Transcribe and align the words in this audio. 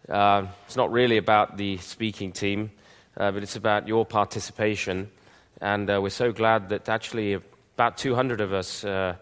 Uh, 0.08 0.46
it's 0.66 0.78
not 0.78 0.90
really 0.90 1.18
about 1.18 1.58
the 1.58 1.76
speaking 1.80 2.32
team, 2.32 2.72
uh, 3.18 3.34
but 3.34 3.44
it's 3.44 3.58
about 3.58 3.90
your 3.90 4.06
participation. 4.06 5.12
And 5.60 5.90
uh, 5.90 6.00
we're 6.02 6.12
so 6.12 6.32
glad 6.32 6.70
that 6.70 6.88
actually 6.88 7.42
about 7.84 7.98
200 7.98 8.40
of 8.40 8.54
us 8.54 8.86
uh, 8.86 9.14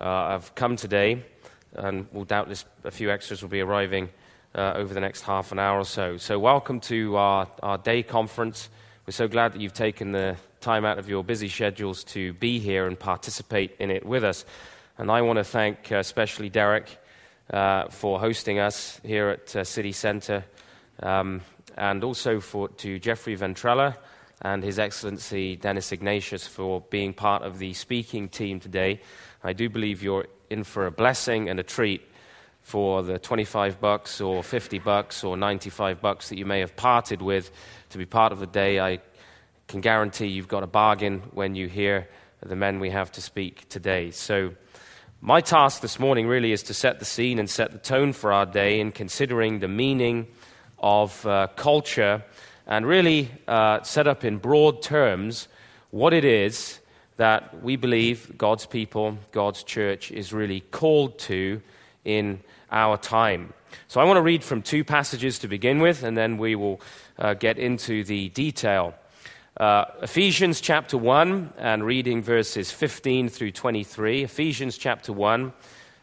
uh, 0.00 0.30
have 0.30 0.52
come 0.56 0.74
today, 0.74 1.22
and 1.74 2.04
we'll 2.10 2.24
doubtless 2.24 2.64
a 2.82 2.90
few 2.90 3.12
extras 3.12 3.42
will 3.42 3.48
be 3.48 3.60
arriving 3.60 4.08
uh, 4.56 4.72
over 4.74 4.92
the 4.92 4.98
next 4.98 5.20
half 5.20 5.52
an 5.52 5.60
hour 5.60 5.78
or 5.78 5.84
so. 5.84 6.16
So, 6.16 6.36
welcome 6.36 6.80
to 6.80 7.14
our, 7.14 7.46
our 7.62 7.78
day 7.78 8.02
conference. 8.02 8.70
We're 9.06 9.12
so 9.12 9.28
glad 9.28 9.52
that 9.52 9.60
you've 9.60 9.72
taken 9.72 10.10
the 10.10 10.34
time 10.60 10.84
out 10.84 10.98
of 10.98 11.08
your 11.08 11.22
busy 11.22 11.48
schedules 11.48 12.02
to 12.06 12.32
be 12.32 12.58
here 12.58 12.88
and 12.88 12.98
participate 12.98 13.76
in 13.78 13.92
it 13.92 14.04
with 14.04 14.24
us. 14.24 14.44
And 14.98 15.08
I 15.08 15.22
want 15.22 15.36
to 15.36 15.44
thank 15.44 15.92
uh, 15.92 15.98
especially 15.98 16.48
Derek 16.48 16.98
uh, 17.52 17.86
for 17.86 18.18
hosting 18.18 18.58
us 18.58 19.00
here 19.04 19.28
at 19.28 19.54
uh, 19.54 19.62
City 19.62 19.92
Centre, 19.92 20.44
um, 21.04 21.40
and 21.76 22.02
also 22.02 22.40
for, 22.40 22.68
to 22.68 22.98
Jeffrey 22.98 23.36
Ventrella 23.36 23.94
and 24.42 24.62
His 24.62 24.78
Excellency 24.78 25.56
Dennis 25.56 25.92
Ignatius 25.92 26.46
for 26.46 26.82
being 26.90 27.14
part 27.14 27.42
of 27.42 27.58
the 27.58 27.72
speaking 27.72 28.28
team 28.28 28.60
today. 28.60 29.00
I 29.42 29.52
do 29.52 29.68
believe 29.68 30.02
you're 30.02 30.26
in 30.50 30.64
for 30.64 30.86
a 30.86 30.90
blessing 30.90 31.48
and 31.48 31.58
a 31.58 31.62
treat 31.62 32.02
for 32.60 33.02
the 33.02 33.18
25 33.18 33.80
bucks 33.80 34.20
or 34.20 34.42
50 34.42 34.78
bucks 34.80 35.24
or 35.24 35.36
95 35.36 36.00
bucks 36.00 36.28
that 36.28 36.38
you 36.38 36.46
may 36.46 36.60
have 36.60 36.76
parted 36.76 37.22
with 37.22 37.50
to 37.90 37.98
be 37.98 38.04
part 38.04 38.32
of 38.32 38.40
the 38.40 38.46
day. 38.46 38.80
I 38.80 39.00
can 39.68 39.80
guarantee 39.80 40.26
you've 40.26 40.48
got 40.48 40.62
a 40.62 40.68
bargain 40.68 41.20
when 41.32 41.54
you 41.54 41.68
hear 41.68 42.08
the 42.40 42.56
men 42.56 42.80
we 42.80 42.90
have 42.90 43.12
to 43.12 43.22
speak 43.22 43.68
today. 43.68 44.10
So, 44.10 44.54
my 45.24 45.40
task 45.40 45.82
this 45.82 46.00
morning 46.00 46.26
really 46.26 46.50
is 46.50 46.64
to 46.64 46.74
set 46.74 46.98
the 46.98 47.04
scene 47.04 47.38
and 47.38 47.48
set 47.48 47.70
the 47.70 47.78
tone 47.78 48.12
for 48.12 48.32
our 48.32 48.44
day 48.44 48.80
in 48.80 48.90
considering 48.90 49.60
the 49.60 49.68
meaning 49.68 50.26
of 50.80 51.24
uh, 51.24 51.46
culture 51.54 52.24
and 52.66 52.86
really 52.86 53.30
uh, 53.48 53.82
set 53.82 54.06
up 54.06 54.24
in 54.24 54.38
broad 54.38 54.82
terms 54.82 55.48
what 55.90 56.12
it 56.12 56.24
is 56.24 56.80
that 57.16 57.62
we 57.62 57.76
believe 57.76 58.36
God's 58.38 58.66
people, 58.66 59.18
God's 59.30 59.62
church, 59.62 60.10
is 60.10 60.32
really 60.32 60.60
called 60.60 61.18
to 61.20 61.60
in 62.04 62.40
our 62.70 62.96
time. 62.96 63.52
So 63.88 64.00
I 64.00 64.04
want 64.04 64.16
to 64.16 64.22
read 64.22 64.42
from 64.42 64.62
two 64.62 64.84
passages 64.84 65.38
to 65.40 65.48
begin 65.48 65.80
with, 65.80 66.02
and 66.02 66.16
then 66.16 66.38
we 66.38 66.54
will 66.54 66.80
uh, 67.18 67.34
get 67.34 67.58
into 67.58 68.04
the 68.04 68.30
detail. 68.30 68.94
Uh, 69.56 69.84
Ephesians 70.02 70.60
chapter 70.60 70.96
1, 70.96 71.52
and 71.58 71.84
reading 71.84 72.22
verses 72.22 72.70
15 72.70 73.28
through 73.28 73.52
23. 73.52 74.24
Ephesians 74.24 74.78
chapter 74.78 75.12
1, 75.12 75.52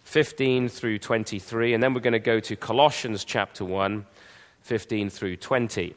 15 0.03 0.69
through 0.69 0.99
23, 0.99 1.73
and 1.73 1.81
then 1.81 1.93
we're 1.93 1.99
going 1.99 2.13
to 2.13 2.19
go 2.19 2.39
to 2.39 2.55
Colossians 2.55 3.23
chapter 3.23 3.65
1, 3.65 4.05
15 4.61 5.09
through 5.09 5.35
20. 5.37 5.95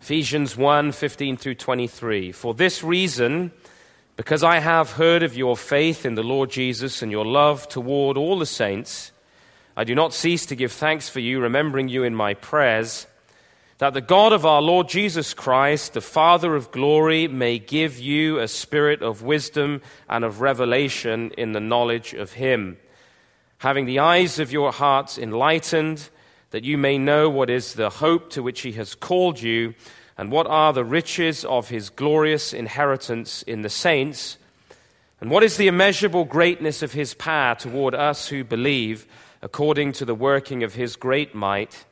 Ephesians 0.00 0.56
1 0.56 0.92
15 0.92 1.36
through 1.36 1.56
23. 1.56 2.30
For 2.30 2.54
this 2.54 2.84
reason, 2.84 3.50
because 4.16 4.44
I 4.44 4.60
have 4.60 4.92
heard 4.92 5.22
of 5.24 5.36
your 5.36 5.56
faith 5.56 6.06
in 6.06 6.14
the 6.14 6.22
Lord 6.22 6.50
Jesus 6.50 7.02
and 7.02 7.10
your 7.10 7.26
love 7.26 7.68
toward 7.68 8.16
all 8.16 8.38
the 8.38 8.46
saints, 8.46 9.10
I 9.76 9.82
do 9.84 9.96
not 9.96 10.14
cease 10.14 10.46
to 10.46 10.56
give 10.56 10.72
thanks 10.72 11.08
for 11.08 11.18
you, 11.18 11.40
remembering 11.40 11.88
you 11.88 12.04
in 12.04 12.14
my 12.14 12.34
prayers, 12.34 13.08
that 13.78 13.92
the 13.92 14.00
God 14.00 14.32
of 14.32 14.46
our 14.46 14.62
Lord 14.62 14.88
Jesus 14.88 15.34
Christ, 15.34 15.94
the 15.94 16.00
Father 16.00 16.54
of 16.54 16.70
glory, 16.70 17.26
may 17.26 17.58
give 17.58 17.98
you 17.98 18.38
a 18.38 18.48
spirit 18.48 19.02
of 19.02 19.22
wisdom 19.22 19.82
and 20.08 20.24
of 20.24 20.40
revelation 20.40 21.32
in 21.36 21.52
the 21.52 21.60
knowledge 21.60 22.14
of 22.14 22.34
him, 22.34 22.78
having 23.58 23.84
the 23.84 23.98
eyes 23.98 24.38
of 24.38 24.52
your 24.52 24.70
hearts 24.70 25.18
enlightened 25.18 26.08
that 26.50 26.64
you 26.64 26.78
may 26.78 26.98
know 26.98 27.28
what 27.28 27.50
is 27.50 27.74
the 27.74 27.90
hope 27.90 28.30
to 28.30 28.42
which 28.42 28.62
he 28.62 28.72
has 28.72 28.94
called 28.94 29.40
you, 29.40 29.74
and 30.16 30.32
what 30.32 30.46
are 30.46 30.72
the 30.72 30.84
riches 30.84 31.44
of 31.44 31.68
his 31.68 31.90
glorious 31.90 32.52
inheritance 32.52 33.42
in 33.42 33.62
the 33.62 33.68
saints, 33.68 34.38
and 35.20 35.30
what 35.30 35.42
is 35.42 35.56
the 35.56 35.68
immeasurable 35.68 36.24
greatness 36.24 36.82
of 36.82 36.92
his 36.92 37.14
power 37.14 37.54
toward 37.54 37.94
us 37.94 38.28
who 38.28 38.44
believe, 38.44 39.06
according 39.42 39.92
to 39.92 40.04
the 40.04 40.14
working 40.14 40.62
of 40.62 40.74
his 40.74 40.96
great 40.96 41.34
might, 41.34 41.84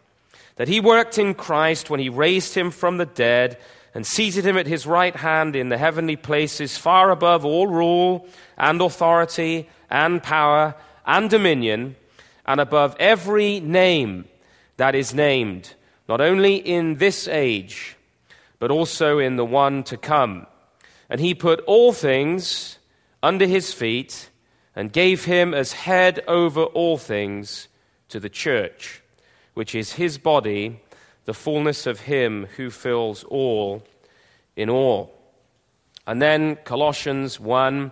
that 0.56 0.68
he 0.68 0.80
worked 0.80 1.18
in 1.18 1.34
Christ 1.34 1.90
when 1.90 2.00
he 2.00 2.08
raised 2.08 2.54
him 2.54 2.70
from 2.70 2.96
the 2.96 3.06
dead 3.06 3.58
and 3.94 4.06
seated 4.06 4.44
him 4.44 4.56
at 4.56 4.66
his 4.66 4.86
right 4.86 5.14
hand 5.14 5.54
in 5.54 5.68
the 5.68 5.78
heavenly 5.78 6.16
places, 6.16 6.78
far 6.78 7.10
above 7.10 7.44
all 7.44 7.66
rule 7.66 8.26
and 8.56 8.80
authority 8.80 9.68
and 9.90 10.22
power 10.22 10.74
and 11.06 11.30
dominion, 11.30 11.96
and 12.46 12.60
above 12.60 12.96
every 12.98 13.60
name 13.60 14.26
that 14.76 14.94
is 14.94 15.14
named, 15.14 15.74
not 16.08 16.20
only 16.20 16.56
in 16.56 16.96
this 16.96 17.28
age, 17.28 17.96
but 18.58 18.70
also 18.70 19.18
in 19.18 19.36
the 19.36 19.44
one 19.44 19.82
to 19.84 19.96
come. 19.96 20.46
And 21.08 21.20
he 21.20 21.34
put 21.34 21.60
all 21.66 21.92
things 21.92 22.78
under 23.22 23.46
his 23.46 23.72
feet 23.72 24.30
and 24.74 24.92
gave 24.92 25.24
him 25.24 25.54
as 25.54 25.72
head 25.72 26.22
over 26.28 26.64
all 26.64 26.98
things 26.98 27.68
to 28.08 28.20
the 28.20 28.28
church, 28.28 29.02
which 29.54 29.74
is 29.74 29.94
his 29.94 30.18
body, 30.18 30.80
the 31.24 31.34
fullness 31.34 31.86
of 31.86 32.00
him 32.00 32.46
who 32.56 32.70
fills 32.70 33.24
all 33.24 33.82
in 34.54 34.70
all. 34.70 35.12
And 36.06 36.22
then 36.22 36.56
Colossians 36.56 37.40
1 37.40 37.90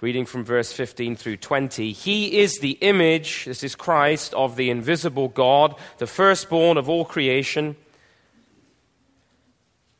reading 0.00 0.26
from 0.26 0.44
verse 0.44 0.72
15 0.72 1.16
through 1.16 1.38
20. 1.38 1.92
He 1.92 2.38
is 2.38 2.58
the 2.58 2.72
image, 2.82 3.46
this 3.46 3.64
is 3.64 3.74
Christ, 3.74 4.34
of 4.34 4.56
the 4.56 4.68
invisible 4.68 5.28
God, 5.28 5.74
the 5.98 6.06
firstborn 6.06 6.76
of 6.76 6.88
all 6.88 7.04
creation. 7.04 7.76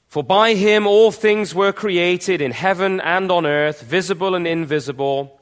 For 0.06 0.22
by 0.22 0.54
him 0.54 0.86
all 0.86 1.10
things 1.10 1.54
were 1.54 1.72
created 1.72 2.42
in 2.42 2.52
heaven 2.52 3.00
and 3.00 3.30
on 3.30 3.46
earth, 3.46 3.82
visible 3.82 4.34
and 4.34 4.46
invisible, 4.46 5.40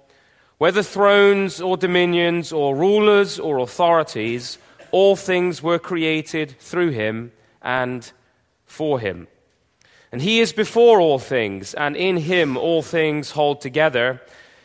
whether 0.59 0.85
thrones 0.85 1.61
or 1.61 1.77
dominions 1.77 2.53
or 2.53 2.77
rulers 2.77 3.41
or 3.41 3.59
authorities, 3.59 4.59
all 4.93 5.17
things 5.17 5.63
were 5.63 5.81
created 5.81 6.55
through 6.61 6.91
him 6.91 7.33
and 7.61 8.13
for 8.65 9.01
him. 9.01 9.27
And 10.13 10.23
he 10.23 10.39
is 10.39 10.53
before 10.53 11.01
all 11.01 11.19
things, 11.19 11.75
and 11.75 11.97
in 11.97 12.19
him 12.19 12.57
all 12.57 12.83
things 12.83 13.33
hold 13.33 13.61
together. 13.61 14.21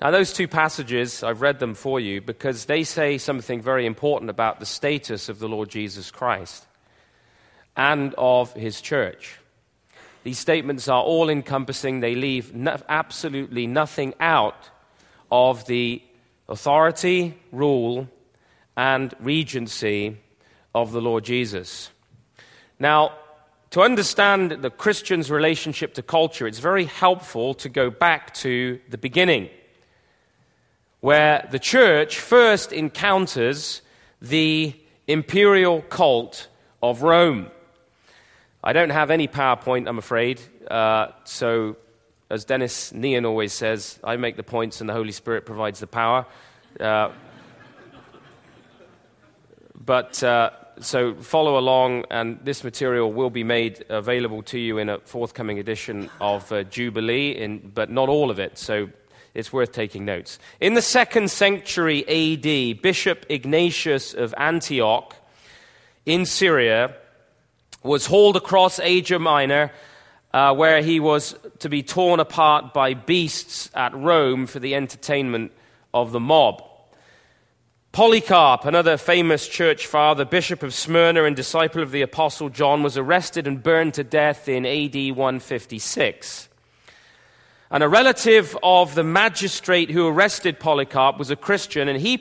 Now, 0.00 0.10
those 0.10 0.32
two 0.32 0.48
passages, 0.48 1.22
I've 1.22 1.40
read 1.40 1.60
them 1.60 1.74
for 1.74 2.00
you 2.00 2.20
because 2.20 2.64
they 2.64 2.82
say 2.82 3.16
something 3.16 3.62
very 3.62 3.86
important 3.86 4.28
about 4.28 4.58
the 4.58 4.66
status 4.66 5.28
of 5.28 5.38
the 5.38 5.48
Lord 5.48 5.68
Jesus 5.68 6.10
Christ 6.10 6.66
and 7.76 8.14
of 8.18 8.52
his 8.54 8.80
church. 8.80 9.38
These 10.24 10.38
statements 10.38 10.88
are 10.88 11.02
all 11.02 11.28
encompassing, 11.28 12.00
they 12.00 12.14
leave 12.14 12.54
no, 12.54 12.76
absolutely 12.88 13.66
nothing 13.66 14.14
out 14.20 14.70
of 15.30 15.66
the 15.66 16.02
authority, 16.48 17.38
rule, 17.52 18.08
and 18.76 19.14
regency 19.20 20.18
of 20.74 20.92
the 20.92 21.00
Lord 21.00 21.24
Jesus. 21.24 21.90
Now, 22.80 23.12
to 23.70 23.82
understand 23.82 24.50
the 24.50 24.70
Christian's 24.70 25.30
relationship 25.30 25.94
to 25.94 26.02
culture, 26.02 26.46
it's 26.46 26.58
very 26.58 26.84
helpful 26.84 27.54
to 27.54 27.68
go 27.68 27.90
back 27.90 28.34
to 28.34 28.80
the 28.88 28.98
beginning 28.98 29.50
where 31.04 31.46
the 31.50 31.58
church 31.58 32.18
first 32.18 32.72
encounters 32.72 33.82
the 34.22 34.74
imperial 35.06 35.82
cult 35.82 36.48
of 36.82 37.02
Rome. 37.02 37.50
I 38.62 38.72
don't 38.72 38.88
have 38.88 39.10
any 39.10 39.28
PowerPoint, 39.28 39.86
I'm 39.86 39.98
afraid. 39.98 40.40
Uh, 40.66 41.08
so, 41.24 41.76
as 42.30 42.46
Dennis 42.46 42.90
Nean 42.94 43.26
always 43.26 43.52
says, 43.52 43.98
I 44.02 44.16
make 44.16 44.36
the 44.36 44.42
points 44.42 44.80
and 44.80 44.88
the 44.88 44.94
Holy 44.94 45.12
Spirit 45.12 45.44
provides 45.44 45.78
the 45.78 45.86
power. 45.86 46.24
Uh, 46.80 47.10
but 49.84 50.22
uh, 50.22 50.52
so 50.80 51.16
follow 51.16 51.58
along, 51.58 52.06
and 52.10 52.38
this 52.42 52.64
material 52.64 53.12
will 53.12 53.28
be 53.28 53.44
made 53.44 53.84
available 53.90 54.42
to 54.44 54.58
you 54.58 54.78
in 54.78 54.88
a 54.88 55.00
forthcoming 55.00 55.58
edition 55.58 56.08
of 56.18 56.50
uh, 56.50 56.62
Jubilee, 56.64 57.32
in, 57.32 57.58
but 57.74 57.90
not 57.90 58.08
all 58.08 58.30
of 58.30 58.38
it. 58.38 58.56
So 58.56 58.88
it's 59.34 59.52
worth 59.52 59.72
taking 59.72 60.04
notes. 60.04 60.38
In 60.60 60.74
the 60.74 60.82
second 60.82 61.30
century 61.30 62.04
AD, 62.08 62.80
Bishop 62.80 63.26
Ignatius 63.28 64.14
of 64.14 64.32
Antioch 64.38 65.14
in 66.06 66.24
Syria 66.24 66.94
was 67.82 68.06
hauled 68.06 68.36
across 68.36 68.78
Asia 68.78 69.18
Minor, 69.18 69.72
uh, 70.32 70.54
where 70.54 70.82
he 70.82 71.00
was 71.00 71.36
to 71.58 71.68
be 71.68 71.82
torn 71.82 72.20
apart 72.20 72.72
by 72.72 72.94
beasts 72.94 73.70
at 73.74 73.94
Rome 73.94 74.46
for 74.46 74.58
the 74.58 74.74
entertainment 74.74 75.52
of 75.92 76.12
the 76.12 76.20
mob. 76.20 76.62
Polycarp, 77.92 78.64
another 78.64 78.96
famous 78.96 79.46
church 79.46 79.86
father, 79.86 80.24
bishop 80.24 80.64
of 80.64 80.74
Smyrna 80.74 81.24
and 81.24 81.36
disciple 81.36 81.80
of 81.80 81.92
the 81.92 82.02
apostle 82.02 82.48
John, 82.48 82.82
was 82.82 82.96
arrested 82.96 83.46
and 83.46 83.62
burned 83.62 83.94
to 83.94 84.02
death 84.02 84.48
in 84.48 84.66
AD 84.66 85.16
156. 85.16 86.48
And 87.74 87.82
a 87.82 87.88
relative 87.88 88.56
of 88.62 88.94
the 88.94 89.02
magistrate 89.02 89.90
who 89.90 90.06
arrested 90.06 90.60
Polycarp 90.60 91.18
was 91.18 91.32
a 91.32 91.36
Christian, 91.36 91.88
and 91.88 92.00
he 92.00 92.18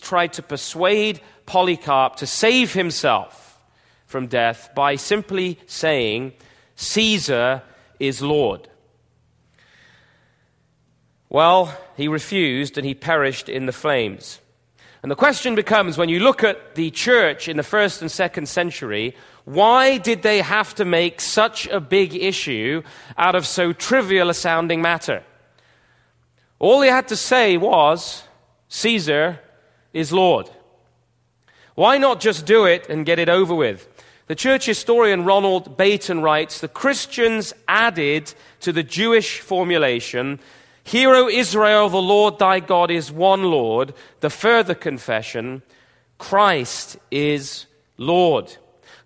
tried 0.00 0.32
to 0.34 0.42
persuade 0.42 1.20
Polycarp 1.44 2.14
to 2.18 2.26
save 2.28 2.74
himself 2.74 3.58
from 4.06 4.28
death 4.28 4.70
by 4.76 4.94
simply 4.94 5.58
saying, 5.66 6.34
Caesar 6.76 7.62
is 7.98 8.22
Lord. 8.22 8.68
Well, 11.28 11.76
he 11.96 12.06
refused 12.06 12.78
and 12.78 12.86
he 12.86 12.94
perished 12.94 13.48
in 13.48 13.66
the 13.66 13.72
flames. 13.72 14.38
And 15.02 15.10
the 15.10 15.16
question 15.16 15.56
becomes 15.56 15.98
when 15.98 16.08
you 16.08 16.20
look 16.20 16.44
at 16.44 16.76
the 16.76 16.90
church 16.92 17.48
in 17.48 17.56
the 17.56 17.64
first 17.64 18.02
and 18.02 18.10
second 18.10 18.48
century, 18.48 19.16
why 19.44 19.98
did 19.98 20.22
they 20.22 20.40
have 20.40 20.74
to 20.76 20.84
make 20.84 21.20
such 21.20 21.66
a 21.66 21.80
big 21.80 22.14
issue 22.14 22.82
out 23.18 23.34
of 23.34 23.44
so 23.44 23.72
trivial 23.72 24.30
a 24.30 24.34
sounding 24.34 24.80
matter? 24.80 25.24
All 26.60 26.78
they 26.78 26.88
had 26.88 27.08
to 27.08 27.16
say 27.16 27.56
was, 27.56 28.22
Caesar 28.68 29.40
is 29.92 30.12
Lord. 30.12 30.48
Why 31.74 31.98
not 31.98 32.20
just 32.20 32.46
do 32.46 32.64
it 32.64 32.88
and 32.88 33.04
get 33.04 33.18
it 33.18 33.28
over 33.28 33.54
with? 33.54 33.88
The 34.28 34.36
church 34.36 34.66
historian 34.66 35.24
Roland 35.24 35.76
Bainton 35.76 36.22
writes 36.22 36.60
the 36.60 36.68
Christians 36.68 37.52
added 37.66 38.32
to 38.60 38.72
the 38.72 38.84
Jewish 38.84 39.40
formulation 39.40 40.38
Hear, 40.84 41.14
O 41.14 41.28
Israel, 41.28 41.88
the 41.88 42.02
Lord 42.02 42.38
thy 42.38 42.60
God 42.60 42.90
is 42.90 43.12
one 43.12 43.44
Lord. 43.44 43.94
The 44.20 44.30
further 44.30 44.74
confession 44.74 45.62
Christ 46.18 46.98
is 47.10 47.66
Lord. 47.96 48.56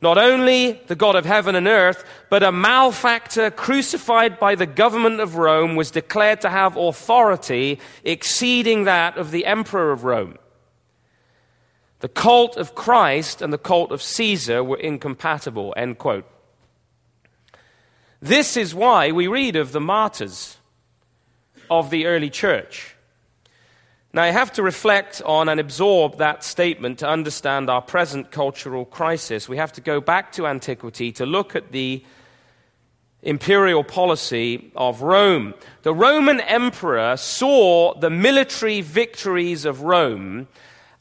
Not 0.03 0.19
only 0.19 0.73
the 0.87 0.95
God 0.95 1.17
of 1.17 1.25
heaven 1.25 1.55
and 1.55 1.67
earth, 1.67 2.05
but 2.29 2.43
a 2.43 2.53
malefactor 2.53 3.51
crucified 3.51 4.39
by 4.39 4.55
the 4.55 4.67
government 4.67 5.21
of 5.21 5.37
Rome 5.37 5.77
was 5.77 5.91
declared 5.91 6.43
to 6.43 6.51
have 6.51 6.77
authority 6.77 7.81
exceeding 8.05 8.85
that 8.85 9.17
of 9.17 9.31
the 9.31 9.47
emperor 9.47 9.93
of 9.93 10.05
Rome. 10.05 10.37
The 12.01 12.09
cult 12.09 12.59
of 12.59 12.75
Christ 12.75 13.41
and 13.41 13.53
the 13.53 13.59
cult 13.59 13.91
of 13.91 14.03
Caesar 14.03 14.63
were 14.63 14.77
incompatible. 14.77 15.73
End 15.77 15.97
quote. 15.97 16.27
This 18.21 18.57
is 18.57 18.75
why 18.75 19.13
we 19.13 19.27
read 19.27 19.57
of 19.57 19.73
the 19.73 19.81
martyrs 19.81 20.59
of 21.71 21.91
the 21.91 22.07
early 22.07 22.31
church. 22.31 22.95
Now, 24.13 24.23
I 24.23 24.31
have 24.31 24.53
to 24.55 24.63
reflect 24.63 25.21
on 25.27 25.49
and 25.49 25.61
absorb 25.61 26.19
that 26.19 26.43
statement 26.43 27.01
to 27.01 27.09
understand 27.09 27.69
our 27.69 27.83
present 27.83 28.31
cultural 28.31 28.85
crisis. 28.87 29.49
We 29.49 29.59
have 29.59 29.73
to 29.75 29.81
go 29.81 30.01
back 30.01 30.33
to 30.33 30.47
antiquity 30.47 31.13
to 31.13 31.27
look 31.27 31.55
at 31.55 31.73
the 31.73 32.03
imperial 33.23 33.85
policy 33.85 34.71
of 34.75 35.03
Rome. 35.03 35.53
The 35.83 35.95
Roman 35.95 36.41
emperor 36.41 37.17
saw 37.17 37.99
the 37.99 38.09
military 38.09 38.81
victories 38.81 39.65
of 39.65 39.83
Rome 39.83 40.49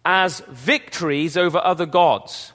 as 0.04 0.42
victories 0.50 1.38
over 1.38 1.60
other 1.60 1.86
gods. 1.86 2.52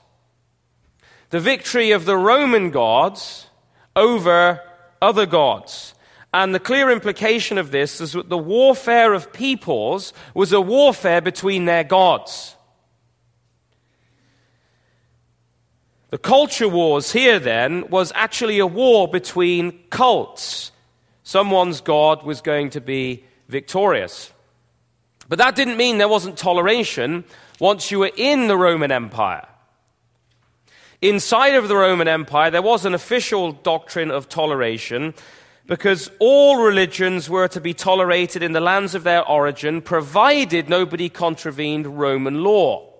The 1.30 1.40
victory 1.40 1.92
of 1.92 2.04
the 2.04 2.16
Roman 2.16 2.70
gods 2.70 3.46
over 3.94 4.60
other 5.00 5.26
gods. 5.26 5.94
And 6.32 6.54
the 6.54 6.60
clear 6.60 6.90
implication 6.90 7.58
of 7.58 7.70
this 7.70 8.00
is 8.00 8.12
that 8.12 8.28
the 8.28 8.38
warfare 8.38 9.14
of 9.14 9.32
peoples 9.32 10.12
was 10.32 10.52
a 10.52 10.60
warfare 10.60 11.20
between 11.20 11.64
their 11.64 11.82
gods. 11.82 12.54
The 16.10 16.18
culture 16.18 16.68
wars 16.68 17.12
here 17.12 17.38
then 17.38 17.88
was 17.88 18.12
actually 18.14 18.58
a 18.58 18.66
war 18.66 19.08
between 19.08 19.78
cults. 19.90 20.72
Someone's 21.22 21.80
God 21.80 22.24
was 22.24 22.40
going 22.40 22.70
to 22.70 22.80
be 22.80 23.24
victorious. 23.48 24.32
But 25.28 25.38
that 25.38 25.54
didn't 25.54 25.76
mean 25.76 25.98
there 25.98 26.08
wasn't 26.08 26.36
toleration 26.36 27.24
once 27.60 27.90
you 27.90 28.00
were 28.00 28.10
in 28.16 28.48
the 28.48 28.56
Roman 28.56 28.90
Empire. 28.90 29.46
Inside 31.00 31.54
of 31.54 31.68
the 31.68 31.76
Roman 31.76 32.08
Empire, 32.08 32.50
there 32.50 32.62
was 32.62 32.84
an 32.84 32.94
official 32.94 33.52
doctrine 33.52 34.10
of 34.10 34.28
toleration 34.28 35.14
because 35.70 36.10
all 36.18 36.56
religions 36.56 37.30
were 37.30 37.46
to 37.46 37.60
be 37.60 37.72
tolerated 37.72 38.42
in 38.42 38.50
the 38.50 38.60
lands 38.60 38.96
of 38.96 39.04
their 39.04 39.24
origin, 39.24 39.80
provided 39.80 40.68
nobody 40.68 41.08
contravened 41.08 41.86
Roman 41.86 42.42
law. 42.42 42.92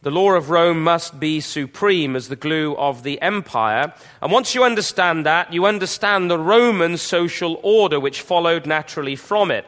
The 0.00 0.10
law 0.10 0.32
of 0.32 0.50
Rome 0.50 0.82
must 0.82 1.20
be 1.20 1.38
supreme 1.38 2.16
as 2.16 2.26
the 2.26 2.34
glue 2.34 2.74
of 2.74 3.04
the 3.04 3.22
empire. 3.22 3.94
And 4.20 4.32
once 4.32 4.52
you 4.52 4.64
understand 4.64 5.24
that, 5.26 5.52
you 5.52 5.64
understand 5.64 6.28
the 6.28 6.40
Roman 6.40 6.96
social 6.96 7.60
order 7.62 8.00
which 8.00 8.20
followed 8.20 8.66
naturally 8.66 9.14
from 9.14 9.52
it. 9.52 9.64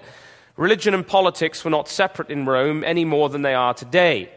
Religion 0.56 0.92
and 0.92 1.06
politics 1.06 1.64
were 1.64 1.70
not 1.70 1.88
separate 1.88 2.30
in 2.30 2.46
Rome 2.46 2.82
any 2.82 3.04
more 3.04 3.28
than 3.28 3.42
they 3.42 3.54
are 3.54 3.74
today. 3.74 4.28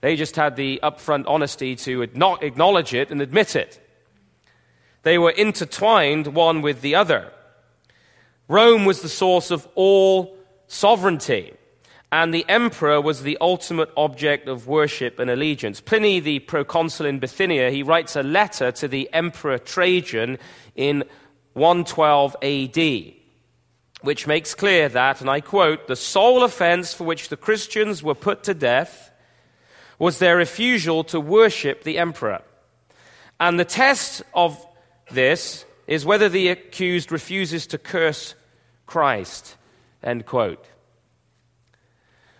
They 0.00 0.16
just 0.16 0.34
had 0.34 0.56
the 0.56 0.80
upfront 0.82 1.26
honesty 1.28 1.76
to 1.76 2.02
acknowledge 2.02 2.94
it 2.94 3.12
and 3.12 3.22
admit 3.22 3.54
it. 3.54 3.78
They 5.02 5.18
were 5.18 5.30
intertwined 5.30 6.28
one 6.28 6.62
with 6.62 6.80
the 6.80 6.94
other. 6.94 7.32
Rome 8.48 8.84
was 8.84 9.02
the 9.02 9.08
source 9.08 9.50
of 9.50 9.66
all 9.74 10.36
sovereignty, 10.66 11.54
and 12.10 12.32
the 12.32 12.44
emperor 12.48 13.00
was 13.00 13.22
the 13.22 13.38
ultimate 13.40 13.90
object 13.96 14.46
of 14.46 14.66
worship 14.66 15.18
and 15.18 15.30
allegiance. 15.30 15.80
Pliny, 15.80 16.20
the 16.20 16.40
proconsul 16.40 17.06
in 17.06 17.18
Bithynia, 17.18 17.70
he 17.70 17.82
writes 17.82 18.16
a 18.16 18.22
letter 18.22 18.70
to 18.72 18.86
the 18.86 19.08
emperor 19.12 19.58
Trajan 19.58 20.38
in 20.76 21.04
112 21.54 22.36
AD, 22.42 23.14
which 24.02 24.26
makes 24.26 24.54
clear 24.54 24.88
that, 24.88 25.20
and 25.20 25.30
I 25.30 25.40
quote, 25.40 25.86
the 25.88 25.96
sole 25.96 26.44
offense 26.44 26.92
for 26.92 27.04
which 27.04 27.28
the 27.28 27.36
Christians 27.36 28.02
were 28.02 28.14
put 28.14 28.44
to 28.44 28.54
death 28.54 29.10
was 29.98 30.18
their 30.18 30.36
refusal 30.36 31.04
to 31.04 31.20
worship 31.20 31.82
the 31.84 31.98
emperor. 31.98 32.42
And 33.38 33.58
the 33.58 33.64
test 33.64 34.22
of 34.34 34.66
this 35.12 35.64
is 35.86 36.04
whether 36.04 36.28
the 36.28 36.48
accused 36.48 37.12
refuses 37.12 37.66
to 37.68 37.78
curse 37.78 38.34
Christ. 38.86 39.56
End 40.02 40.26
quote. 40.26 40.64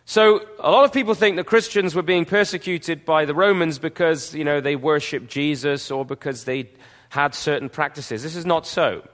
So, 0.04 0.44
a 0.58 0.70
lot 0.70 0.84
of 0.84 0.92
people 0.92 1.14
think 1.14 1.36
that 1.36 1.46
Christians 1.46 1.94
were 1.94 2.02
being 2.02 2.24
persecuted 2.24 3.04
by 3.04 3.24
the 3.24 3.34
Romans 3.34 3.78
because, 3.78 4.34
you 4.34 4.44
know, 4.44 4.60
they 4.60 4.76
worshiped 4.76 5.28
Jesus 5.28 5.90
or 5.90 6.04
because 6.04 6.44
they 6.44 6.70
had 7.10 7.34
certain 7.34 7.68
practices. 7.68 8.22
This 8.22 8.36
is 8.36 8.46
not 8.46 8.66
so. 8.66 9.06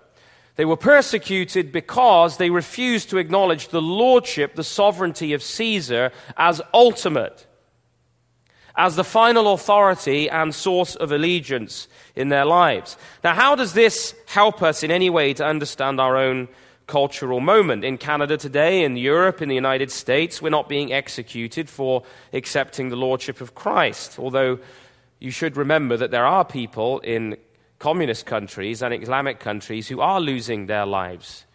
They 0.57 0.65
were 0.65 0.77
persecuted 0.77 1.71
because 1.71 2.37
they 2.37 2.51
refused 2.51 3.11
to 3.11 3.19
acknowledge 3.19 3.69
the 3.69 3.83
lordship, 3.83 4.55
the 4.55 4.65
sovereignty 4.65 5.33
of 5.33 5.43
Caesar 5.43 6.11
as 6.37 6.61
ultimate 6.73 7.47
as 8.79 8.95
the 8.95 9.05
final 9.05 9.53
authority 9.53 10.31
and 10.31 10.55
source 10.55 10.95
of 10.95 11.11
allegiance 11.11 11.89
in 12.15 12.29
their 12.29 12.45
lives. 12.45 12.97
Now, 13.25 13.35
how 13.35 13.57
does 13.57 13.73
this 13.73 14.15
help 14.27 14.63
us 14.63 14.85
in 14.85 14.93
any 14.93 15.11
way 15.11 15.35
to 15.35 15.45
understand 15.45 16.01
our 16.01 16.17
own 16.17 16.47
cultural 16.87 17.41
moment? 17.41 17.85
In 17.85 17.99
Canada 17.99 18.37
today, 18.37 18.85
in 18.85 18.97
Europe, 18.97 19.43
in 19.43 19.49
the 19.49 19.57
United 19.57 19.91
States, 19.91 20.41
we're 20.41 20.51
not 20.51 20.69
being 20.69 20.93
executed 20.93 21.69
for 21.69 22.05
accepting 22.33 22.89
the 22.89 22.97
Lordship 22.97 23.41
of 23.41 23.57
Christ. 23.57 24.17
Although 24.17 24.61
you 25.19 25.33
should 25.33 25.57
remember 25.57 25.97
that 25.97 26.13
there 26.13 26.25
are 26.25 26.45
people 26.45 27.01
in 27.01 27.37
communist 27.81 28.27
countries 28.27 28.81
and 28.81 28.95
Islamic 28.95 29.41
countries 29.41 29.89
who 29.89 30.01
are 30.01 30.21
losing 30.21 30.67
their 30.67 30.87
lives 30.87 31.47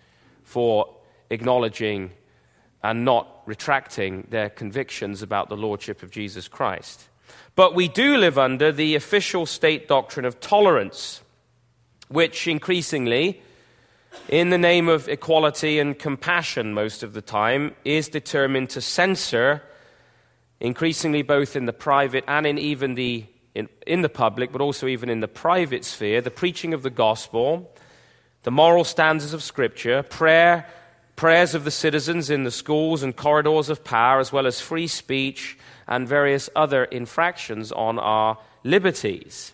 for 0.44 0.94
acknowledging 1.30 2.12
and 2.84 3.06
not 3.06 3.44
retracting 3.46 4.28
their 4.30 4.50
convictions 4.50 5.22
about 5.22 5.48
the 5.48 5.56
Lordship 5.56 6.04
of 6.04 6.12
Jesus 6.12 6.50
Christ. 6.50 7.08
But 7.56 7.76
we 7.76 7.88
do 7.88 8.18
live 8.18 8.38
under 8.38 8.72
the 8.72 8.96
official 8.96 9.46
state 9.46 9.88
doctrine 9.88 10.26
of 10.26 10.40
tolerance, 10.40 11.22
which 12.08 12.48
increasingly 12.48 13.42
in 14.30 14.50
the 14.50 14.58
name 14.58 14.90
of 14.90 15.08
equality 15.10 15.80
and 15.80 15.98
compassion 15.98 16.74
most 16.74 17.04
of 17.04 17.14
the 17.14 17.22
time, 17.22 17.76
is 17.84 18.08
determined 18.10 18.70
to 18.72 18.82
censor, 18.82 19.62
increasingly 20.60 21.22
both 21.22 21.56
in 21.56 21.66
the 21.66 21.74
private 21.74 22.24
and 22.28 22.46
in 22.46 22.58
even 22.58 22.96
the 22.96 23.26
in, 23.56 23.70
in 23.86 24.02
the 24.02 24.10
public, 24.10 24.52
but 24.52 24.62
also 24.62 24.88
even 24.88 25.10
in 25.10 25.20
the 25.20 25.28
private 25.28 25.86
sphere, 25.86 26.22
the 26.22 26.32
preaching 26.32 26.74
of 26.74 26.82
the 26.82 26.90
gospel, 26.90 27.72
the 28.42 28.50
moral 28.50 28.84
standards 28.84 29.32
of 29.32 29.44
Scripture, 29.44 30.02
prayer, 30.02 30.68
prayers 31.16 31.54
of 31.54 31.64
the 31.64 31.70
citizens 31.70 32.32
in 32.32 32.46
the 32.46 32.52
schools 32.52 33.04
and 33.04 33.16
corridors 33.16 33.70
of 33.70 33.84
power, 33.84 34.20
as 34.20 34.32
well 34.32 34.48
as 34.48 34.60
free 34.60 34.88
speech 34.88 35.56
and 35.88 36.08
various 36.08 36.50
other 36.56 36.86
infractions 36.86 37.72
on 37.72 38.00
our 38.00 38.38
liberties. 38.64 39.54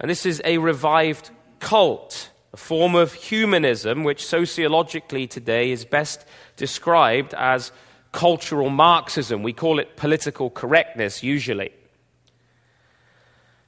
And 0.00 0.10
this 0.10 0.26
is 0.26 0.42
a 0.44 0.58
revived 0.58 1.30
cult, 1.60 2.30
a 2.52 2.56
form 2.56 2.94
of 2.94 3.12
humanism 3.12 4.04
which 4.04 4.26
sociologically 4.26 5.26
today 5.26 5.70
is 5.70 5.84
best 5.84 6.24
described 6.56 7.34
as 7.34 7.72
cultural 8.10 8.68
Marxism. 8.68 9.42
We 9.42 9.52
call 9.52 9.78
it 9.78 9.96
political 9.96 10.50
correctness 10.50 11.22
usually. 11.22 11.72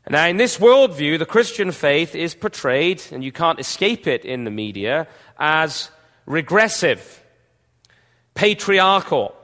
Now, 0.09 0.27
in 0.27 0.37
this 0.37 0.59
worldview, 0.59 1.19
the 1.19 1.25
Christian 1.25 1.73
faith 1.73 2.15
is 2.15 2.35
portrayed, 2.35 3.03
and 3.11 3.25
you 3.25 3.33
can't 3.33 3.59
escape 3.59 4.07
it 4.07 4.27
in 4.27 4.45
the 4.45 4.51
media, 4.51 5.09
as 5.39 5.91
regressive, 6.27 7.25
patriarchal, 8.35 9.35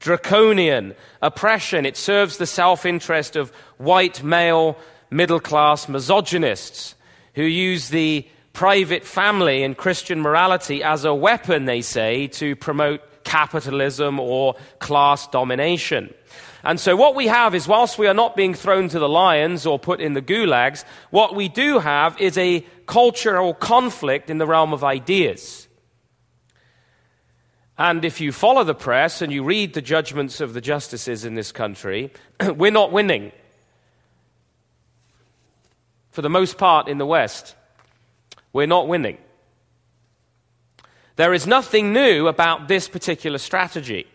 draconian, 0.00 0.94
oppression. 1.22 1.86
It 1.86 1.96
serves 1.96 2.36
the 2.36 2.46
self 2.46 2.86
interest 2.86 3.36
of 3.36 3.50
white 3.78 4.22
male 4.22 4.76
middle 5.10 5.40
class 5.40 5.88
misogynists 5.88 6.94
who 7.34 7.42
use 7.42 7.88
the 7.88 8.26
private 8.52 9.04
family 9.04 9.62
and 9.62 9.76
Christian 9.76 10.20
morality 10.20 10.82
as 10.82 11.04
a 11.04 11.14
weapon, 11.14 11.64
they 11.64 11.80
say, 11.80 12.26
to 12.26 12.56
promote 12.56 13.00
capitalism 13.24 14.18
or 14.18 14.56
class 14.80 15.28
domination. 15.28 16.12
And 16.64 16.80
so, 16.80 16.96
what 16.96 17.14
we 17.14 17.28
have 17.28 17.54
is, 17.54 17.68
whilst 17.68 17.98
we 17.98 18.08
are 18.08 18.14
not 18.14 18.34
being 18.34 18.54
thrown 18.54 18.88
to 18.88 18.98
the 18.98 19.08
lions 19.08 19.64
or 19.64 19.78
put 19.78 20.00
in 20.00 20.14
the 20.14 20.22
gulags, 20.22 20.84
what 21.10 21.36
we 21.36 21.48
do 21.48 21.78
have 21.78 22.20
is 22.20 22.36
a 22.36 22.66
cultural 22.86 23.54
conflict 23.54 24.28
in 24.28 24.38
the 24.38 24.46
realm 24.46 24.72
of 24.72 24.82
ideas. 24.82 25.67
And 27.78 28.04
if 28.04 28.20
you 28.20 28.32
follow 28.32 28.64
the 28.64 28.74
press 28.74 29.22
and 29.22 29.32
you 29.32 29.44
read 29.44 29.72
the 29.72 29.80
judgments 29.80 30.40
of 30.40 30.52
the 30.52 30.60
justices 30.60 31.24
in 31.24 31.36
this 31.36 31.52
country, 31.52 32.12
we're 32.56 32.72
not 32.72 32.90
winning. 32.90 33.30
For 36.10 36.22
the 36.22 36.28
most 36.28 36.58
part 36.58 36.88
in 36.88 36.98
the 36.98 37.06
West, 37.06 37.54
we're 38.52 38.66
not 38.66 38.88
winning. 38.88 39.18
There 41.14 41.32
is 41.32 41.46
nothing 41.46 41.92
new 41.92 42.26
about 42.26 42.66
this 42.66 42.88
particular 42.88 43.38
strategy. 43.38 44.08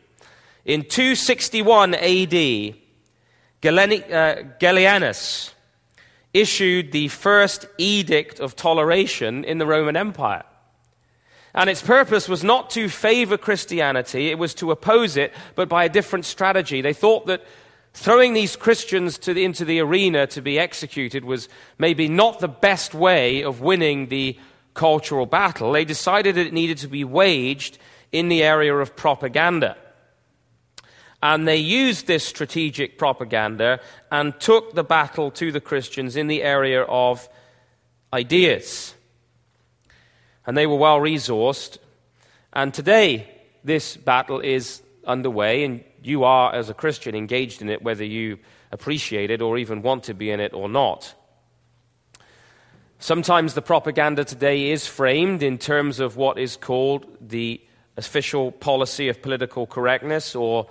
In 0.65 0.83
261 0.83 1.93
AD, 1.93 2.03
uh, 2.03 2.73
Gallienus 4.59 5.51
issued 6.33 6.91
the 6.91 7.07
first 7.09 7.65
edict 7.77 8.41
of 8.41 8.57
toleration 8.57 9.45
in 9.45 9.57
the 9.57 9.65
Roman 9.65 9.95
Empire. 9.95 10.43
And 11.55 11.69
its 11.69 11.81
purpose 11.81 12.27
was 12.27 12.43
not 12.43 12.71
to 12.71 12.89
favor 12.89 13.37
Christianity, 13.37 14.29
it 14.29 14.39
was 14.39 14.53
to 14.55 14.71
oppose 14.71 15.17
it, 15.17 15.33
but 15.55 15.69
by 15.69 15.85
a 15.85 15.89
different 15.89 16.25
strategy. 16.25 16.81
They 16.81 16.93
thought 16.93 17.27
that 17.27 17.43
throwing 17.93 18.33
these 18.33 18.55
Christians 18.55 19.19
the, 19.19 19.43
into 19.43 19.63
the 19.63 19.79
arena 19.79 20.25
to 20.27 20.41
be 20.41 20.57
executed 20.57 21.23
was 21.23 21.49
maybe 21.77 22.07
not 22.07 22.39
the 22.39 22.47
best 22.47 22.95
way 22.95 23.43
of 23.43 23.61
winning 23.61 24.07
the 24.07 24.37
cultural 24.73 25.27
battle. 25.27 25.71
They 25.71 25.85
decided 25.85 26.35
that 26.35 26.47
it 26.47 26.53
needed 26.53 26.79
to 26.79 26.87
be 26.87 27.03
waged 27.03 27.77
in 28.11 28.29
the 28.29 28.41
area 28.41 28.75
of 28.75 28.95
propaganda. 28.95 29.77
And 31.21 31.47
they 31.47 31.57
used 31.57 32.07
this 32.07 32.25
strategic 32.25 32.97
propaganda 32.97 33.79
and 34.11 34.37
took 34.39 34.73
the 34.73 34.83
battle 34.83 35.31
to 35.31 35.51
the 35.51 35.61
Christians 35.61 36.15
in 36.15 36.27
the 36.27 36.43
area 36.43 36.81
of 36.81 37.29
ideas 38.11 38.95
and 40.45 40.57
they 40.57 40.67
were 40.67 40.75
well 40.75 40.99
resourced. 40.99 41.77
And 42.51 42.73
today, 42.73 43.29
this 43.63 43.97
battle 43.97 44.39
is 44.39 44.81
underway, 45.05 45.63
and 45.63 45.83
you 46.01 46.23
are, 46.23 46.53
as 46.53 46.69
a 46.69 46.73
Christian, 46.73 47.15
engaged 47.15 47.61
in 47.61 47.69
it, 47.69 47.81
whether 47.81 48.03
you 48.03 48.39
appreciate 48.71 49.31
it 49.31 49.41
or 49.41 49.57
even 49.57 49.81
want 49.81 50.03
to 50.05 50.13
be 50.13 50.31
in 50.31 50.39
it 50.39 50.53
or 50.53 50.67
not. 50.67 51.13
Sometimes 52.99 53.53
the 53.53 53.61
propaganda 53.61 54.23
today 54.23 54.71
is 54.71 54.87
framed 54.87 55.43
in 55.43 55.57
terms 55.57 55.99
of 55.99 56.15
what 56.15 56.39
is 56.39 56.55
called 56.55 57.05
the 57.19 57.61
official 57.97 58.51
policy 58.51 59.09
of 59.09 59.21
political 59.21 59.67
correctness, 59.67 60.35
or 60.35 60.67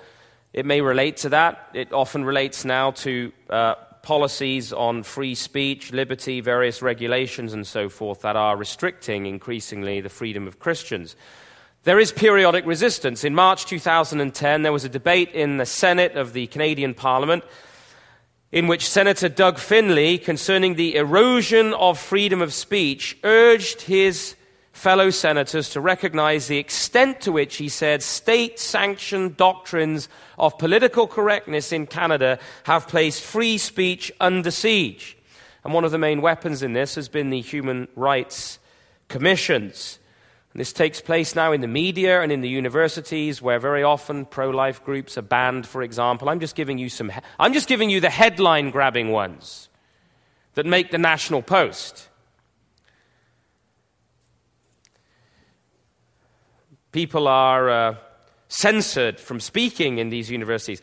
it 0.53 0.67
may 0.67 0.81
relate 0.81 1.19
to 1.19 1.29
that. 1.31 1.69
It 1.75 1.93
often 1.93 2.25
relates 2.25 2.65
now 2.65 2.93
to 2.93 3.33
uh, 3.51 3.75
policies 4.03 4.73
on 4.73 5.03
free 5.03 5.35
speech, 5.35 5.93
liberty, 5.93 6.41
various 6.41 6.83
regulations, 6.83 7.53
and 7.53 7.67
so 7.67 7.89
forth 7.89 8.23
that 8.23 8.37
are 8.37 8.57
restricting 8.57 9.27
increasingly 9.27 10.01
the 10.01 10.09
freedom 10.09 10.47
of 10.47 10.59
Christians. 10.59 11.17
There 11.85 11.99
is 11.99 12.13
periodic 12.13 12.67
resistance. 12.67 13.25
In 13.25 13.35
March 13.35 13.67
2010, 13.67 14.63
there 14.63 14.73
was 14.73 14.85
a 14.85 14.89
debate 14.89 15.31
in 15.33 15.57
the 15.57 15.67
Senate 15.67 16.17
of 16.17 16.33
the 16.33 16.47
Canadian 16.49 16.95
Parliament 16.95 17.45
in 18.53 18.67
which 18.67 18.89
Senator 18.89 19.31
Doug 19.31 19.59
Finley, 19.59 20.19
concerning 20.19 20.75
the 20.75 20.95
erosion 20.95 21.73
of 21.73 21.99
freedom 21.99 22.43
of 22.43 22.53
speech, 22.53 23.17
urged 23.25 23.83
his 23.83 24.37
fellow 24.83 25.11
senators 25.11 25.71
to 25.71 25.81
recognize 25.81 26.49
the 26.49 26.59
extent 26.59 27.21
to 27.21 27.31
which, 27.31 27.59
he 27.59 27.69
said, 27.69 28.03
state 28.03 28.59
sanctioned 28.59 29.37
doctrines 29.37 30.09
of 30.37 30.59
political 30.59 31.07
correctness 31.07 31.71
in 31.71 31.87
Canada 31.87 32.37
have 32.65 32.89
placed 32.89 33.23
free 33.23 33.57
speech 33.57 34.11
under 34.19 34.51
siege. 34.51 35.17
And 35.63 35.73
one 35.73 35.85
of 35.85 35.93
the 35.93 35.99
main 35.99 36.21
weapons 36.21 36.65
in 36.65 36.73
this 36.73 36.97
has 36.97 37.09
been 37.09 37.31
the 37.31 37.41
human 37.41 37.87
rights 37.95 38.59
commissions. 39.07 40.01
And 40.53 40.59
this 40.61 40.73
takes 40.73 41.01
place 41.01 41.37
now 41.37 41.53
in 41.53 41.61
the 41.61 41.69
media 41.69 42.21
and 42.21 42.33
in 42.33 42.41
the 42.41 42.49
universities 42.49 43.41
where 43.41 43.61
very 43.61 43.85
often 43.85 44.25
pro 44.25 44.51
life 44.51 44.85
groups 44.85 45.17
are 45.17 45.23
banned, 45.23 45.65
for 45.65 45.85
example. 45.85 46.29
I'm 46.29 46.41
just 46.41 46.57
giving 46.57 46.79
you 46.79 46.89
some, 46.89 47.13
I'm 47.39 47.53
just 47.53 47.69
giving 47.69 47.89
you 47.89 48.01
the 48.01 48.11
headline 48.11 48.73
grabbing 48.73 49.11
ones 49.11 49.69
that 50.55 50.67
make 50.67 50.91
the 50.91 50.99
National 50.99 51.41
Post. 51.41 52.09
People 56.93 57.27
are 57.27 57.71
uh, 57.71 57.95
censored 58.49 59.19
from 59.19 59.41
speaking 59.41 59.99
in 59.99 60.11
these 60.11 60.31
universities. 60.31 60.83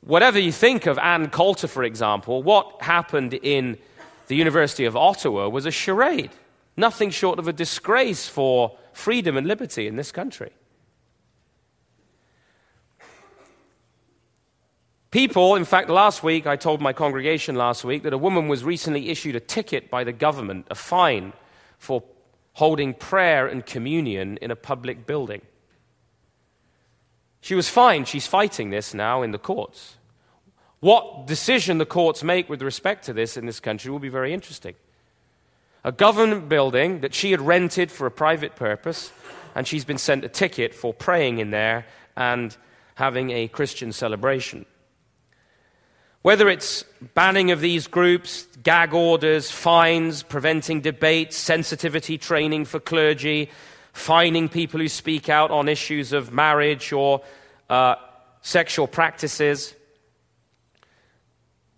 Whatever 0.00 0.38
you 0.38 0.50
think 0.50 0.86
of 0.86 0.98
Ann 0.98 1.30
Coulter, 1.30 1.68
for 1.68 1.84
example, 1.84 2.42
what 2.42 2.82
happened 2.82 3.34
in 3.34 3.78
the 4.26 4.34
University 4.34 4.84
of 4.84 4.96
Ottawa 4.96 5.48
was 5.48 5.64
a 5.64 5.70
charade. 5.70 6.30
Nothing 6.76 7.10
short 7.10 7.38
of 7.38 7.46
a 7.46 7.52
disgrace 7.52 8.28
for 8.28 8.76
freedom 8.92 9.36
and 9.36 9.46
liberty 9.46 9.86
in 9.86 9.94
this 9.96 10.10
country. 10.10 10.50
People, 15.12 15.54
in 15.54 15.64
fact, 15.64 15.88
last 15.88 16.24
week, 16.24 16.44
I 16.44 16.56
told 16.56 16.80
my 16.80 16.92
congregation 16.92 17.54
last 17.54 17.84
week 17.84 18.02
that 18.02 18.12
a 18.12 18.18
woman 18.18 18.48
was 18.48 18.64
recently 18.64 19.10
issued 19.10 19.36
a 19.36 19.40
ticket 19.40 19.88
by 19.88 20.02
the 20.02 20.12
government, 20.12 20.66
a 20.68 20.74
fine, 20.74 21.32
for 21.78 22.02
holding 22.54 22.94
prayer 22.94 23.46
and 23.46 23.66
communion 23.66 24.38
in 24.38 24.50
a 24.50 24.56
public 24.56 25.06
building. 25.06 25.42
She 27.40 27.54
was 27.54 27.68
fine. 27.68 28.04
She's 28.04 28.26
fighting 28.26 28.70
this 28.70 28.94
now 28.94 29.22
in 29.22 29.30
the 29.30 29.38
courts. 29.38 29.96
What 30.80 31.26
decision 31.26 31.78
the 31.78 31.86
courts 31.86 32.22
make 32.22 32.48
with 32.48 32.62
respect 32.62 33.04
to 33.06 33.12
this 33.12 33.36
in 33.36 33.46
this 33.46 33.60
country 33.60 33.90
will 33.90 33.98
be 33.98 34.08
very 34.08 34.32
interesting. 34.32 34.74
A 35.82 35.92
government 35.92 36.48
building 36.48 37.00
that 37.00 37.12
she 37.12 37.32
had 37.32 37.40
rented 37.40 37.90
for 37.90 38.06
a 38.06 38.10
private 38.10 38.56
purpose, 38.56 39.12
and 39.54 39.66
she's 39.66 39.84
been 39.84 39.98
sent 39.98 40.24
a 40.24 40.28
ticket 40.28 40.74
for 40.74 40.94
praying 40.94 41.38
in 41.38 41.50
there 41.50 41.86
and 42.16 42.56
having 42.94 43.30
a 43.30 43.48
Christian 43.48 43.92
celebration. 43.92 44.64
Whether 46.24 46.48
it's 46.48 46.84
banning 47.12 47.50
of 47.50 47.60
these 47.60 47.86
groups, 47.86 48.48
gag 48.62 48.94
orders, 48.94 49.50
fines, 49.50 50.22
preventing 50.22 50.80
debates, 50.80 51.36
sensitivity 51.36 52.16
training 52.16 52.64
for 52.64 52.80
clergy, 52.80 53.50
fining 53.92 54.48
people 54.48 54.80
who 54.80 54.88
speak 54.88 55.28
out 55.28 55.50
on 55.50 55.68
issues 55.68 56.14
of 56.14 56.32
marriage 56.32 56.94
or 56.94 57.20
uh, 57.68 57.96
sexual 58.40 58.86
practices. 58.86 59.74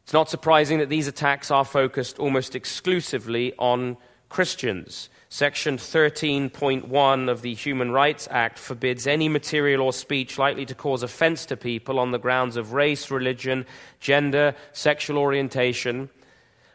It's 0.05 0.13
not 0.13 0.31
surprising 0.31 0.79
that 0.79 0.91
these 0.91 1.09
attacks 1.09 1.51
are 1.51 1.65
focused 1.65 2.21
almost 2.21 2.55
exclusively 2.55 3.53
on 3.59 3.97
Christians. 4.29 5.09
Section 5.29 5.77
13.1 5.77 7.29
of 7.29 7.43
the 7.43 7.55
Human 7.55 7.91
Rights 7.91 8.29
Act 8.31 8.59
forbids 8.59 9.09
any 9.09 9.29
material 9.29 9.83
or 9.83 9.93
speech 9.93 10.39
likely 10.39 10.65
to 10.67 10.75
cause 10.75 11.03
offense 11.03 11.47
to 11.47 11.57
people 11.57 11.99
on 11.99 12.13
the 12.13 12.19
grounds 12.19 12.57
of 12.57 12.73
race, 12.73 13.11
religion, 13.11 13.67
gender, 13.99 14.55
sexual 14.73 15.19
orientation. 15.19 16.11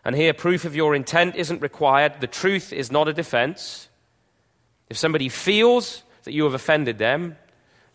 And 0.03 0.15
here, 0.15 0.33
proof 0.33 0.65
of 0.65 0.75
your 0.75 0.95
intent 0.95 1.35
isn't 1.35 1.61
required. 1.61 2.19
The 2.19 2.27
truth 2.27 2.73
is 2.73 2.91
not 2.91 3.07
a 3.07 3.13
defense. 3.13 3.87
If 4.89 4.97
somebody 4.97 5.29
feels 5.29 6.03
that 6.23 6.33
you 6.33 6.43
have 6.43 6.53
offended 6.53 6.97
them, 6.97 7.37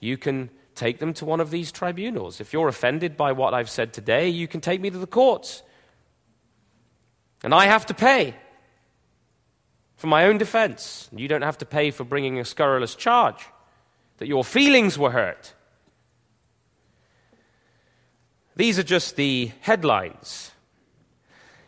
you 0.00 0.16
can 0.16 0.48
take 0.74 1.00
them 1.00 1.12
to 1.14 1.26
one 1.26 1.40
of 1.40 1.50
these 1.50 1.70
tribunals. 1.70 2.40
If 2.40 2.54
you're 2.54 2.68
offended 2.68 3.16
by 3.16 3.32
what 3.32 3.52
I've 3.52 3.70
said 3.70 3.92
today, 3.92 4.30
you 4.30 4.48
can 4.48 4.62
take 4.62 4.80
me 4.80 4.88
to 4.88 4.98
the 4.98 5.06
courts. 5.06 5.62
And 7.44 7.54
I 7.54 7.66
have 7.66 7.84
to 7.86 7.94
pay 7.94 8.34
for 9.96 10.06
my 10.06 10.26
own 10.26 10.38
defense. 10.38 11.08
You 11.14 11.28
don't 11.28 11.42
have 11.42 11.58
to 11.58 11.66
pay 11.66 11.90
for 11.90 12.04
bringing 12.04 12.38
a 12.38 12.44
scurrilous 12.44 12.94
charge 12.94 13.46
that 14.18 14.28
your 14.28 14.44
feelings 14.44 14.98
were 14.98 15.10
hurt. 15.10 15.54
These 18.54 18.78
are 18.78 18.84
just 18.84 19.16
the 19.16 19.52
headlines. 19.60 20.52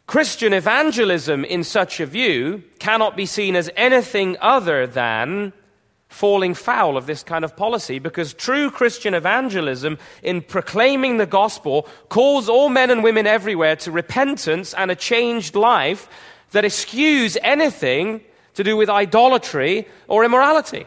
Christian 0.07 0.55
evangelism, 0.55 1.45
in 1.45 1.63
such 1.65 2.01
a 2.01 2.07
view, 2.07 2.63
cannot 2.79 3.15
be 3.15 3.27
seen 3.27 3.55
as 3.55 3.71
anything 3.77 4.39
other 4.41 4.87
than 4.87 5.53
falling 6.09 6.55
foul 6.55 6.97
of 6.97 7.07
this 7.07 7.23
kind 7.23 7.45
of 7.45 7.55
policy 7.55 7.99
because 7.99 8.33
true 8.33 8.71
Christian 8.71 9.13
evangelism, 9.13 9.99
in 10.23 10.41
proclaiming 10.41 11.19
the 11.19 11.27
gospel, 11.27 11.87
calls 12.09 12.49
all 12.49 12.71
men 12.71 12.91
and 12.91 13.05
women 13.05 13.27
everywhere 13.27 13.77
to 13.77 13.93
repentance 13.93 14.73
and 14.73 14.91
a 14.91 14.97
changed 14.97 15.55
life 15.55 16.09
that 16.51 16.65
eschews 16.65 17.37
anything 17.43 18.23
to 18.55 18.65
do 18.65 18.77
with 18.77 18.89
idolatry 18.89 19.87
or 20.09 20.25
immorality. 20.25 20.87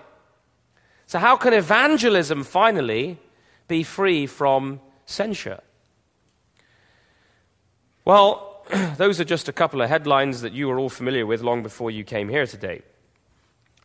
So, 1.07 1.19
how 1.19 1.35
can 1.35 1.53
evangelism 1.53 2.43
finally 2.43 3.19
be 3.67 3.83
free 3.83 4.27
from 4.27 4.79
censure? 5.05 5.61
Well, 8.05 8.65
those 8.97 9.19
are 9.19 9.25
just 9.25 9.49
a 9.49 9.53
couple 9.53 9.81
of 9.81 9.89
headlines 9.89 10.41
that 10.41 10.53
you 10.53 10.69
are 10.71 10.79
all 10.79 10.89
familiar 10.89 11.25
with 11.25 11.41
long 11.41 11.63
before 11.63 11.91
you 11.91 12.03
came 12.03 12.29
here 12.29 12.45
today. 12.45 12.81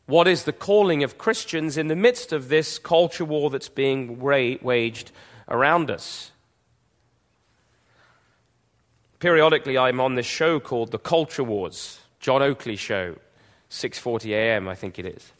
What 0.06 0.28
is 0.28 0.44
the 0.44 0.52
calling 0.52 1.02
of 1.02 1.18
Christians 1.18 1.76
in 1.76 1.88
the 1.88 1.96
midst 1.96 2.32
of 2.32 2.48
this 2.48 2.78
culture 2.78 3.24
war 3.24 3.50
that's 3.50 3.68
being 3.68 4.20
waged 4.20 5.10
around 5.48 5.90
us? 5.90 6.30
Periodically, 9.18 9.78
I'm 9.78 9.98
on 9.98 10.14
this 10.14 10.26
show 10.26 10.60
called 10.60 10.90
The 10.90 10.98
Culture 10.98 11.42
Wars, 11.42 12.00
John 12.20 12.42
Oakley 12.42 12.76
Show, 12.76 13.16
6:40 13.70 14.32
a.m. 14.32 14.68
I 14.68 14.74
think 14.74 14.98
it 14.98 15.06
is, 15.06 15.32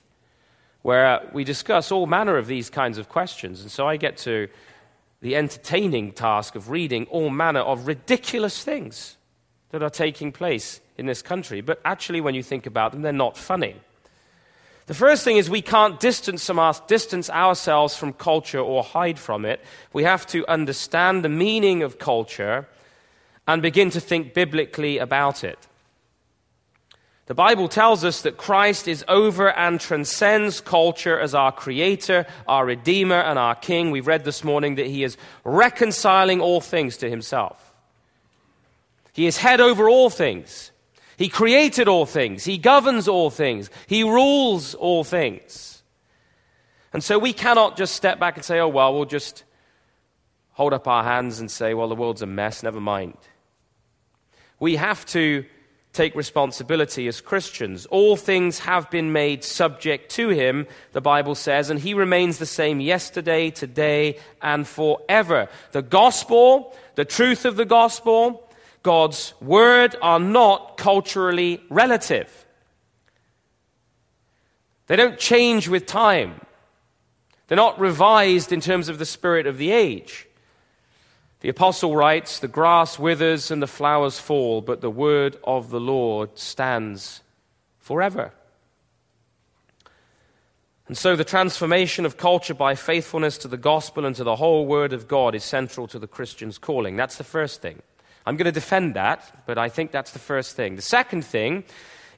where 0.80 1.20
we 1.34 1.44
discuss 1.44 1.92
all 1.92 2.06
manner 2.06 2.38
of 2.38 2.46
these 2.46 2.70
kinds 2.70 2.96
of 2.96 3.10
questions. 3.10 3.60
And 3.60 3.70
so 3.70 3.86
I 3.86 3.98
get 3.98 4.16
to 4.18 4.48
the 5.20 5.36
entertaining 5.36 6.12
task 6.12 6.54
of 6.54 6.70
reading 6.70 7.04
all 7.10 7.28
manner 7.28 7.60
of 7.60 7.86
ridiculous 7.86 8.64
things 8.64 9.18
that 9.70 9.82
are 9.82 9.90
taking 9.90 10.32
place 10.32 10.80
in 10.96 11.04
this 11.04 11.20
country. 11.20 11.60
But 11.60 11.78
actually, 11.84 12.22
when 12.22 12.34
you 12.34 12.42
think 12.42 12.64
about 12.64 12.92
them, 12.92 13.02
they're 13.02 13.12
not 13.12 13.36
funny. 13.36 13.76
The 14.86 14.94
first 14.94 15.22
thing 15.22 15.36
is 15.36 15.50
we 15.50 15.60
can't 15.60 16.00
distance, 16.00 16.48
distance 16.86 17.28
ourselves 17.28 17.94
from 17.94 18.14
culture 18.14 18.60
or 18.60 18.82
hide 18.82 19.18
from 19.18 19.44
it. 19.44 19.60
We 19.92 20.04
have 20.04 20.26
to 20.28 20.46
understand 20.48 21.22
the 21.22 21.28
meaning 21.28 21.82
of 21.82 21.98
culture 21.98 22.68
and 23.46 23.62
begin 23.62 23.90
to 23.90 24.00
think 24.00 24.34
biblically 24.34 24.98
about 24.98 25.44
it. 25.44 25.58
The 27.26 27.34
Bible 27.34 27.68
tells 27.68 28.04
us 28.04 28.22
that 28.22 28.36
Christ 28.36 28.86
is 28.86 29.04
over 29.08 29.50
and 29.50 29.80
transcends 29.80 30.60
culture 30.60 31.18
as 31.18 31.34
our 31.34 31.50
creator, 31.50 32.24
our 32.46 32.64
redeemer, 32.64 33.20
and 33.20 33.36
our 33.36 33.56
king. 33.56 33.90
We've 33.90 34.06
read 34.06 34.24
this 34.24 34.44
morning 34.44 34.76
that 34.76 34.86
he 34.86 35.02
is 35.02 35.16
reconciling 35.42 36.40
all 36.40 36.60
things 36.60 36.96
to 36.98 37.10
himself. 37.10 37.74
He 39.12 39.26
is 39.26 39.38
head 39.38 39.60
over 39.60 39.88
all 39.88 40.08
things. 40.08 40.70
He 41.16 41.28
created 41.28 41.88
all 41.88 42.06
things. 42.06 42.44
He 42.44 42.58
governs 42.58 43.08
all 43.08 43.30
things. 43.30 43.70
He 43.88 44.04
rules 44.04 44.74
all 44.74 45.02
things. 45.02 45.82
And 46.92 47.02
so 47.02 47.18
we 47.18 47.32
cannot 47.32 47.76
just 47.76 47.96
step 47.96 48.20
back 48.20 48.36
and 48.36 48.44
say, 48.44 48.60
oh, 48.60 48.68
well, 48.68 48.94
we'll 48.94 49.04
just 49.04 49.42
hold 50.52 50.72
up 50.72 50.86
our 50.86 51.02
hands 51.02 51.40
and 51.40 51.50
say, 51.50 51.74
well, 51.74 51.88
the 51.88 51.94
world's 51.96 52.22
a 52.22 52.26
mess, 52.26 52.62
never 52.62 52.80
mind. 52.80 53.16
We 54.58 54.76
have 54.76 55.04
to 55.06 55.44
take 55.92 56.14
responsibility 56.14 57.08
as 57.08 57.22
Christians. 57.22 57.86
All 57.86 58.16
things 58.16 58.58
have 58.60 58.90
been 58.90 59.12
made 59.12 59.42
subject 59.42 60.10
to 60.12 60.28
him, 60.28 60.66
the 60.92 61.00
Bible 61.00 61.34
says, 61.34 61.70
and 61.70 61.80
he 61.80 61.94
remains 61.94 62.38
the 62.38 62.46
same 62.46 62.80
yesterday, 62.80 63.50
today, 63.50 64.18
and 64.42 64.66
forever. 64.68 65.48
The 65.72 65.82
gospel, 65.82 66.76
the 66.96 67.06
truth 67.06 67.46
of 67.46 67.56
the 67.56 67.64
gospel, 67.64 68.46
God's 68.82 69.32
word 69.40 69.96
are 70.02 70.20
not 70.20 70.76
culturally 70.76 71.62
relative. 71.70 72.46
They 74.86 74.96
don't 74.96 75.18
change 75.18 75.66
with 75.66 75.86
time. 75.86 76.40
They're 77.48 77.56
not 77.56 77.80
revised 77.80 78.52
in 78.52 78.60
terms 78.60 78.88
of 78.88 78.98
the 78.98 79.06
spirit 79.06 79.46
of 79.46 79.56
the 79.58 79.70
age. 79.70 80.25
The 81.40 81.48
apostle 81.48 81.94
writes, 81.94 82.38
The 82.38 82.48
grass 82.48 82.98
withers 82.98 83.50
and 83.50 83.62
the 83.62 83.66
flowers 83.66 84.18
fall, 84.18 84.60
but 84.60 84.80
the 84.80 84.90
word 84.90 85.36
of 85.44 85.70
the 85.70 85.80
Lord 85.80 86.38
stands 86.38 87.22
forever. 87.78 88.32
And 90.88 90.96
so 90.96 91.16
the 91.16 91.24
transformation 91.24 92.06
of 92.06 92.16
culture 92.16 92.54
by 92.54 92.76
faithfulness 92.76 93.38
to 93.38 93.48
the 93.48 93.56
gospel 93.56 94.04
and 94.04 94.14
to 94.16 94.24
the 94.24 94.36
whole 94.36 94.66
word 94.66 94.92
of 94.92 95.08
God 95.08 95.34
is 95.34 95.42
central 95.42 95.88
to 95.88 95.98
the 95.98 96.06
Christian's 96.06 96.58
calling. 96.58 96.96
That's 96.96 97.16
the 97.16 97.24
first 97.24 97.60
thing. 97.60 97.82
I'm 98.24 98.36
going 98.36 98.46
to 98.46 98.52
defend 98.52 98.94
that, 98.94 99.44
but 99.46 99.58
I 99.58 99.68
think 99.68 99.90
that's 99.90 100.12
the 100.12 100.18
first 100.18 100.54
thing. 100.54 100.76
The 100.76 100.82
second 100.82 101.24
thing 101.24 101.64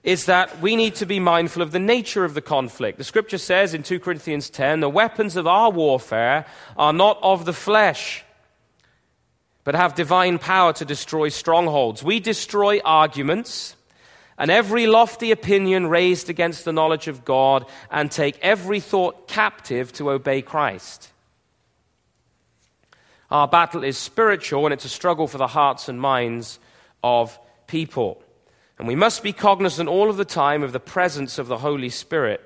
is 0.02 0.26
that 0.26 0.60
we 0.60 0.76
need 0.76 0.94
to 0.96 1.06
be 1.06 1.18
mindful 1.18 1.62
of 1.62 1.72
the 1.72 1.78
nature 1.78 2.24
of 2.24 2.34
the 2.34 2.40
conflict. 2.42 2.98
The 2.98 3.04
scripture 3.04 3.38
says 3.38 3.74
in 3.74 3.82
2 3.82 4.00
Corinthians 4.00 4.48
10 4.48 4.80
the 4.80 4.88
weapons 4.88 5.36
of 5.36 5.46
our 5.46 5.70
warfare 5.70 6.46
are 6.76 6.92
not 6.92 7.18
of 7.22 7.44
the 7.46 7.52
flesh, 7.52 8.24
but 9.68 9.74
have 9.74 9.94
divine 9.94 10.38
power 10.38 10.72
to 10.72 10.86
destroy 10.86 11.28
strongholds. 11.28 12.02
We 12.02 12.20
destroy 12.20 12.80
arguments 12.86 13.76
and 14.38 14.50
every 14.50 14.86
lofty 14.86 15.30
opinion 15.30 15.88
raised 15.88 16.30
against 16.30 16.64
the 16.64 16.72
knowledge 16.72 17.06
of 17.06 17.22
God 17.22 17.66
and 17.90 18.10
take 18.10 18.38
every 18.40 18.80
thought 18.80 19.28
captive 19.28 19.92
to 19.92 20.10
obey 20.10 20.40
Christ. 20.40 21.10
Our 23.30 23.46
battle 23.46 23.84
is 23.84 23.98
spiritual 23.98 24.64
and 24.64 24.72
it's 24.72 24.86
a 24.86 24.88
struggle 24.88 25.28
for 25.28 25.36
the 25.36 25.48
hearts 25.48 25.90
and 25.90 26.00
minds 26.00 26.58
of 27.04 27.38
people. 27.66 28.22
And 28.78 28.88
we 28.88 28.96
must 28.96 29.22
be 29.22 29.34
cognizant 29.34 29.86
all 29.86 30.08
of 30.08 30.16
the 30.16 30.24
time 30.24 30.62
of 30.62 30.72
the 30.72 30.80
presence 30.80 31.38
of 31.38 31.46
the 31.46 31.58
Holy 31.58 31.90
Spirit, 31.90 32.40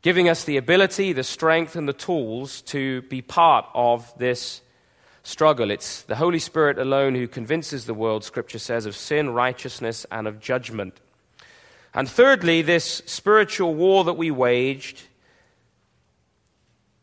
giving 0.00 0.26
us 0.26 0.44
the 0.44 0.56
ability, 0.56 1.12
the 1.12 1.22
strength, 1.22 1.76
and 1.76 1.86
the 1.86 1.92
tools 1.92 2.62
to 2.62 3.02
be 3.02 3.20
part 3.20 3.66
of 3.74 4.10
this 4.16 4.62
struggle. 5.28 5.70
It's 5.70 6.02
the 6.02 6.16
Holy 6.16 6.38
Spirit 6.38 6.78
alone 6.78 7.14
who 7.14 7.28
convinces 7.28 7.84
the 7.84 7.92
world, 7.92 8.24
Scripture 8.24 8.58
says, 8.58 8.86
of 8.86 8.96
sin, 8.96 9.28
righteousness, 9.30 10.06
and 10.10 10.26
of 10.26 10.40
judgment. 10.40 10.98
And 11.92 12.08
thirdly, 12.08 12.62
this 12.62 13.02
spiritual 13.04 13.74
war 13.74 14.04
that 14.04 14.14
we 14.14 14.30
waged, 14.30 15.02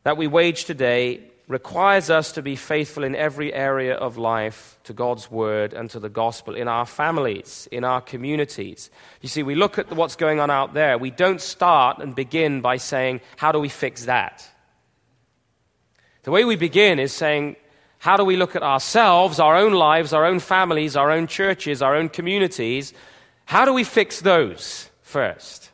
that 0.04 0.18
we 0.18 0.26
wage 0.26 0.66
today, 0.66 1.22
requires 1.48 2.10
us 2.10 2.32
to 2.32 2.42
be 2.42 2.56
faithful 2.56 3.04
in 3.04 3.16
every 3.16 3.54
area 3.54 3.94
of 3.94 4.18
life 4.18 4.80
to 4.86 4.94
God's 4.94 5.30
word 5.30 5.74
and 5.74 5.88
to 5.92 6.00
the 6.00 6.10
gospel, 6.10 6.56
in 6.56 6.68
our 6.68 6.88
families, 6.88 7.68
in 7.72 7.84
our 7.84 8.02
communities. 8.02 8.90
You 9.22 9.30
see, 9.30 9.44
we 9.44 9.54
look 9.54 9.78
at 9.78 9.92
what's 9.92 10.16
going 10.16 10.40
on 10.40 10.50
out 10.50 10.74
there. 10.74 10.98
We 10.98 11.12
don't 11.12 11.42
start 11.42 12.00
and 12.00 12.16
begin 12.16 12.62
by 12.62 12.78
saying, 12.78 13.22
How 13.38 13.52
do 13.52 13.60
we 13.60 13.70
fix 13.70 14.06
that? 14.06 14.50
The 16.24 16.32
way 16.32 16.44
we 16.44 16.56
begin 16.56 16.98
is 16.98 17.14
saying, 17.14 17.58
How 18.00 18.18
do 18.18 18.24
we 18.24 18.36
look 18.36 18.56
at 18.56 18.64
ourselves, 18.64 19.40
our 19.40 19.56
own 19.56 19.74
lives, 19.74 20.14
our 20.14 20.26
own 20.26 20.40
families, 20.40 20.96
our 20.96 21.12
own 21.12 21.28
churches, 21.28 21.82
our 21.82 21.96
own 21.96 22.10
communities? 22.10 22.94
How 23.46 23.66
do 23.66 23.74
we 23.74 23.84
fix 23.84 24.22
those 24.22 24.90
first? 25.02 25.72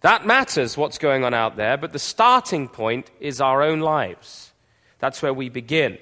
That 0.00 0.26
matters, 0.26 0.76
what's 0.76 0.98
going 0.98 1.24
on 1.24 1.34
out 1.34 1.56
there, 1.56 1.76
but 1.76 1.92
the 1.92 1.98
starting 1.98 2.68
point 2.68 3.10
is 3.18 3.40
our 3.40 3.62
own 3.62 3.80
lives. 3.80 4.52
That's 5.00 5.22
where 5.22 5.34
we 5.34 5.48
begin. 5.48 5.98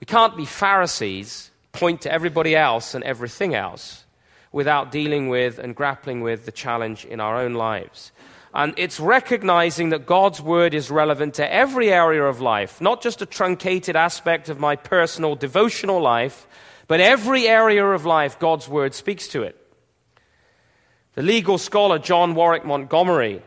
We 0.00 0.06
can't 0.06 0.36
be 0.36 0.44
Pharisees, 0.44 1.50
point 1.72 2.02
to 2.02 2.12
everybody 2.12 2.54
else 2.54 2.94
and 2.94 3.02
everything 3.02 3.54
else, 3.54 4.04
without 4.52 4.92
dealing 4.92 5.28
with 5.28 5.58
and 5.58 5.74
grappling 5.74 6.20
with 6.20 6.46
the 6.46 6.52
challenge 6.52 7.04
in 7.04 7.20
our 7.20 7.36
own 7.36 7.54
lives. 7.54 8.12
And 8.54 8.74
it's 8.76 8.98
recognizing 8.98 9.90
that 9.90 10.06
God's 10.06 10.40
word 10.40 10.74
is 10.74 10.90
relevant 10.90 11.34
to 11.34 11.52
every 11.52 11.92
area 11.92 12.24
of 12.24 12.40
life, 12.40 12.80
not 12.80 13.02
just 13.02 13.20
a 13.20 13.26
truncated 13.26 13.94
aspect 13.94 14.48
of 14.48 14.58
my 14.58 14.74
personal 14.74 15.34
devotional 15.34 16.00
life, 16.00 16.46
but 16.86 17.00
every 17.00 17.46
area 17.46 17.84
of 17.84 18.06
life, 18.06 18.38
God's 18.38 18.68
word 18.68 18.94
speaks 18.94 19.28
to 19.28 19.42
it. 19.42 19.56
The 21.14 21.22
legal 21.22 21.58
scholar 21.58 21.98
John 21.98 22.34
Warwick 22.34 22.64
Montgomery 22.64 23.42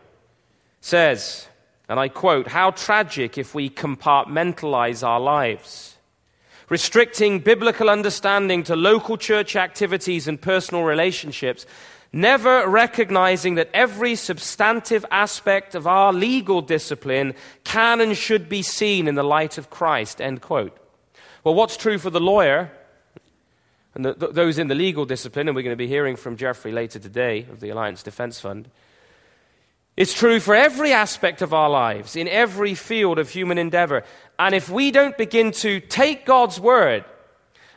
says, 0.82 1.48
and 1.90 2.00
I 2.00 2.08
quote, 2.08 2.48
How 2.48 2.72
tragic 2.72 3.38
if 3.38 3.56
we 3.56 3.70
compartmentalize 3.70 5.06
our 5.06 5.20
lives. 5.20 5.98
Restricting 6.70 7.40
biblical 7.40 7.90
understanding 7.90 8.64
to 8.64 8.78
local 8.78 9.18
church 9.18 9.58
activities 9.58 10.28
and 10.28 10.42
personal 10.42 10.84
relationships 10.84 11.66
never 12.14 12.68
recognizing 12.68 13.56
that 13.56 13.70
every 13.74 14.16
substantive 14.16 15.06
aspect 15.12 15.76
of 15.76 15.88
our 15.88 16.12
legal 16.12 16.62
discipline 16.62 17.34
can 17.64 18.02
and 18.02 18.18
should 18.18 18.50
be 18.50 18.62
seen 18.62 19.08
in 19.08 19.16
the 19.16 19.24
light 19.24 19.58
of 19.58 19.70
Christ. 19.70 20.22
End 20.22 20.42
quote. 20.42 20.78
Well, 21.44 21.56
what's 21.56 21.78
true 21.78 21.98
for 21.98 22.10
the 22.10 22.20
lawyer 22.20 22.72
and 23.96 24.06
the, 24.06 24.14
th- 24.14 24.32
those 24.34 24.58
in 24.58 24.68
the 24.68 24.76
legal 24.76 25.06
discipline, 25.06 25.48
and 25.48 25.56
we're 25.56 25.64
going 25.64 25.74
to 25.74 25.78
be 25.78 25.88
hearing 25.88 26.16
from 26.16 26.38
Jeffrey 26.38 26.72
later 26.72 27.00
today 27.00 27.48
of 27.52 27.60
the 27.60 27.70
Alliance 27.70 28.04
Defense 28.04 28.40
Fund. 28.40 28.70
It's 29.98 30.14
true 30.14 30.40
for 30.40 30.56
every 30.56 30.94
aspect 30.94 31.42
of 31.42 31.54
our 31.54 31.70
lives, 31.70 32.16
in 32.16 32.28
every 32.28 32.76
field 32.76 33.20
of 33.20 33.30
human 33.30 33.58
endeavor. 33.58 34.04
And 34.40 34.56
if 34.56 34.70
we 34.70 34.92
don't 34.92 35.18
begin 35.18 35.52
to 35.54 35.80
take 35.82 36.26
God's 36.26 36.60
word 36.60 37.04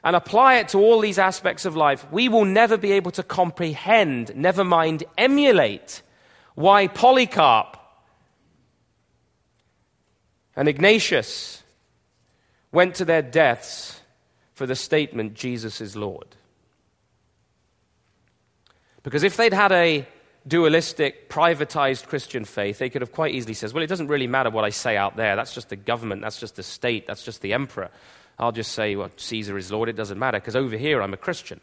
and 0.04 0.14
apply 0.14 0.56
it 0.56 0.68
to 0.68 0.78
all 0.78 1.00
these 1.00 1.18
aspects 1.18 1.64
of 1.64 1.74
life, 1.74 2.06
we 2.12 2.28
will 2.28 2.44
never 2.44 2.76
be 2.76 2.92
able 2.92 3.10
to 3.12 3.22
comprehend, 3.22 4.36
never 4.36 4.62
mind 4.62 5.02
emulate, 5.16 6.02
why 6.54 6.86
Polycarp 6.86 7.78
and 10.54 10.68
Ignatius 10.68 11.62
went 12.70 12.94
to 12.96 13.04
their 13.04 13.22
deaths 13.22 14.02
for 14.52 14.66
the 14.66 14.76
statement, 14.76 15.34
Jesus 15.34 15.80
is 15.80 15.96
Lord. 15.96 16.36
Because 19.02 19.22
if 19.22 19.36
they'd 19.36 19.52
had 19.52 19.72
a 19.72 20.06
dualistic, 20.46 21.30
privatized 21.30 22.06
Christian 22.06 22.44
faith, 22.44 22.78
they 22.78 22.90
could 22.90 23.00
have 23.00 23.12
quite 23.12 23.34
easily 23.34 23.54
said, 23.54 23.72
well, 23.72 23.82
it 23.82 23.88
doesn't 23.88 24.08
really 24.08 24.26
matter 24.26 24.50
what 24.50 24.64
I 24.64 24.70
say 24.70 24.96
out 24.96 25.16
there. 25.16 25.34
That's 25.34 25.54
just 25.54 25.70
the 25.70 25.76
government, 25.76 26.20
that's 26.22 26.38
just 26.38 26.56
the 26.56 26.62
state, 26.62 27.06
that's 27.06 27.22
just 27.22 27.40
the 27.40 27.54
emperor. 27.54 27.90
I'll 28.38 28.52
just 28.52 28.72
say, 28.72 28.96
well, 28.96 29.10
Caesar 29.16 29.56
is 29.56 29.70
Lord. 29.70 29.88
It 29.88 29.96
doesn't 29.96 30.18
matter 30.18 30.38
because 30.38 30.56
over 30.56 30.76
here 30.76 31.02
I'm 31.02 31.14
a 31.14 31.18
Christian. 31.18 31.60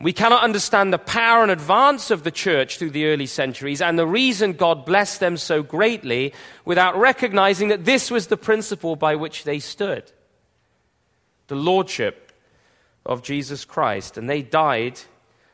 We 0.00 0.12
cannot 0.12 0.42
understand 0.42 0.92
the 0.92 0.98
power 0.98 1.42
and 1.42 1.52
advance 1.52 2.10
of 2.10 2.24
the 2.24 2.32
church 2.32 2.78
through 2.78 2.90
the 2.90 3.06
early 3.06 3.26
centuries 3.26 3.80
and 3.80 3.96
the 3.96 4.06
reason 4.06 4.54
God 4.54 4.84
blessed 4.84 5.20
them 5.20 5.36
so 5.36 5.62
greatly 5.62 6.34
without 6.64 6.98
recognizing 6.98 7.68
that 7.68 7.84
this 7.84 8.10
was 8.10 8.26
the 8.26 8.36
principle 8.36 8.96
by 8.96 9.14
which 9.14 9.44
they 9.44 9.60
stood 9.60 10.10
the 11.48 11.54
lordship 11.54 12.32
of 13.04 13.22
Jesus 13.22 13.64
Christ. 13.64 14.16
And 14.16 14.28
they 14.28 14.42
died 14.42 14.98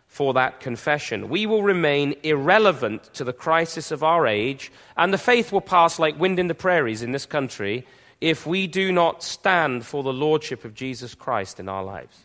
for 0.07 0.33
that 0.35 0.61
confession. 0.61 1.29
We 1.29 1.45
will 1.45 1.63
remain 1.63 2.15
irrelevant 2.23 3.13
to 3.15 3.25
the 3.25 3.33
crisis 3.33 3.91
of 3.91 4.03
our 4.03 4.27
age, 4.27 4.73
and 4.97 5.13
the 5.13 5.19
faith 5.19 5.53
will 5.53 5.61
pass 5.61 5.99
like 5.99 6.19
wind 6.19 6.39
in 6.39 6.47
the 6.47 6.55
prairies 6.55 7.03
in 7.03 7.13
this 7.13 7.27
country 7.27 7.87
if 8.21 8.47
we 8.47 8.67
do 8.67 8.91
not 8.93 9.23
stand 9.23 9.85
for 9.87 10.03
the 10.03 10.13
lordship 10.13 10.65
of 10.65 10.75
Jesus 10.75 11.15
Christ 11.15 11.61
in 11.61 11.69
our 11.69 11.85
lives 11.85 12.25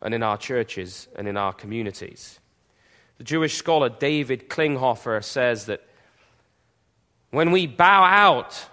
and 0.00 0.14
in 0.14 0.22
our 0.22 0.36
churches 0.36 1.08
and 1.16 1.26
in 1.26 1.36
our 1.36 1.52
communities. 1.52 2.38
The 3.18 3.24
Jewish 3.24 3.56
scholar 3.56 3.88
David 3.88 4.48
Klinghoffer 4.48 5.24
says 5.24 5.66
that 5.66 5.82
when 7.30 7.50
we 7.50 7.66
bow 7.66 8.04
out 8.04 8.68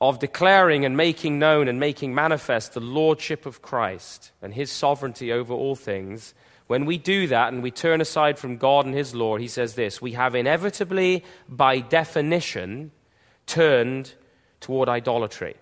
of 0.00 0.20
declaring 0.20 0.84
and 0.84 0.96
making 0.96 1.38
known 1.38 1.66
and 1.66 1.80
making 1.80 2.14
manifest 2.14 2.74
the 2.74 2.80
lordship 2.80 3.46
of 3.46 3.62
Christ 3.62 4.30
and 4.40 4.54
his 4.54 4.70
sovereignty 4.70 5.32
over 5.32 5.52
all 5.52 5.74
things, 5.74 6.34
when 6.68 6.84
we 6.84 6.98
do 6.98 7.26
that 7.26 7.52
and 7.52 7.62
we 7.62 7.70
turn 7.70 8.00
aside 8.00 8.38
from 8.38 8.58
God 8.58 8.86
and 8.86 8.94
his 8.94 9.14
law, 9.14 9.38
he 9.38 9.48
says 9.48 9.74
this 9.74 10.00
we 10.00 10.12
have 10.12 10.34
inevitably, 10.34 11.24
by 11.48 11.80
definition, 11.80 12.92
turned 13.46 14.12
toward 14.60 14.88
idolatry. 14.88 15.56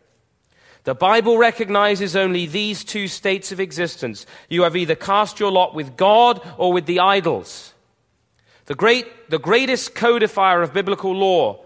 The 0.86 0.94
Bible 0.94 1.36
recognizes 1.36 2.14
only 2.14 2.46
these 2.46 2.84
two 2.84 3.08
states 3.08 3.50
of 3.50 3.58
existence. 3.58 4.24
You 4.48 4.62
have 4.62 4.76
either 4.76 4.94
cast 4.94 5.40
your 5.40 5.50
lot 5.50 5.74
with 5.74 5.96
God 5.96 6.40
or 6.58 6.72
with 6.72 6.86
the 6.86 7.00
idols. 7.00 7.74
The, 8.66 8.76
great, 8.76 9.06
the 9.28 9.40
greatest 9.40 9.96
codifier 9.96 10.62
of 10.62 10.72
biblical 10.72 11.12
law, 11.12 11.64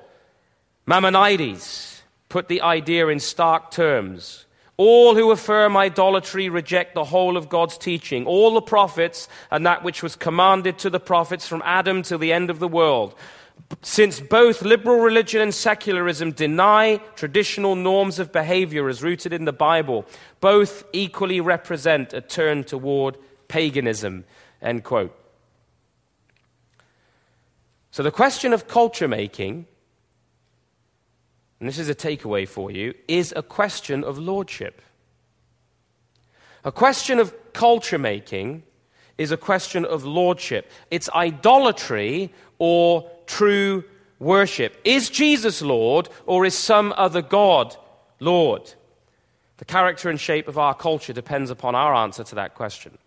Maimonides, 0.87 2.03
put 2.31 2.49
the 2.49 2.63
idea 2.63 3.09
in 3.09 3.21
stark 3.21 3.71
terms. 3.71 4.47
All 4.79 5.15
who 5.15 5.31
affirm 5.31 5.77
idolatry 5.77 6.49
reject 6.49 6.95
the 6.95 7.05
whole 7.05 7.37
of 7.37 7.51
God's 7.51 7.77
teaching, 7.77 8.25
all 8.25 8.55
the 8.55 8.63
prophets, 8.63 9.29
and 9.51 9.67
that 9.67 9.85
which 9.85 10.03
was 10.03 10.17
commanded 10.17 10.79
to 10.79 10.89
the 10.89 10.99
prophets 10.99 11.47
from 11.47 11.61
Adam 11.67 12.03
till 12.03 12.19
the 12.19 12.33
end 12.33 12.49
of 12.49 12.59
the 12.59 12.69
world 12.69 13.15
since 13.83 14.21
both 14.21 14.63
liberal 14.63 14.99
religion 14.99 15.41
and 15.41 15.55
secularism 15.55 16.33
deny 16.33 16.99
traditional 17.15 17.75
norms 17.75 18.19
of 18.19 18.33
behavior 18.33 18.89
as 18.89 19.03
rooted 19.03 19.33
in 19.33 19.45
the 19.45 19.53
Bible, 19.53 20.05
both 20.41 20.85
equally 20.93 21.41
represent 21.41 22.13
a 22.13 22.21
turn 22.21 22.65
toward 22.65 23.17
paganism. 23.49 24.25
End 24.61 24.85
quote. 24.85 25.17
So 27.91 28.03
the 28.03 28.11
question 28.11 28.53
of 28.53 28.69
culture 28.69 29.09
making, 29.09 29.67
and 31.59 31.69
this 31.69 31.79
is 31.79 31.89
a 31.89 31.95
takeaway 31.95 32.47
for 32.47 32.71
you, 32.71 32.95
is 33.09 33.33
a 33.35 33.43
question 33.43 34.05
of 34.05 34.19
lordship. 34.19 34.81
A 36.65 36.71
question 36.71 37.19
of 37.19 37.35
culture 37.53 37.99
making 37.99 38.63
is 39.19 39.33
a 39.33 39.37
question 39.37 39.85
of 39.85 40.05
lordship. 40.05 40.71
It's 40.91 41.09
idolatry 41.11 42.33
or 42.59 43.11
true 43.31 43.85
worship. 44.19 44.77
Is 44.85 45.09
Jesus 45.09 45.63
Lord 45.63 46.09
or 46.27 46.45
is 46.45 46.57
some 46.57 46.93
other 46.97 47.23
God 47.23 47.77
Lord? 48.19 48.75
The 49.59 49.65
character 49.65 50.11
and 50.11 50.19
shape 50.19 50.49
of 50.49 50.59
our 50.59 50.75
culture 50.75 51.13
depends 51.13 51.51
upon 51.51 51.75
our 51.75 51.95
answer 51.95 52.25
to 52.25 52.35
that 52.37 52.55
question. 52.55 52.99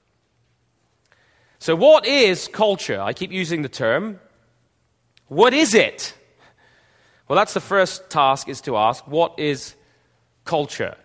So, 1.60 1.76
what 1.76 2.06
is 2.06 2.48
culture? 2.48 3.02
I 3.02 3.14
keep 3.14 3.32
using 3.32 3.62
the 3.62 3.70
term. 3.70 4.20
What 5.28 5.54
is 5.54 5.74
it? 5.74 6.14
Well, 7.28 7.38
that's 7.38 7.54
the 7.54 7.62
first 7.62 8.10
task 8.10 8.50
is 8.50 8.62
to 8.62 8.78
ask, 8.78 9.08
what 9.08 9.40
is 9.40 9.76
culture? 10.46 10.96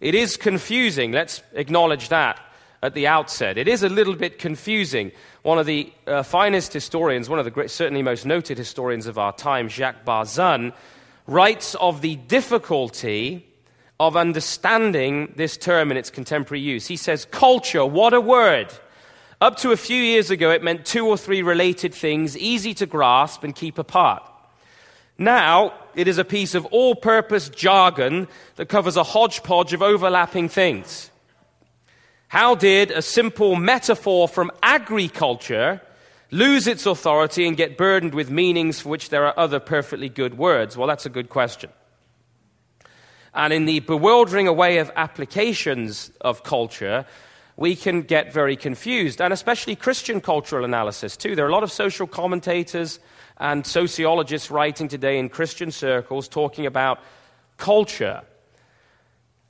It 0.00 0.14
is 0.14 0.36
confusing, 0.36 1.12
let's 1.12 1.42
acknowledge 1.52 2.08
that 2.08 2.40
at 2.82 2.94
the 2.94 3.06
outset. 3.06 3.56
It 3.56 3.68
is 3.68 3.82
a 3.82 3.88
little 3.88 4.16
bit 4.16 4.38
confusing. 4.38 5.12
One 5.42 5.58
of 5.58 5.66
the 5.66 5.92
uh, 6.06 6.22
finest 6.22 6.72
historians, 6.72 7.28
one 7.28 7.40
of 7.40 7.44
the 7.44 7.50
great, 7.50 7.70
certainly 7.70 8.02
most 8.02 8.24
noted 8.24 8.58
historians 8.58 9.06
of 9.06 9.18
our 9.18 9.32
time, 9.32 9.68
Jacques 9.68 10.04
Barzun, 10.04 10.72
writes 11.26 11.74
of 11.76 12.00
the 12.00 12.16
difficulty 12.16 13.46
of 13.98 14.16
understanding 14.16 15.32
this 15.36 15.56
term 15.56 15.90
in 15.90 15.96
its 15.96 16.10
contemporary 16.10 16.60
use. 16.60 16.86
He 16.86 16.96
says, 16.96 17.24
Culture, 17.30 17.84
what 17.84 18.14
a 18.14 18.20
word! 18.20 18.72
Up 19.40 19.56
to 19.58 19.72
a 19.72 19.76
few 19.76 20.00
years 20.00 20.30
ago, 20.30 20.50
it 20.50 20.62
meant 20.62 20.86
two 20.86 21.06
or 21.06 21.16
three 21.16 21.42
related 21.42 21.92
things, 21.92 22.38
easy 22.38 22.74
to 22.74 22.86
grasp 22.86 23.42
and 23.42 23.54
keep 23.54 23.78
apart. 23.78 24.22
Now, 25.18 25.74
it 25.94 26.08
is 26.08 26.18
a 26.18 26.24
piece 26.24 26.54
of 26.54 26.64
all 26.66 26.94
purpose 26.94 27.48
jargon 27.48 28.28
that 28.56 28.68
covers 28.68 28.96
a 28.96 29.02
hodgepodge 29.02 29.72
of 29.72 29.82
overlapping 29.82 30.48
things. 30.48 31.11
How 32.32 32.54
did 32.54 32.90
a 32.90 33.02
simple 33.02 33.56
metaphor 33.56 34.26
from 34.26 34.50
agriculture 34.62 35.82
lose 36.30 36.66
its 36.66 36.86
authority 36.86 37.46
and 37.46 37.58
get 37.58 37.76
burdened 37.76 38.14
with 38.14 38.30
meanings 38.30 38.80
for 38.80 38.88
which 38.88 39.10
there 39.10 39.26
are 39.26 39.38
other 39.38 39.60
perfectly 39.60 40.08
good 40.08 40.38
words? 40.38 40.74
Well, 40.74 40.88
that's 40.88 41.04
a 41.04 41.10
good 41.10 41.28
question. 41.28 41.68
And 43.34 43.52
in 43.52 43.66
the 43.66 43.80
bewildering 43.80 44.48
array 44.48 44.78
of 44.78 44.90
applications 44.96 46.10
of 46.22 46.42
culture, 46.42 47.04
we 47.58 47.76
can 47.76 48.00
get 48.00 48.32
very 48.32 48.56
confused, 48.56 49.20
and 49.20 49.30
especially 49.30 49.76
Christian 49.76 50.22
cultural 50.22 50.64
analysis, 50.64 51.18
too. 51.18 51.36
There 51.36 51.44
are 51.44 51.50
a 51.50 51.52
lot 51.52 51.64
of 51.64 51.70
social 51.70 52.06
commentators 52.06 52.98
and 53.36 53.66
sociologists 53.66 54.50
writing 54.50 54.88
today 54.88 55.18
in 55.18 55.28
Christian 55.28 55.70
circles 55.70 56.28
talking 56.28 56.64
about 56.64 56.98
culture 57.58 58.22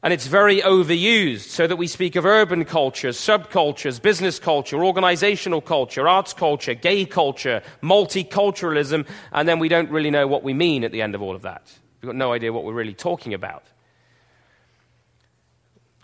and 0.03 0.13
it's 0.13 0.27
very 0.27 0.61
overused, 0.61 1.49
so 1.49 1.67
that 1.67 1.77
we 1.77 1.87
speak 1.87 2.17
of 2.17 2.27
urban 2.27 2.65
cultures, 2.65 3.17
subcultures, 3.17 4.03
business 4.03 4.41
culture, 4.41 4.85
organizational 4.85 5.61
culture, 5.61 6.09
arts 6.09 6.35
culture, 6.35 6.75
gay 6.75 7.05
culture, 7.05 7.63
multiculturalism, 7.83 9.07
and 9.33 9.49
then 9.49 9.61
we 9.61 9.69
don't 9.69 9.91
really 9.91 10.11
know 10.11 10.27
what 10.27 10.43
we 10.43 10.53
mean 10.53 10.83
at 10.83 10.91
the 10.91 11.03
end 11.03 11.15
of 11.15 11.23
all 11.23 11.37
of 11.37 11.43
that. 11.43 11.73
We've 12.01 12.09
got 12.09 12.17
no 12.17 12.33
idea 12.33 12.53
what 12.53 12.65
we're 12.65 12.73
really 12.73 12.95
talking 12.95 13.33
about. 13.33 13.63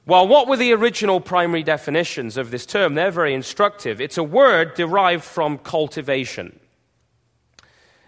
Well, 0.06 0.28
what 0.28 0.46
were 0.46 0.56
the 0.56 0.72
original 0.72 1.20
primary 1.20 1.64
definitions 1.64 2.36
of 2.36 2.52
this 2.52 2.64
term? 2.64 2.94
They're 2.94 3.10
very 3.10 3.34
instructive. 3.34 4.00
It's 4.00 4.16
a 4.16 4.22
word 4.22 4.74
derived 4.74 5.24
from 5.24 5.58
cultivation, 5.58 6.60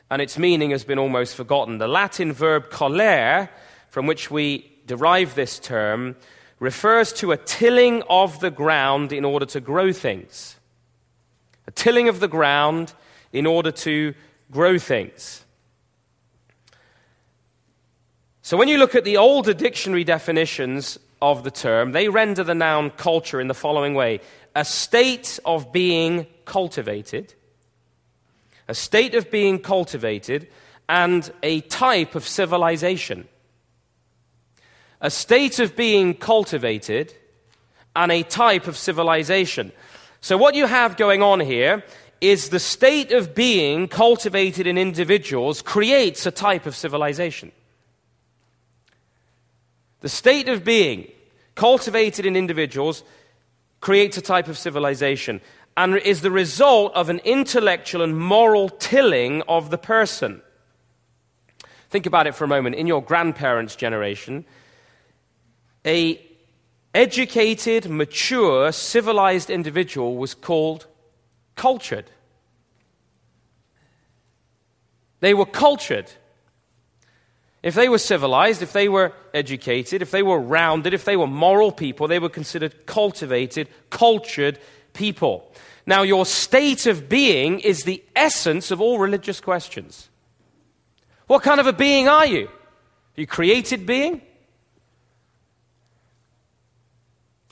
and 0.09 0.23
its 0.23 0.39
meaning 0.39 0.71
has 0.71 0.85
been 0.85 1.01
almost 1.01 1.35
forgotten. 1.35 1.79
The 1.79 1.89
Latin 1.89 2.33
verb 2.33 2.71
colere, 2.71 3.49
from 3.89 4.07
which 4.07 4.31
we 4.31 4.71
derive 4.91 5.37
this 5.37 5.61
term 5.61 6.17
refers 6.59 7.13
to 7.13 7.31
a 7.31 7.37
tilling 7.37 8.03
of 8.11 8.41
the 8.41 8.51
ground 8.51 9.13
in 9.13 9.25
order 9.25 9.47
to 9.47 9.61
grow 9.61 9.93
things. 9.93 10.57
A 11.69 11.71
tilling 11.71 12.09
of 12.09 12.19
the 12.19 12.27
ground 12.27 12.93
in 13.33 13.47
order 13.47 13.71
to 13.71 14.15
grow 14.51 14.79
things. 14.79 15.45
So 18.43 18.57
when 18.57 18.67
you 18.67 18.79
look 18.79 18.97
at 18.97 19.05
the 19.05 19.17
older 19.17 19.55
dictionary 19.55 20.03
definitions 20.03 20.99
of 21.23 21.45
the 21.45 21.53
term, 21.53 21.93
they 21.93 22.09
render 22.09 22.43
the 22.43 22.57
noun 22.57 22.91
culture 22.91 23.41
in 23.41 23.47
the 23.47 23.55
following 23.55 23.95
way 23.95 24.21
a 24.57 24.65
state 24.65 25.39
of 25.45 25.73
being 25.73 26.27
cultivated, 26.45 27.35
a 28.67 28.75
state 28.75 29.15
of 29.15 29.31
being 29.31 29.61
cultivated, 29.61 30.49
and 30.89 31.33
a 31.45 31.61
type 31.61 32.17
of 32.17 32.27
civilization. 32.27 33.29
A 35.01 35.11
state 35.11 35.59
of 35.59 35.77
being 35.77 36.15
cultivated 36.15 37.15
and 37.97 38.13
a 38.13 38.23
type 38.23 38.67
of 38.67 38.77
civilization. 38.77 39.73
So, 40.21 40.37
what 40.37 40.55
you 40.55 40.67
have 40.67 40.97
going 40.97 41.23
on 41.23 41.41
here 41.41 41.83
is 42.21 42.51
the 42.51 42.61
state 42.61 43.13
of 43.13 43.35
being 43.35 43.89
cultivated 43.89 44.67
in 44.67 44.77
individuals 44.77 45.63
creates 45.63 46.27
a 46.27 46.31
type 46.31 46.67
of 46.67 46.77
civilization. 46.77 47.51
The 50.01 50.09
state 50.09 50.49
of 50.49 50.65
being 50.65 51.11
cultivated 51.55 52.27
in 52.27 52.37
individuals 52.37 53.03
creates 53.81 54.17
a 54.19 54.23
type 54.23 54.49
of 54.49 54.59
civilization 54.59 55.41
and 55.77 55.97
is 55.97 56.21
the 56.21 56.31
result 56.31 56.93
of 56.95 57.09
an 57.09 57.21
intellectual 57.21 58.03
and 58.03 58.19
moral 58.19 58.69
tilling 58.69 59.43
of 59.49 59.71
the 59.71 59.79
person. 59.79 60.43
Think 61.89 62.07
about 62.07 62.27
it 62.27 62.35
for 62.35 62.45
a 62.45 62.49
moment. 62.49 62.77
In 62.77 62.87
your 62.87 63.03
grandparents' 63.03 63.77
generation, 63.77 64.45
a 65.87 66.21
educated, 66.95 67.89
mature, 67.89 68.73
civilized 68.73 69.51
individual 69.51 70.17
was 70.17 70.35
called 70.35 70.87
cultured. 71.57 72.11
They 75.21 75.35
were 75.35 75.47
cultured. 75.47 76.11
If 77.63 77.75
they 77.75 77.89
were 77.89 77.99
civilized, 77.99 78.63
if 78.63 78.73
they 78.73 78.89
were 78.89 79.13
educated, 79.35 80.01
if 80.01 80.11
they 80.11 80.23
were 80.23 80.41
rounded, 80.41 80.95
if 80.95 81.05
they 81.05 81.17
were 81.17 81.27
moral 81.27 81.73
people, 81.73 82.09
they 82.09 82.19
were 82.19 82.31
considered 82.31 82.87
cultivated, 82.87 83.69
cultured 83.91 84.59
people. 84.95 85.53
Now, 85.85 86.03
your 86.03 86.25
state 86.25 86.87
of 86.87 87.09
being 87.09 87.61
is 87.61 87.83
the 87.83 88.03
essence 88.17 88.71
of 88.71 88.81
all 88.81 88.99
religious 88.99 89.41
questions. 89.41 90.09
What 91.27 91.43
kind 91.43 91.61
of 91.61 91.67
a 91.67 91.73
being 91.73 92.09
are 92.09 92.27
you? 92.27 92.47
Are 92.47 93.21
you 93.21 93.27
created 93.27 93.87
being? 93.87 94.23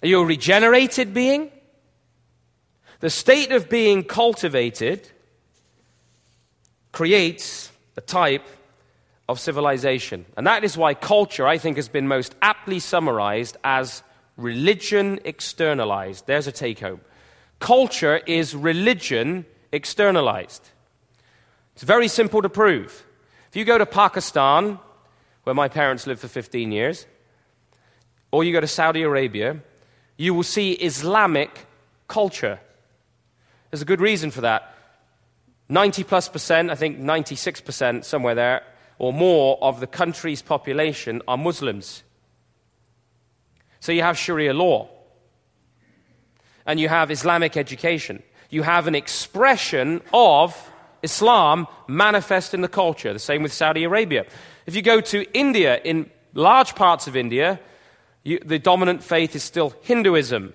Are 0.02 0.06
you 0.06 0.20
a 0.20 0.24
regenerated 0.24 1.12
being? 1.12 1.50
The 3.00 3.10
state 3.10 3.52
of 3.52 3.68
being 3.68 4.04
cultivated 4.04 5.08
creates 6.92 7.70
a 7.96 8.00
type 8.00 8.46
of 9.28 9.38
civilization. 9.38 10.24
And 10.36 10.46
that 10.46 10.64
is 10.64 10.76
why 10.76 10.94
culture, 10.94 11.46
I 11.46 11.58
think, 11.58 11.76
has 11.76 11.88
been 11.88 12.08
most 12.08 12.34
aptly 12.42 12.80
summarized 12.80 13.56
as 13.62 14.02
religion 14.36 15.20
externalized. 15.24 16.26
There's 16.26 16.46
a 16.46 16.52
take 16.52 16.80
home. 16.80 17.00
Culture 17.60 18.20
is 18.26 18.54
religion 18.54 19.44
externalized. 19.72 20.68
It's 21.74 21.82
very 21.82 22.08
simple 22.08 22.42
to 22.42 22.48
prove. 22.48 23.04
If 23.48 23.56
you 23.56 23.64
go 23.64 23.78
to 23.78 23.86
Pakistan, 23.86 24.78
where 25.44 25.54
my 25.54 25.68
parents 25.68 26.06
lived 26.06 26.20
for 26.20 26.28
15 26.28 26.72
years, 26.72 27.06
or 28.30 28.44
you 28.44 28.52
go 28.52 28.60
to 28.60 28.66
Saudi 28.66 29.02
Arabia, 29.02 29.60
you 30.18 30.34
will 30.34 30.42
see 30.42 30.72
Islamic 30.72 31.66
culture. 32.08 32.60
There's 33.70 33.80
a 33.80 33.86
good 33.86 34.00
reason 34.00 34.30
for 34.30 34.42
that. 34.42 34.74
90 35.70 36.04
plus 36.04 36.28
percent, 36.28 36.70
I 36.70 36.74
think 36.74 36.98
96 36.98 37.60
percent, 37.62 38.04
somewhere 38.04 38.34
there, 38.34 38.62
or 38.98 39.12
more 39.12 39.58
of 39.62 39.80
the 39.80 39.86
country's 39.86 40.42
population 40.42 41.22
are 41.26 41.38
Muslims. 41.38 42.02
So 43.80 43.92
you 43.92 44.02
have 44.02 44.18
Sharia 44.18 44.52
law, 44.52 44.88
and 46.66 46.80
you 46.80 46.88
have 46.88 47.10
Islamic 47.10 47.56
education. 47.56 48.22
You 48.50 48.62
have 48.62 48.86
an 48.86 48.94
expression 48.94 50.02
of 50.12 50.70
Islam 51.02 51.68
manifest 51.86 52.54
in 52.54 52.60
the 52.60 52.68
culture. 52.68 53.12
The 53.12 53.18
same 53.18 53.42
with 53.42 53.52
Saudi 53.52 53.84
Arabia. 53.84 54.26
If 54.66 54.74
you 54.74 54.82
go 54.82 55.00
to 55.00 55.30
India, 55.32 55.80
in 55.84 56.10
large 56.34 56.74
parts 56.74 57.06
of 57.06 57.14
India, 57.14 57.60
you, 58.28 58.38
the 58.44 58.58
dominant 58.58 59.02
faith 59.02 59.34
is 59.34 59.42
still 59.42 59.74
Hinduism. 59.82 60.54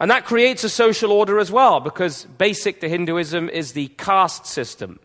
And 0.00 0.10
that 0.10 0.24
creates 0.24 0.64
a 0.64 0.68
social 0.68 1.12
order 1.12 1.38
as 1.38 1.52
well, 1.52 1.78
because 1.78 2.24
basic 2.24 2.80
to 2.80 2.88
Hinduism 2.88 3.48
is 3.50 3.72
the 3.72 3.88
caste 3.88 4.46
system. 4.46 4.98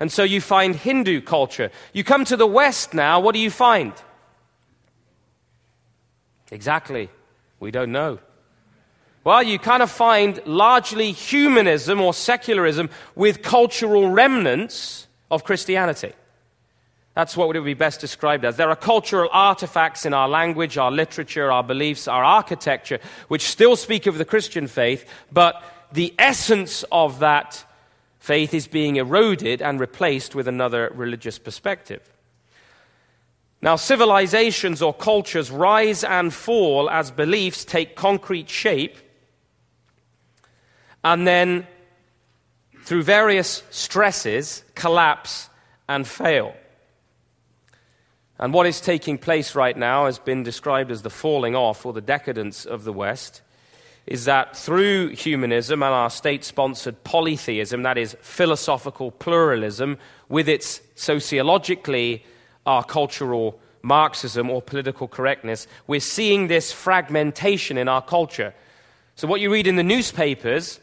And 0.00 0.10
so 0.10 0.22
you 0.24 0.40
find 0.40 0.74
Hindu 0.74 1.20
culture. 1.20 1.70
You 1.92 2.02
come 2.02 2.24
to 2.24 2.36
the 2.36 2.46
West 2.46 2.94
now, 2.94 3.20
what 3.20 3.34
do 3.34 3.38
you 3.38 3.50
find? 3.50 3.92
Exactly. 6.50 7.10
We 7.60 7.70
don't 7.70 7.92
know. 7.92 8.18
Well, 9.22 9.42
you 9.42 9.58
kind 9.58 9.82
of 9.82 9.90
find 9.90 10.40
largely 10.44 11.12
humanism 11.12 12.00
or 12.00 12.12
secularism 12.12 12.90
with 13.14 13.42
cultural 13.42 14.10
remnants 14.10 15.06
of 15.30 15.44
Christianity. 15.44 16.12
That's 17.14 17.36
what 17.36 17.46
would 17.46 17.64
be 17.64 17.74
best 17.74 18.00
described 18.00 18.44
as. 18.44 18.56
There 18.56 18.70
are 18.70 18.76
cultural 18.76 19.28
artifacts 19.32 20.04
in 20.04 20.12
our 20.12 20.28
language, 20.28 20.76
our 20.76 20.90
literature, 20.90 21.50
our 21.50 21.62
beliefs, 21.62 22.08
our 22.08 22.24
architecture, 22.24 22.98
which 23.28 23.42
still 23.48 23.76
speak 23.76 24.06
of 24.06 24.18
the 24.18 24.24
Christian 24.24 24.66
faith, 24.66 25.08
but 25.30 25.62
the 25.92 26.12
essence 26.18 26.84
of 26.90 27.20
that 27.20 27.64
faith 28.18 28.52
is 28.52 28.66
being 28.66 28.96
eroded 28.96 29.62
and 29.62 29.78
replaced 29.78 30.34
with 30.34 30.48
another 30.48 30.90
religious 30.94 31.38
perspective. 31.38 32.10
Now, 33.62 33.76
civilizations 33.76 34.82
or 34.82 34.92
cultures 34.92 35.50
rise 35.50 36.02
and 36.02 36.34
fall 36.34 36.90
as 36.90 37.10
beliefs 37.12 37.64
take 37.64 37.94
concrete 37.94 38.50
shape, 38.50 38.96
and 41.04 41.26
then, 41.26 41.66
through 42.82 43.04
various 43.04 43.62
stresses, 43.70 44.64
collapse 44.74 45.48
and 45.88 46.06
fail. 46.06 46.54
And 48.38 48.52
what 48.52 48.66
is 48.66 48.80
taking 48.80 49.18
place 49.18 49.54
right 49.54 49.76
now 49.76 50.06
has 50.06 50.18
been 50.18 50.42
described 50.42 50.90
as 50.90 51.02
the 51.02 51.10
falling 51.10 51.54
off 51.54 51.86
or 51.86 51.92
the 51.92 52.00
decadence 52.00 52.66
of 52.66 52.84
the 52.84 52.92
West. 52.92 53.42
Is 54.06 54.26
that 54.26 54.56
through 54.56 55.08
humanism 55.10 55.82
and 55.82 55.94
our 55.94 56.10
state 56.10 56.44
sponsored 56.44 57.04
polytheism, 57.04 57.84
that 57.84 57.96
is 57.96 58.16
philosophical 58.20 59.10
pluralism, 59.10 59.98
with 60.28 60.48
its 60.48 60.80
sociologically 60.94 62.24
our 62.66 62.84
cultural 62.84 63.58
Marxism 63.82 64.50
or 64.50 64.62
political 64.62 65.06
correctness, 65.06 65.66
we're 65.86 66.00
seeing 66.00 66.48
this 66.48 66.72
fragmentation 66.72 67.78
in 67.78 67.88
our 67.88 68.02
culture. 68.02 68.54
So, 69.16 69.28
what 69.28 69.40
you 69.40 69.52
read 69.52 69.66
in 69.66 69.76
the 69.76 69.82
newspapers 69.82 70.80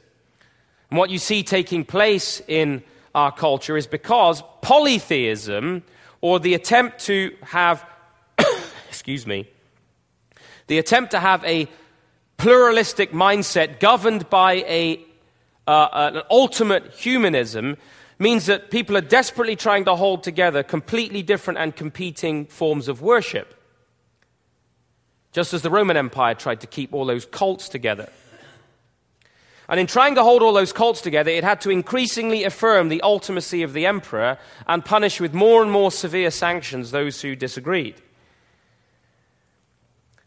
and 0.89 0.97
what 0.97 1.09
you 1.09 1.17
see 1.17 1.43
taking 1.43 1.83
place 1.83 2.41
in 2.47 2.83
our 3.13 3.31
culture 3.31 3.75
is 3.75 3.87
because 3.87 4.43
polytheism 4.61 5.83
or 6.21 6.39
the 6.39 6.53
attempt 6.53 6.99
to 6.99 7.36
have, 7.41 7.86
excuse 8.88 9.27
me, 9.27 9.47
the 10.67 10.77
attempt 10.77 11.12
to 11.12 11.19
have 11.19 11.43
a 11.43 11.67
pluralistic 12.38 13.12
mindset 13.12 13.79
governed 13.79 14.29
by 14.29 14.53
a, 14.53 15.03
uh, 15.67 16.12
an 16.15 16.21
ultimate 16.29 16.93
humanism 16.93 17.77
means 18.17 18.45
that 18.45 18.71
people 18.71 18.95
are 18.95 19.01
desperately 19.01 19.55
trying 19.55 19.86
to 19.86 19.95
hold 19.95 20.23
together 20.23 20.63
completely 20.63 21.23
different 21.23 21.60
and 21.60 21.75
competing 21.75 22.45
forms 22.45 22.88
of 22.88 23.01
worship. 23.01 23.55
Just 25.31 25.53
as 25.53 25.62
the 25.62 25.69
Roman 25.69 25.97
Empire 25.97 26.36
tried 26.36 26.62
to 26.62 26.67
keep 26.67 26.93
all 26.93 27.05
those 27.05 27.25
cults 27.25 27.67
together. 27.67 28.10
And 29.71 29.79
in 29.79 29.88
trying 29.88 30.15
to 30.15 30.23
hold 30.23 30.43
all 30.43 30.51
those 30.51 30.73
cults 30.73 30.99
together, 30.99 31.31
it 31.31 31.45
had 31.45 31.62
to 31.62 31.69
increasingly 31.69 32.43
affirm 32.43 32.89
the 32.89 32.99
ultimacy 33.05 33.63
of 33.63 33.71
the 33.71 33.86
emperor 33.86 34.38
and 34.67 34.84
punish 34.84 35.21
with 35.21 35.34
more 35.34 35.63
and 35.63 35.71
more 35.71 35.91
severe 35.91 36.29
sanctions 36.29 36.91
those 36.91 37.21
who 37.21 37.38
disagreed. 37.38 37.95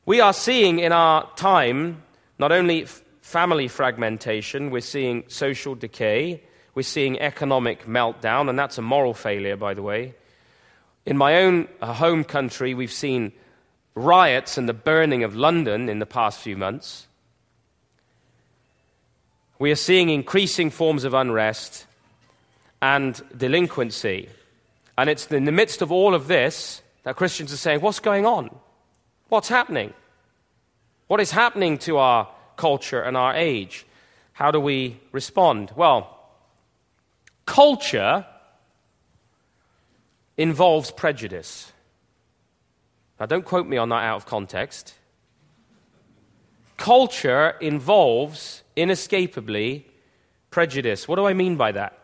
We 0.07 0.18
are 0.22 0.33
seeing 0.33 0.78
in 0.78 0.92
our 0.92 1.30
time 1.37 2.02
not 2.38 2.52
only 2.52 2.87
family 3.20 3.68
fragmentation, 3.68 4.70
we're 4.70 4.80
seeing 4.80 5.24
social 5.28 5.74
decay, 5.74 6.42
we're 6.74 6.83
seeing 6.83 7.20
economic 7.20 7.87
meltdown, 7.87 8.48
and 8.48 8.59
that's 8.59 8.78
a 8.78 8.83
moral 8.83 9.12
failure, 9.12 9.57
by 9.57 9.74
the 9.74 9.83
way. 9.83 10.14
In 11.04 11.18
my 11.18 11.42
own 11.42 11.68
uh, 11.83 11.92
home 11.92 12.24
country, 12.24 12.72
we've 12.72 12.90
seen 12.90 13.33
riots 13.94 14.57
and 14.57 14.66
the 14.66 14.72
burning 14.72 15.22
of 15.22 15.37
London 15.37 15.90
in 15.90 15.98
the 15.98 16.07
past 16.07 16.40
few 16.40 16.57
months. 16.57 17.09
We 19.58 19.70
are 19.70 19.76
seeing 19.76 20.10
increasing 20.10 20.70
forms 20.70 21.04
of 21.04 21.14
unrest 21.14 21.86
and 22.82 23.20
delinquency. 23.36 24.28
And 24.98 25.08
it's 25.08 25.26
in 25.26 25.44
the 25.44 25.52
midst 25.52 25.82
of 25.82 25.90
all 25.90 26.14
of 26.14 26.26
this 26.26 26.82
that 27.04 27.16
Christians 27.16 27.52
are 27.52 27.56
saying, 27.56 27.80
What's 27.80 28.00
going 28.00 28.26
on? 28.26 28.54
What's 29.28 29.48
happening? 29.48 29.92
What 31.06 31.20
is 31.20 31.30
happening 31.30 31.78
to 31.78 31.98
our 31.98 32.28
culture 32.56 33.00
and 33.02 33.16
our 33.16 33.34
age? 33.34 33.86
How 34.32 34.50
do 34.50 34.58
we 34.58 35.00
respond? 35.12 35.70
Well, 35.76 36.18
culture 37.46 38.26
involves 40.36 40.90
prejudice. 40.90 41.72
Now, 43.20 43.26
don't 43.26 43.44
quote 43.44 43.66
me 43.66 43.76
on 43.76 43.90
that 43.90 44.02
out 44.02 44.16
of 44.16 44.26
context. 44.26 44.94
Culture 46.76 47.54
involves, 47.60 48.63
inescapably, 48.76 49.87
prejudice. 50.50 51.08
What 51.08 51.16
do 51.16 51.26
I 51.26 51.34
mean 51.34 51.56
by 51.56 51.72
that? 51.72 51.98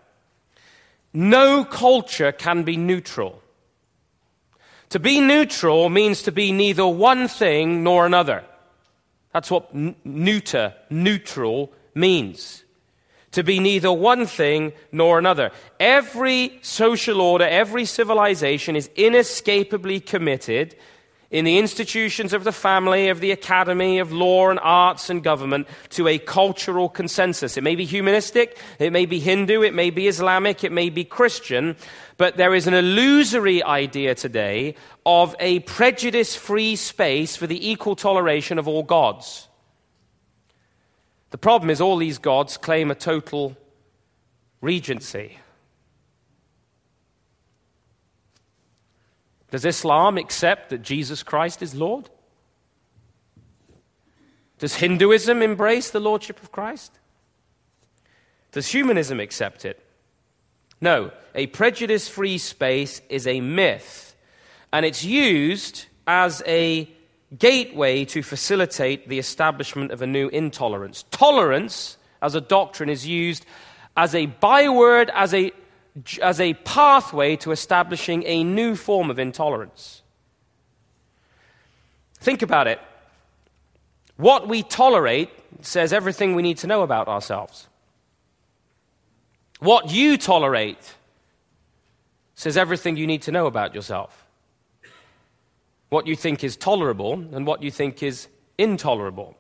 No 1.12 1.64
culture 1.64 2.32
can 2.32 2.62
be 2.62 2.76
neutral. 2.76 3.42
To 4.90 4.98
be 4.98 5.20
neutral 5.20 5.88
means 5.88 6.22
to 6.22 6.32
be 6.32 6.52
neither 6.52 6.86
one 6.86 7.28
thing 7.28 7.82
nor 7.82 8.06
another. 8.06 8.44
That's 9.32 9.50
what 9.50 9.72
neuter, 9.74 10.74
neutral 10.90 11.72
means. 11.94 12.64
To 13.32 13.44
be 13.44 13.60
neither 13.60 13.92
one 13.92 14.26
thing 14.26 14.72
nor 14.90 15.18
another. 15.18 15.52
Every 15.78 16.58
social 16.62 17.20
order, 17.20 17.46
every 17.46 17.84
civilization 17.84 18.74
is 18.74 18.90
inescapably 18.96 20.00
committed 20.00 20.74
in 21.30 21.44
the 21.44 21.58
institutions 21.58 22.32
of 22.32 22.42
the 22.42 22.52
family, 22.52 23.08
of 23.08 23.20
the 23.20 23.30
academy, 23.30 23.98
of 23.98 24.12
law 24.12 24.50
and 24.50 24.58
arts 24.62 25.08
and 25.08 25.22
government 25.22 25.68
to 25.90 26.08
a 26.08 26.18
cultural 26.18 26.88
consensus. 26.88 27.56
It 27.56 27.62
may 27.62 27.76
be 27.76 27.84
humanistic, 27.84 28.58
it 28.78 28.92
may 28.92 29.06
be 29.06 29.20
Hindu, 29.20 29.62
it 29.62 29.74
may 29.74 29.90
be 29.90 30.08
Islamic, 30.08 30.64
it 30.64 30.72
may 30.72 30.90
be 30.90 31.04
Christian, 31.04 31.76
but 32.16 32.36
there 32.36 32.54
is 32.54 32.66
an 32.66 32.74
illusory 32.74 33.62
idea 33.62 34.14
today 34.14 34.74
of 35.06 35.36
a 35.38 35.60
prejudice 35.60 36.34
free 36.34 36.74
space 36.76 37.36
for 37.36 37.46
the 37.46 37.70
equal 37.70 37.96
toleration 37.96 38.58
of 38.58 38.66
all 38.66 38.82
gods. 38.82 39.48
The 41.30 41.38
problem 41.38 41.70
is, 41.70 41.80
all 41.80 41.96
these 41.96 42.18
gods 42.18 42.56
claim 42.56 42.90
a 42.90 42.96
total 42.96 43.56
regency. 44.60 45.39
Does 49.50 49.64
Islam 49.64 50.16
accept 50.16 50.70
that 50.70 50.82
Jesus 50.82 51.22
Christ 51.22 51.62
is 51.62 51.74
Lord? 51.74 52.08
Does 54.58 54.76
Hinduism 54.76 55.42
embrace 55.42 55.90
the 55.90 56.00
Lordship 56.00 56.42
of 56.42 56.52
Christ? 56.52 56.92
Does 58.52 58.68
humanism 58.68 59.18
accept 59.20 59.64
it? 59.64 59.82
No. 60.80 61.10
A 61.34 61.46
prejudice 61.46 62.08
free 62.08 62.38
space 62.38 63.00
is 63.08 63.26
a 63.26 63.40
myth, 63.40 64.14
and 64.72 64.84
it's 64.84 65.04
used 65.04 65.86
as 66.06 66.42
a 66.46 66.88
gateway 67.38 68.04
to 68.04 68.22
facilitate 68.22 69.08
the 69.08 69.18
establishment 69.18 69.92
of 69.92 70.02
a 70.02 70.06
new 70.06 70.28
intolerance. 70.28 71.04
Tolerance, 71.10 71.96
as 72.20 72.34
a 72.34 72.40
doctrine, 72.40 72.88
is 72.88 73.06
used 73.06 73.46
as 73.96 74.14
a 74.14 74.26
byword, 74.26 75.10
as 75.14 75.32
a 75.32 75.52
as 76.22 76.40
a 76.40 76.54
pathway 76.54 77.36
to 77.36 77.50
establishing 77.50 78.22
a 78.26 78.44
new 78.44 78.76
form 78.76 79.10
of 79.10 79.18
intolerance. 79.18 80.02
Think 82.20 82.42
about 82.42 82.66
it. 82.66 82.80
What 84.16 84.48
we 84.48 84.62
tolerate 84.62 85.30
says 85.62 85.92
everything 85.92 86.34
we 86.34 86.42
need 86.42 86.58
to 86.58 86.66
know 86.66 86.82
about 86.82 87.08
ourselves. 87.08 87.68
What 89.60 89.90
you 89.90 90.16
tolerate 90.16 90.94
says 92.34 92.56
everything 92.56 92.96
you 92.96 93.06
need 93.06 93.22
to 93.22 93.32
know 93.32 93.46
about 93.46 93.74
yourself. 93.74 94.26
What 95.88 96.06
you 96.06 96.16
think 96.16 96.44
is 96.44 96.56
tolerable 96.56 97.14
and 97.32 97.46
what 97.46 97.62
you 97.62 97.70
think 97.70 98.02
is 98.02 98.28
intolerable. 98.56 99.36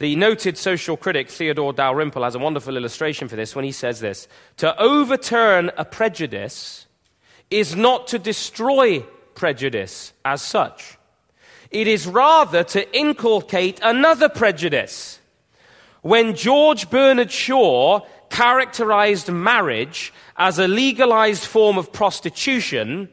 The 0.00 0.16
noted 0.16 0.56
social 0.56 0.96
critic 0.96 1.28
Theodore 1.28 1.74
Dalrymple 1.74 2.24
has 2.24 2.34
a 2.34 2.38
wonderful 2.38 2.74
illustration 2.78 3.28
for 3.28 3.36
this 3.36 3.54
when 3.54 3.66
he 3.66 3.70
says 3.70 4.00
this 4.00 4.28
To 4.56 4.74
overturn 4.80 5.70
a 5.76 5.84
prejudice 5.84 6.86
is 7.50 7.76
not 7.76 8.06
to 8.08 8.18
destroy 8.18 9.00
prejudice 9.34 10.14
as 10.24 10.40
such, 10.40 10.96
it 11.70 11.86
is 11.86 12.06
rather 12.06 12.64
to 12.64 12.96
inculcate 12.96 13.78
another 13.82 14.30
prejudice. 14.30 15.18
When 16.00 16.34
George 16.34 16.88
Bernard 16.88 17.30
Shaw 17.30 18.00
characterized 18.30 19.30
marriage 19.30 20.14
as 20.34 20.58
a 20.58 20.66
legalized 20.66 21.44
form 21.44 21.76
of 21.76 21.92
prostitution, 21.92 23.10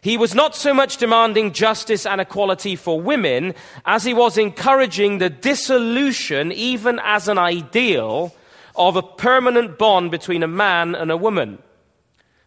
he 0.00 0.16
was 0.16 0.34
not 0.34 0.54
so 0.54 0.72
much 0.72 0.98
demanding 0.98 1.52
justice 1.52 2.06
and 2.06 2.20
equality 2.20 2.76
for 2.76 3.00
women 3.00 3.54
as 3.84 4.04
he 4.04 4.14
was 4.14 4.38
encouraging 4.38 5.18
the 5.18 5.30
dissolution, 5.30 6.52
even 6.52 7.00
as 7.02 7.28
an 7.28 7.38
ideal, 7.38 8.34
of 8.74 8.96
a 8.96 9.02
permanent 9.02 9.78
bond 9.78 10.10
between 10.10 10.42
a 10.42 10.48
man 10.48 10.94
and 10.94 11.10
a 11.10 11.16
woman. 11.16 11.58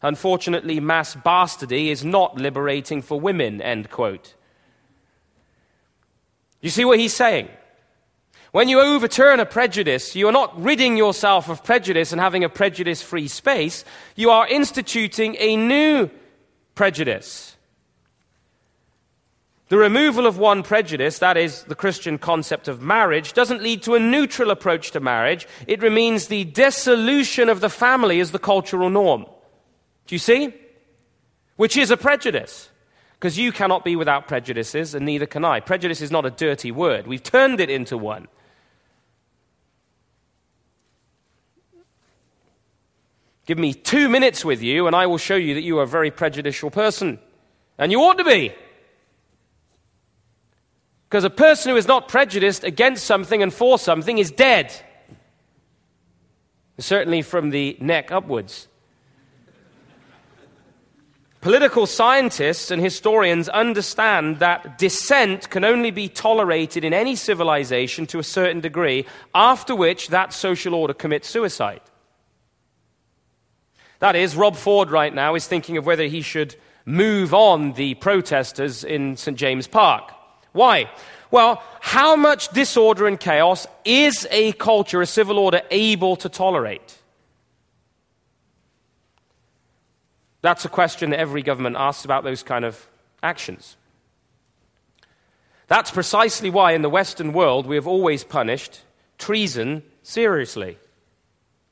Unfortunately, 0.02 0.80
mass 0.80 1.16
bastardy 1.16 1.88
is 1.88 2.06
not 2.06 2.38
liberating 2.38 3.02
for 3.02 3.20
women, 3.20 3.62
end 3.62 3.90
quote. 3.90 4.36
You 6.62 6.70
see 6.70 6.86
what 6.86 7.00
he's 7.00 7.14
saying? 7.14 7.50
When 8.52 8.68
you 8.68 8.80
overturn 8.80 9.40
a 9.40 9.46
prejudice, 9.46 10.16
you 10.16 10.28
are 10.28 10.32
not 10.32 10.60
ridding 10.60 10.98
yourself 10.98 11.50
of 11.50 11.64
prejudice 11.64 12.12
and 12.12 12.20
having 12.20 12.44
a 12.44 12.50
prejudice 12.50 13.02
free 13.02 13.28
space. 13.28 13.86
You 14.16 14.32
are 14.32 14.48
instituting 14.48 15.36
a 15.38 15.56
new 15.56 16.10
prejudice. 16.80 17.58
The 19.68 19.78
removal 19.78 20.26
of 20.26 20.38
one 20.38 20.64
prejudice, 20.64 21.20
that 21.20 21.36
is, 21.36 21.64
the 21.64 21.76
Christian 21.76 22.18
concept 22.18 22.70
of 22.70 22.82
marriage, 22.82 23.34
doesn't 23.34 23.62
lead 23.62 23.84
to 23.84 23.96
a 23.96 24.00
neutral 24.00 24.50
approach 24.50 24.92
to 24.92 25.02
marriage. 25.02 25.46
It 25.68 25.82
remains 25.82 26.28
the 26.28 26.46
dissolution 26.46 27.50
of 27.50 27.60
the 27.60 27.68
family 27.68 28.22
as 28.22 28.32
the 28.32 28.40
cultural 28.40 28.90
norm. 28.90 29.26
Do 30.08 30.16
you 30.16 30.20
see? 30.20 30.54
Which 31.58 31.76
is 31.76 31.92
a 31.92 31.98
prejudice. 31.98 32.70
Because 33.16 33.38
you 33.38 33.52
cannot 33.52 33.84
be 33.84 33.98
without 33.98 34.30
prejudices, 34.30 34.96
and 34.96 35.06
neither 35.06 35.26
can 35.26 35.44
I. 35.44 35.60
Prejudice 35.60 36.00
is 36.00 36.12
not 36.12 36.26
a 36.26 36.32
dirty 36.32 36.72
word, 36.72 37.08
we've 37.08 37.22
turned 37.22 37.60
it 37.60 37.70
into 37.70 37.98
one. 37.98 38.30
Give 43.50 43.58
me 43.58 43.74
two 43.74 44.10
minutes 44.10 44.46
with 44.46 44.62
you, 44.62 44.86
and 44.86 44.96
I 44.96 45.08
will 45.08 45.18
show 45.18 45.36
you 45.36 45.56
that 45.56 45.64
you 45.64 45.80
are 45.80 45.82
a 45.82 45.88
very 45.88 46.12
prejudicial 46.12 46.70
person. 46.70 47.18
And 47.80 47.92
you 47.92 48.00
ought 48.02 48.20
to 48.20 48.24
be. 48.24 48.54
Because 51.10 51.24
a 51.24 51.32
person 51.32 51.72
who 51.72 51.76
is 51.76 51.88
not 51.88 52.08
prejudiced 52.08 52.64
against 52.64 53.06
something 53.06 53.42
and 53.42 53.52
for 53.52 53.80
something 53.80 54.20
is 54.20 54.30
dead. 54.30 54.72
Certainly 56.78 57.24
from 57.24 57.50
the 57.50 57.76
neck 57.82 58.12
upwards. 58.12 58.68
Political 61.42 61.88
scientists 61.88 62.70
and 62.70 62.80
historians 62.80 63.50
understand 63.50 64.38
that 64.38 64.78
dissent 64.78 65.50
can 65.50 65.66
only 65.66 65.90
be 65.90 66.08
tolerated 66.08 66.84
in 66.84 66.94
any 66.94 67.16
civilization 67.16 68.06
to 68.06 68.20
a 68.20 68.24
certain 68.24 68.60
degree, 68.60 69.08
after 69.34 69.76
which 69.76 70.10
that 70.10 70.34
social 70.34 70.76
order 70.76 70.94
commits 70.94 71.28
suicide. 71.28 71.82
That 74.00 74.16
is, 74.16 74.36
Rob 74.36 74.56
Ford 74.56 74.92
right 74.92 75.14
now 75.14 75.36
is 75.36 75.48
thinking 75.48 75.78
of 75.78 75.86
whether 75.86 76.06
he 76.06 76.22
should 76.22 76.56
move 76.86 77.34
on 77.34 77.74
the 77.74 77.96
protesters 77.96 78.84
in 78.84 79.18
St. 79.18 79.38
James 79.38 79.68
Park. 79.68 80.12
Why? 80.54 80.90
Well, 81.32 81.62
how 81.82 82.16
much 82.16 82.50
disorder 82.50 83.06
and 83.06 83.20
chaos 83.20 83.68
is 83.86 84.28
a 84.32 84.54
culture, 84.54 85.02
a 85.02 85.06
civil 85.06 85.38
order, 85.38 85.62
able 85.70 86.16
to 86.18 86.30
tolerate? 86.30 86.98
That's 90.42 90.66
a 90.66 90.70
question 90.70 91.10
that 91.10 91.20
every 91.20 91.44
government 91.44 91.76
asks 91.78 92.06
about 92.06 92.24
those 92.24 92.44
kind 92.44 92.64
of 92.64 92.88
actions. 93.22 93.76
That's 95.68 95.92
precisely 95.92 96.50
why 96.50 96.72
in 96.72 96.82
the 96.82 96.90
Western 96.90 97.34
world 97.34 97.68
we 97.68 97.76
have 97.76 97.88
always 97.88 98.24
punished 98.24 98.82
treason 99.18 99.84
seriously. 100.02 100.80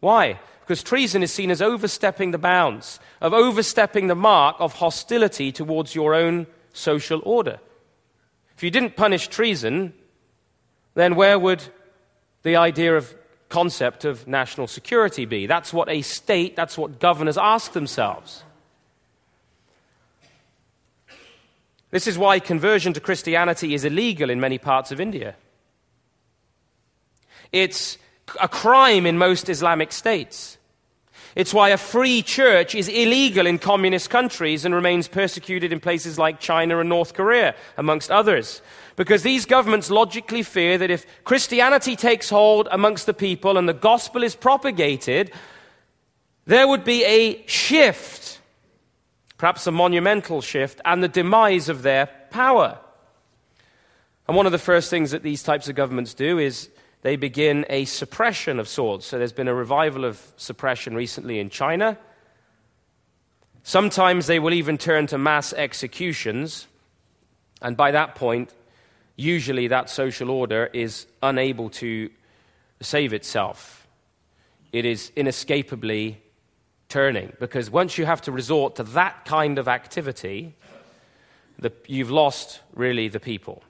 Why? 0.02 0.40
Because 0.68 0.84
treason 0.84 1.24
is 1.24 1.32
seen 1.32 1.50
as 1.50 1.62
overstepping 1.62 2.32
the 2.32 2.38
bounds, 2.38 3.00
of 3.22 3.34
overstepping 3.34 4.08
the 4.08 4.16
mark 4.16 4.58
of 4.60 4.74
hostility 4.74 5.50
towards 5.50 5.96
your 5.96 6.14
own 6.14 6.46
social 6.74 7.22
order. 7.24 7.62
If 8.58 8.64
you 8.64 8.70
didn't 8.70 8.98
punish 8.98 9.30
treason, 9.30 9.94
then 10.94 11.16
where 11.16 11.40
would 11.40 11.64
the 12.44 12.58
idea 12.58 12.98
of 12.98 13.16
concept 13.48 14.04
of 14.04 14.28
national 14.28 14.68
security 14.68 15.24
be? 15.24 15.48
That's 15.48 15.72
what 15.72 15.88
a 15.88 16.02
state, 16.02 16.58
that's 16.58 16.78
what 16.78 17.00
governors 17.00 17.38
ask 17.38 17.72
themselves. 17.72 18.44
This 21.92 22.08
is 22.08 22.18
why 22.18 22.40
conversion 22.40 22.92
to 22.92 23.00
Christianity 23.00 23.74
is 23.74 23.86
illegal 23.86 24.30
in 24.30 24.42
many 24.42 24.58
parts 24.58 24.92
of 24.92 25.00
India. 25.00 25.36
It's 27.54 27.98
a 28.42 28.50
crime 28.50 29.06
in 29.06 29.18
most 29.18 29.48
Islamic 29.48 29.94
states. 29.94 30.57
It's 31.38 31.54
why 31.54 31.69
a 31.69 31.77
free 31.77 32.23
church 32.23 32.73
is 32.73 32.88
illegal 32.88 33.46
in 33.46 33.60
communist 33.60 34.10
countries 34.10 34.65
and 34.65 34.73
remains 34.73 35.08
persecuted 35.08 35.71
in 35.71 35.79
places 35.79 36.17
like 36.17 36.40
China 36.40 36.79
and 36.79 36.90
North 36.90 37.13
Korea, 37.13 37.54
amongst 37.77 38.10
others. 38.10 38.63
Because 38.96 39.21
these 39.21 39.46
governments 39.46 39.92
logically 39.92 40.42
fear 40.42 40.79
that 40.79 40.90
if 40.90 41.06
Christianity 41.25 41.96
takes 41.96 42.31
hold 42.31 42.67
amongst 42.71 43.06
the 43.06 43.13
people 43.13 43.56
and 43.56 43.69
the 43.69 43.73
gospel 43.75 44.23
is 44.23 44.33
propagated, 44.33 45.31
there 46.48 46.67
would 46.67 46.83
be 46.83 47.06
a 47.06 47.46
shift, 47.46 48.40
perhaps 49.38 49.67
a 49.67 49.71
monumental 49.71 50.42
shift, 50.42 50.81
and 50.85 51.04
the 51.04 51.08
demise 51.08 51.69
of 51.69 51.83
their 51.83 52.10
power. 52.31 52.79
And 54.27 54.35
one 54.35 54.48
of 54.48 54.52
the 54.52 54.58
first 54.58 54.90
things 54.90 55.12
that 55.12 55.21
these 55.21 55.44
types 55.44 55.69
of 55.69 55.75
governments 55.75 56.15
do 56.15 56.40
is 56.40 56.69
they 57.02 57.15
begin 57.15 57.65
a 57.69 57.85
suppression 57.85 58.60
of 58.60 58.67
sorts. 58.67 59.06
So 59.06 59.17
there's 59.17 59.31
been 59.31 59.48
a 59.48 59.54
revival 59.54 60.06
of 60.06 60.21
suppression 60.37 60.95
recently 60.95 61.39
in 61.39 61.50
China. 61.50 61.98
Sometimes 63.63 64.27
they 64.27 64.39
will 64.39 64.54
even 64.54 64.77
turn 64.77 65.08
to 65.08 65.17
mass 65.17 65.54
executions. 65.54 66.67
And 67.62 67.75
by 67.75 67.91
that 67.91 68.15
point, 68.15 68.54
usually 69.15 69.67
that 69.67 69.89
social 69.89 70.29
order 70.29 70.69
is 70.73 71.08
unable 71.21 71.69
to 71.71 72.10
save 72.81 73.13
itself. 73.13 73.87
It 74.71 74.85
is 74.85 75.12
inescapably 75.15 76.21
turning. 76.89 77.33
Because 77.39 77.69
once 77.69 77.98
you 77.98 78.06
have 78.06 78.21
to 78.21 78.31
resort 78.31 78.75
to 78.75 78.83
that 78.83 79.25
kind 79.25 79.58
of 79.58 79.67
activity, 79.67 80.56
the, 81.60 81.71
you've 81.87 82.12
lost 82.12 82.62
really 82.73 83.08
the 83.08 83.19
people. 83.19 83.63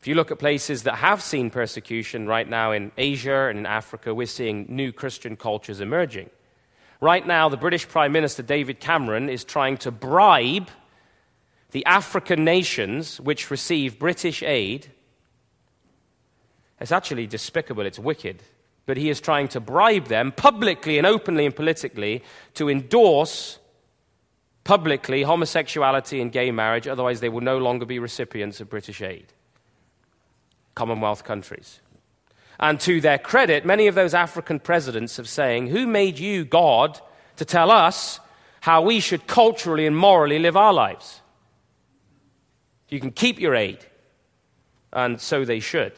If 0.00 0.06
you 0.06 0.14
look 0.14 0.30
at 0.30 0.38
places 0.38 0.84
that 0.84 0.96
have 0.96 1.22
seen 1.22 1.50
persecution 1.50 2.26
right 2.26 2.48
now 2.48 2.70
in 2.70 2.92
Asia 2.96 3.48
and 3.48 3.58
in 3.58 3.66
Africa, 3.66 4.14
we're 4.14 4.26
seeing 4.26 4.66
new 4.68 4.92
Christian 4.92 5.36
cultures 5.36 5.80
emerging. 5.80 6.30
Right 7.00 7.26
now, 7.26 7.48
the 7.48 7.56
British 7.56 7.88
Prime 7.88 8.12
Minister 8.12 8.42
David 8.42 8.80
Cameron 8.80 9.28
is 9.28 9.44
trying 9.44 9.76
to 9.78 9.90
bribe 9.90 10.68
the 11.72 11.84
African 11.84 12.44
nations 12.44 13.20
which 13.20 13.50
receive 13.50 13.98
British 13.98 14.42
aid. 14.42 14.88
It's 16.80 16.92
actually 16.92 17.26
despicable, 17.26 17.84
it's 17.84 17.98
wicked. 17.98 18.42
But 18.86 18.96
he 18.96 19.10
is 19.10 19.20
trying 19.20 19.48
to 19.48 19.60
bribe 19.60 20.06
them 20.06 20.32
publicly 20.32 20.96
and 20.96 21.06
openly 21.06 21.44
and 21.44 21.54
politically 21.54 22.22
to 22.54 22.70
endorse 22.70 23.58
publicly 24.64 25.22
homosexuality 25.22 26.20
and 26.20 26.30
gay 26.30 26.50
marriage, 26.50 26.86
otherwise, 26.86 27.20
they 27.20 27.28
will 27.28 27.40
no 27.40 27.58
longer 27.58 27.84
be 27.84 27.98
recipients 27.98 28.60
of 28.60 28.70
British 28.70 29.02
aid. 29.02 29.32
Commonwealth 30.78 31.24
countries. 31.24 31.80
And 32.60 32.78
to 32.82 33.00
their 33.00 33.18
credit, 33.18 33.66
many 33.66 33.88
of 33.88 33.96
those 33.96 34.14
African 34.14 34.60
presidents 34.60 35.16
have 35.16 35.28
saying, 35.28 35.66
Who 35.66 35.88
made 35.88 36.20
you, 36.20 36.44
God, 36.44 37.00
to 37.34 37.44
tell 37.44 37.72
us 37.72 38.20
how 38.60 38.82
we 38.82 39.00
should 39.00 39.26
culturally 39.26 39.88
and 39.88 39.96
morally 39.96 40.38
live 40.38 40.56
our 40.56 40.72
lives? 40.72 41.20
You 42.88 43.00
can 43.00 43.10
keep 43.10 43.40
your 43.40 43.56
aid, 43.56 43.84
and 44.92 45.20
so 45.20 45.44
they 45.44 45.58
should. 45.58 45.94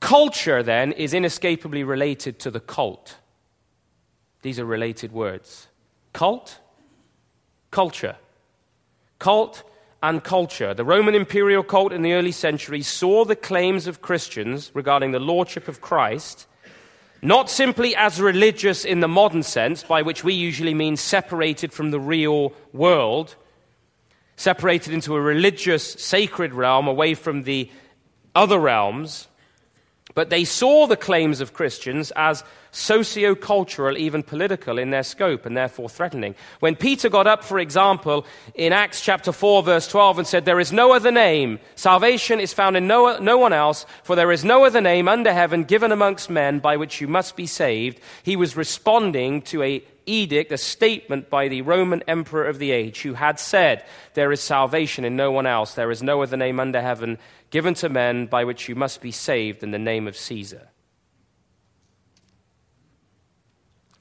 Culture, 0.00 0.60
then, 0.64 0.90
is 0.90 1.14
inescapably 1.14 1.84
related 1.84 2.40
to 2.40 2.50
the 2.50 2.58
cult. 2.58 3.18
These 4.42 4.58
are 4.58 4.64
related 4.64 5.12
words. 5.12 5.68
Cult, 6.12 6.58
culture. 7.70 8.16
Cult 9.24 9.62
and 10.02 10.22
culture. 10.22 10.74
The 10.74 10.84
Roman 10.84 11.14
imperial 11.14 11.62
cult 11.62 11.94
in 11.94 12.02
the 12.02 12.12
early 12.12 12.30
centuries 12.30 12.86
saw 12.86 13.24
the 13.24 13.34
claims 13.34 13.86
of 13.86 14.02
Christians 14.02 14.70
regarding 14.74 15.12
the 15.12 15.18
lordship 15.18 15.66
of 15.66 15.80
Christ 15.80 16.46
not 17.22 17.48
simply 17.48 17.96
as 17.96 18.20
religious 18.20 18.84
in 18.84 19.00
the 19.00 19.08
modern 19.08 19.42
sense, 19.42 19.82
by 19.82 20.02
which 20.02 20.24
we 20.24 20.34
usually 20.34 20.74
mean 20.74 20.94
separated 20.94 21.72
from 21.72 21.90
the 21.90 21.98
real 21.98 22.52
world, 22.74 23.34
separated 24.36 24.92
into 24.92 25.16
a 25.16 25.20
religious, 25.22 25.94
sacred 25.94 26.52
realm 26.52 26.86
away 26.86 27.14
from 27.14 27.44
the 27.44 27.70
other 28.34 28.58
realms, 28.58 29.28
but 30.14 30.28
they 30.28 30.44
saw 30.44 30.86
the 30.86 30.98
claims 30.98 31.40
of 31.40 31.54
Christians 31.54 32.12
as 32.14 32.44
socio-cultural, 32.74 33.96
even 33.96 34.22
political 34.22 34.78
in 34.78 34.90
their 34.90 35.02
scope 35.02 35.46
and 35.46 35.56
therefore 35.56 35.88
threatening. 35.88 36.34
When 36.60 36.74
Peter 36.74 37.08
got 37.08 37.26
up, 37.26 37.44
for 37.44 37.58
example, 37.58 38.26
in 38.54 38.72
Acts 38.72 39.00
chapter 39.00 39.32
4, 39.32 39.62
verse 39.62 39.86
12, 39.88 40.18
and 40.18 40.26
said, 40.26 40.44
There 40.44 40.60
is 40.60 40.72
no 40.72 40.92
other 40.92 41.12
name, 41.12 41.60
salvation 41.76 42.40
is 42.40 42.52
found 42.52 42.76
in 42.76 42.86
no, 42.86 43.18
no 43.18 43.38
one 43.38 43.52
else, 43.52 43.86
for 44.02 44.16
there 44.16 44.32
is 44.32 44.44
no 44.44 44.64
other 44.64 44.80
name 44.80 45.08
under 45.08 45.32
heaven 45.32 45.64
given 45.64 45.92
amongst 45.92 46.28
men 46.28 46.58
by 46.58 46.76
which 46.76 47.00
you 47.00 47.08
must 47.08 47.36
be 47.36 47.46
saved, 47.46 48.00
he 48.22 48.36
was 48.36 48.56
responding 48.56 49.42
to 49.42 49.62
a 49.62 49.84
edict, 50.06 50.52
a 50.52 50.58
statement 50.58 51.30
by 51.30 51.48
the 51.48 51.62
Roman 51.62 52.02
emperor 52.06 52.44
of 52.44 52.58
the 52.58 52.72
age, 52.72 53.02
who 53.02 53.14
had 53.14 53.38
said, 53.38 53.84
There 54.14 54.32
is 54.32 54.40
salvation 54.40 55.04
in 55.04 55.16
no 55.16 55.30
one 55.30 55.46
else, 55.46 55.74
there 55.74 55.90
is 55.90 56.02
no 56.02 56.22
other 56.22 56.36
name 56.36 56.60
under 56.60 56.80
heaven 56.80 57.18
given 57.50 57.74
to 57.74 57.88
men 57.88 58.26
by 58.26 58.44
which 58.44 58.68
you 58.68 58.74
must 58.74 59.00
be 59.00 59.12
saved 59.12 59.62
in 59.62 59.70
the 59.70 59.78
name 59.78 60.08
of 60.08 60.16
Caesar. 60.16 60.68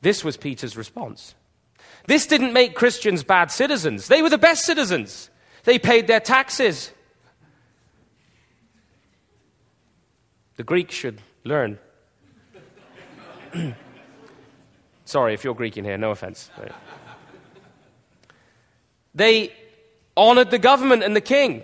This 0.04 0.24
was 0.24 0.36
Peter's 0.36 0.76
response. 0.76 1.34
This 2.08 2.28
didn't 2.28 2.52
make 2.52 2.76
Christians 2.76 3.24
bad 3.24 3.50
citizens. 3.52 4.10
They 4.10 4.22
were 4.22 4.30
the 4.30 4.38
best 4.38 4.66
citizens. 4.66 5.30
They 5.64 5.80
paid 5.80 6.08
their 6.08 6.20
taxes. 6.20 6.92
The 10.58 10.64
Greeks 10.64 10.94
should 10.94 11.22
learn. 11.46 11.80
Sorry 15.06 15.34
if 15.34 15.46
you're 15.46 15.56
Greek 15.56 15.78
in 15.78 15.86
here, 15.86 15.98
no 15.98 16.12
offense. 16.12 16.52
They 19.16 19.54
honored 20.18 20.52
the 20.52 20.60
government 20.60 21.04
and 21.04 21.16
the 21.16 21.22
king. 21.22 21.64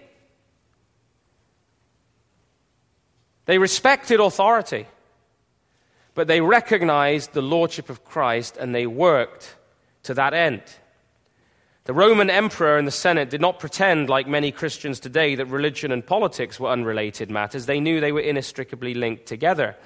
They 3.47 3.57
respected 3.57 4.21
authority, 4.21 4.87
but 6.19 6.27
they 6.27 6.41
recognized 6.41 7.31
the 7.31 7.41
lordship 7.41 7.89
of 7.89 8.03
Christ 8.03 8.57
and 8.57 8.75
they 8.75 8.85
worked 8.85 9.55
to 10.03 10.13
that 10.15 10.33
end. 10.33 10.61
The 11.85 11.93
Roman 11.93 12.29
emperor 12.29 12.77
and 12.77 12.85
the 12.85 12.91
Senate 12.91 13.29
did 13.29 13.39
not 13.39 13.57
pretend, 13.57 14.09
like 14.09 14.27
many 14.27 14.51
Christians 14.51 14.99
today, 14.99 15.35
that 15.35 15.45
religion 15.45 15.93
and 15.93 16.05
politics 16.05 16.59
were 16.59 16.71
unrelated 16.71 17.31
matters. 17.31 17.67
They 17.67 17.79
knew 17.79 18.01
they 18.01 18.11
were 18.11 18.19
inextricably 18.19 18.93
linked 18.95 19.27
together. 19.27 19.77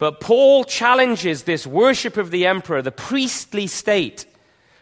But 0.00 0.18
Paul 0.18 0.64
challenges 0.64 1.44
this 1.44 1.68
worship 1.68 2.16
of 2.16 2.32
the 2.32 2.46
emperor, 2.46 2.82
the 2.82 2.90
priestly 2.90 3.68
state, 3.68 4.26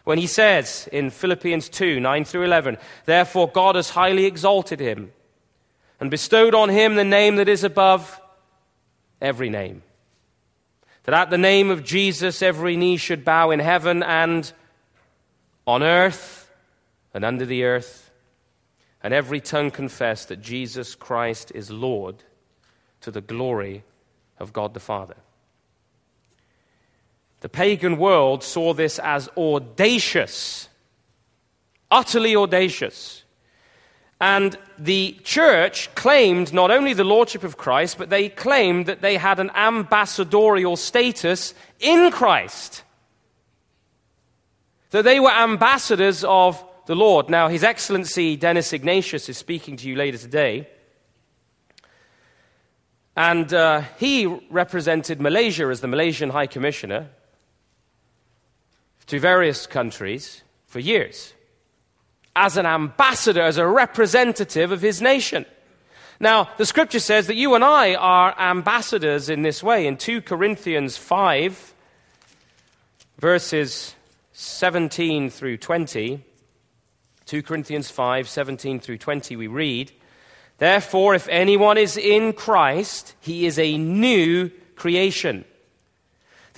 when 0.05 0.17
he 0.17 0.25
says 0.25 0.89
in 0.91 1.11
Philippians 1.11 1.69
2 1.69 1.99
9 1.99 2.25
through 2.25 2.45
11, 2.45 2.79
Therefore 3.05 3.47
God 3.47 3.75
has 3.75 3.91
highly 3.91 4.25
exalted 4.25 4.79
him 4.79 5.11
and 5.99 6.09
bestowed 6.09 6.55
on 6.55 6.69
him 6.69 6.95
the 6.95 7.03
name 7.03 7.35
that 7.35 7.47
is 7.47 7.63
above 7.63 8.19
every 9.21 9.51
name. 9.51 9.83
That 11.09 11.21
at 11.21 11.29
the 11.31 11.39
name 11.39 11.71
of 11.71 11.83
Jesus 11.83 12.43
every 12.43 12.77
knee 12.77 12.97
should 12.97 13.25
bow 13.25 13.49
in 13.49 13.59
heaven 13.59 14.03
and 14.03 14.53
on 15.65 15.81
earth 15.81 16.51
and 17.15 17.25
under 17.25 17.47
the 17.47 17.63
earth, 17.63 18.11
and 19.01 19.11
every 19.11 19.41
tongue 19.41 19.71
confess 19.71 20.25
that 20.25 20.39
Jesus 20.39 20.93
Christ 20.93 21.51
is 21.55 21.71
Lord 21.71 22.17
to 23.01 23.09
the 23.09 23.21
glory 23.21 23.83
of 24.37 24.53
God 24.53 24.75
the 24.75 24.79
Father. 24.79 25.15
The 27.39 27.49
pagan 27.49 27.97
world 27.97 28.43
saw 28.43 28.75
this 28.75 28.99
as 28.99 29.29
audacious, 29.35 30.69
utterly 31.89 32.35
audacious. 32.35 33.23
And 34.21 34.57
the 34.77 35.17
church 35.23 35.93
claimed 35.95 36.51
not 36.53 36.71
only 36.71 36.93
the 36.93 37.05
lordship 37.05 37.43
of 37.43 37.57
Christ, 37.57 37.97
but 37.97 38.09
they 38.09 38.27
claimed 38.27 38.85
that 38.87 39.01
they 39.01 39.15
had 39.15 39.39
an 39.39 39.49
ambassadorial 39.55 40.75
status 40.75 41.53
in 41.79 42.11
Christ. 42.11 42.83
That 44.91 45.03
they 45.03 45.19
were 45.19 45.31
ambassadors 45.31 46.25
of 46.25 46.63
the 46.85 46.95
Lord. 46.95 47.29
Now, 47.29 47.47
His 47.47 47.63
Excellency 47.63 48.35
Dennis 48.35 48.73
Ignatius 48.73 49.29
is 49.29 49.37
speaking 49.37 49.77
to 49.77 49.87
you 49.87 49.95
later 49.95 50.17
today. 50.17 50.67
And 53.15 53.53
uh, 53.53 53.83
he 53.97 54.25
represented 54.49 55.21
Malaysia 55.21 55.67
as 55.67 55.81
the 55.81 55.87
Malaysian 55.87 56.29
High 56.29 56.47
Commissioner 56.47 57.09
to 59.07 59.19
various 59.19 59.67
countries 59.67 60.41
for 60.67 60.79
years 60.79 61.33
as 62.39 62.55
an 62.55 62.65
ambassador, 62.65 63.41
as 63.41 63.57
a 63.57 63.67
representative 63.67 64.71
of 64.71 64.81
his 64.81 65.01
nation. 65.01 65.45
Now, 66.21 66.49
the 66.57 66.65
scripture 66.65 66.99
says 66.99 67.27
that 67.27 67.35
you 67.35 67.53
and 67.53 67.65
I 67.65 67.95
are 67.95 68.33
ambassadors 68.39 69.27
in 69.27 69.41
this 69.41 69.61
way. 69.61 69.85
In 69.85 69.97
2 69.97 70.21
Corinthians 70.21 70.95
5, 70.95 71.73
verses 73.17 73.93
17 74.31 75.29
through 75.29 75.57
20, 75.57 76.23
2 77.25 77.43
Corinthians 77.43 77.91
5, 77.91 78.29
17 78.29 78.79
through 78.79 78.97
20, 78.99 79.35
we 79.35 79.47
read, 79.47 79.91
Therefore, 80.59 81.15
if 81.15 81.27
anyone 81.27 81.77
is 81.77 81.97
in 81.97 82.31
Christ, 82.31 83.15
he 83.19 83.45
is 83.45 83.59
a 83.59 83.77
new 83.77 84.49
creation. 84.77 85.43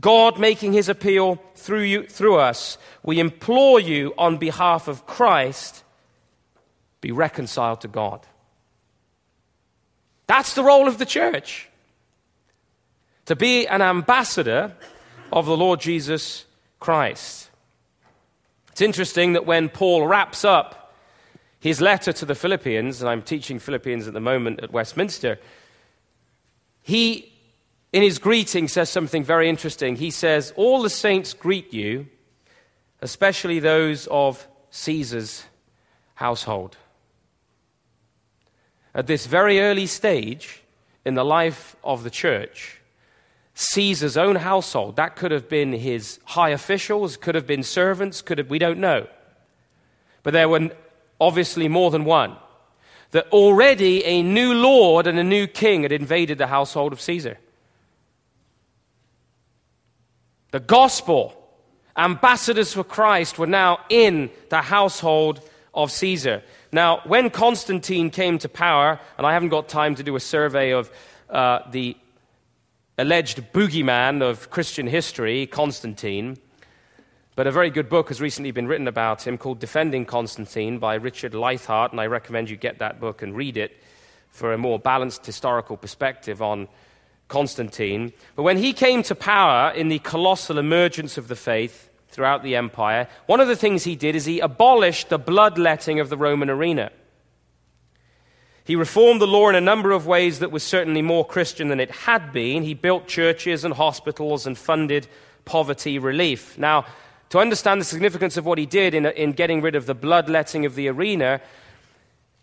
God 0.00 0.38
making 0.38 0.72
his 0.72 0.88
appeal 0.88 1.42
through, 1.54 1.82
you, 1.82 2.06
through 2.06 2.38
us. 2.38 2.78
We 3.02 3.20
implore 3.20 3.78
you 3.80 4.14
on 4.16 4.38
behalf 4.38 4.88
of 4.88 5.06
Christ, 5.06 5.84
be 7.00 7.12
reconciled 7.12 7.82
to 7.82 7.88
God. 7.88 8.26
That's 10.26 10.54
the 10.54 10.64
role 10.64 10.86
of 10.88 10.98
the 10.98 11.06
church. 11.06 11.68
To 13.26 13.36
be 13.36 13.66
an 13.66 13.82
ambassador 13.82 14.74
of 15.32 15.46
the 15.46 15.56
Lord 15.56 15.80
Jesus 15.80 16.46
Christ. 16.78 17.50
It's 18.70 18.80
interesting 18.80 19.34
that 19.34 19.46
when 19.46 19.68
Paul 19.68 20.06
wraps 20.06 20.44
up 20.44 20.94
his 21.58 21.80
letter 21.80 22.12
to 22.12 22.24
the 22.24 22.34
Philippians, 22.34 23.02
and 23.02 23.10
I'm 23.10 23.22
teaching 23.22 23.58
Philippians 23.58 24.08
at 24.08 24.14
the 24.14 24.20
moment 24.20 24.60
at 24.62 24.72
Westminster, 24.72 25.38
he, 26.82 27.32
in 27.92 28.02
his 28.02 28.18
greeting, 28.18 28.68
says 28.68 28.88
something 28.88 29.24
very 29.24 29.48
interesting. 29.48 29.96
He 29.96 30.10
says, 30.10 30.52
All 30.56 30.82
the 30.82 30.90
saints 30.90 31.32
greet 31.32 31.72
you, 31.72 32.06
especially 33.00 33.58
those 33.58 34.06
of 34.08 34.46
Caesar's 34.70 35.44
household. 36.14 36.76
At 38.94 39.06
this 39.06 39.26
very 39.26 39.60
early 39.60 39.86
stage 39.86 40.62
in 41.04 41.14
the 41.14 41.24
life 41.24 41.76
of 41.82 42.04
the 42.04 42.10
church, 42.10 42.80
Caesar's 43.54 44.16
own 44.16 44.36
household. 44.36 44.96
That 44.96 45.16
could 45.16 45.30
have 45.32 45.48
been 45.48 45.72
his 45.72 46.20
high 46.24 46.50
officials, 46.50 47.16
could 47.16 47.34
have 47.34 47.46
been 47.46 47.62
servants, 47.62 48.22
could 48.22 48.38
have, 48.38 48.50
we 48.50 48.58
don't 48.58 48.78
know. 48.78 49.06
But 50.22 50.32
there 50.32 50.48
were 50.48 50.70
obviously 51.20 51.68
more 51.68 51.90
than 51.90 52.04
one. 52.04 52.36
That 53.10 53.26
already 53.32 54.04
a 54.04 54.22
new 54.22 54.54
Lord 54.54 55.06
and 55.06 55.18
a 55.18 55.24
new 55.24 55.46
king 55.48 55.82
had 55.82 55.92
invaded 55.92 56.38
the 56.38 56.46
household 56.46 56.92
of 56.92 57.00
Caesar. 57.00 57.38
The 60.50 60.60
gospel, 60.60 61.34
ambassadors 61.96 62.72
for 62.72 62.84
Christ, 62.84 63.38
were 63.38 63.46
now 63.46 63.80
in 63.88 64.30
the 64.48 64.62
household 64.62 65.40
of 65.74 65.90
Caesar. 65.92 66.42
Now, 66.72 67.00
when 67.04 67.30
Constantine 67.30 68.10
came 68.10 68.38
to 68.38 68.48
power, 68.48 68.98
and 69.16 69.26
I 69.26 69.32
haven't 69.32 69.50
got 69.50 69.68
time 69.68 69.94
to 69.96 70.02
do 70.02 70.16
a 70.16 70.20
survey 70.20 70.72
of 70.72 70.90
uh, 71.28 71.60
the 71.70 71.96
alleged 72.98 73.52
boogeyman 73.52 74.22
of 74.22 74.50
Christian 74.50 74.86
history, 74.86 75.46
Constantine. 75.46 76.36
But 77.34 77.46
a 77.46 77.52
very 77.52 77.70
good 77.70 77.88
book 77.88 78.08
has 78.08 78.20
recently 78.20 78.50
been 78.50 78.66
written 78.66 78.88
about 78.88 79.26
him 79.26 79.38
called 79.38 79.58
Defending 79.58 80.04
Constantine 80.04 80.78
by 80.78 80.96
Richard 80.96 81.32
Leithart, 81.32 81.92
and 81.92 82.00
I 82.00 82.06
recommend 82.06 82.50
you 82.50 82.56
get 82.56 82.78
that 82.80 83.00
book 83.00 83.22
and 83.22 83.34
read 83.34 83.56
it 83.56 83.82
for 84.30 84.52
a 84.52 84.58
more 84.58 84.78
balanced 84.78 85.24
historical 85.24 85.76
perspective 85.76 86.42
on 86.42 86.68
Constantine. 87.30 88.12
But 88.36 88.42
when 88.42 88.58
he 88.58 88.74
came 88.74 89.02
to 89.04 89.14
power 89.14 89.70
in 89.70 89.88
the 89.88 90.00
colossal 90.00 90.58
emergence 90.58 91.16
of 91.16 91.28
the 91.28 91.36
faith 91.36 91.88
throughout 92.08 92.42
the 92.42 92.56
empire, 92.56 93.08
one 93.26 93.40
of 93.40 93.48
the 93.48 93.56
things 93.56 93.84
he 93.84 93.96
did 93.96 94.14
is 94.14 94.26
he 94.26 94.40
abolished 94.40 95.08
the 95.08 95.18
bloodletting 95.18 95.98
of 96.00 96.10
the 96.10 96.18
Roman 96.18 96.50
arena. 96.50 96.90
He 98.64 98.76
reformed 98.76 99.20
the 99.20 99.26
law 99.26 99.48
in 99.48 99.54
a 99.54 99.60
number 99.60 99.90
of 99.90 100.06
ways 100.06 100.40
that 100.40 100.52
was 100.52 100.62
certainly 100.62 101.02
more 101.02 101.24
Christian 101.24 101.68
than 101.68 101.80
it 101.80 101.90
had 101.90 102.32
been. 102.32 102.62
He 102.62 102.74
built 102.74 103.08
churches 103.08 103.64
and 103.64 103.74
hospitals 103.74 104.46
and 104.46 104.56
funded 104.58 105.08
poverty 105.44 105.98
relief. 105.98 106.58
Now, 106.58 106.84
to 107.30 107.38
understand 107.38 107.80
the 107.80 107.84
significance 107.84 108.36
of 108.36 108.44
what 108.44 108.58
he 108.58 108.66
did 108.66 108.94
in, 108.94 109.06
in 109.06 109.32
getting 109.32 109.62
rid 109.62 109.74
of 109.74 109.86
the 109.86 109.94
bloodletting 109.94 110.66
of 110.66 110.74
the 110.74 110.88
arena, 110.88 111.40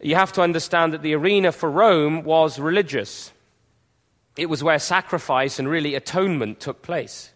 you 0.01 0.15
have 0.15 0.31
to 0.33 0.41
understand 0.41 0.93
that 0.93 1.01
the 1.01 1.13
arena 1.13 1.51
for 1.51 1.69
Rome 1.69 2.23
was 2.23 2.59
religious. 2.59 3.31
It 4.38 4.49
was 4.49 4.63
where 4.63 4.79
sacrifice 4.79 5.59
and 5.59 5.67
really 5.67 5.95
atonement 5.95 6.59
took 6.59 6.81
place. 6.81 7.31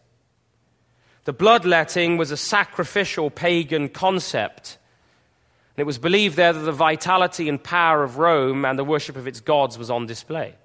The 1.24 1.34
bloodletting 1.34 2.18
was 2.18 2.32
a 2.32 2.38
sacrificial 2.38 3.30
pagan 3.30 3.90
concept 3.90 4.78
And 5.76 5.82
it 5.82 5.86
was 5.86 5.98
believed 5.98 6.36
there 6.36 6.52
that 6.52 6.60
the 6.60 6.72
vitality 6.72 7.48
and 7.48 7.64
power 7.64 8.04
of 8.04 8.18
Rome 8.18 8.66
and 8.66 8.78
the 8.78 8.84
worship 8.84 9.16
of 9.16 9.28
its 9.28 9.40
gods 9.40 9.78
was 9.78 9.90
on 9.90 10.06
display. 10.06 10.56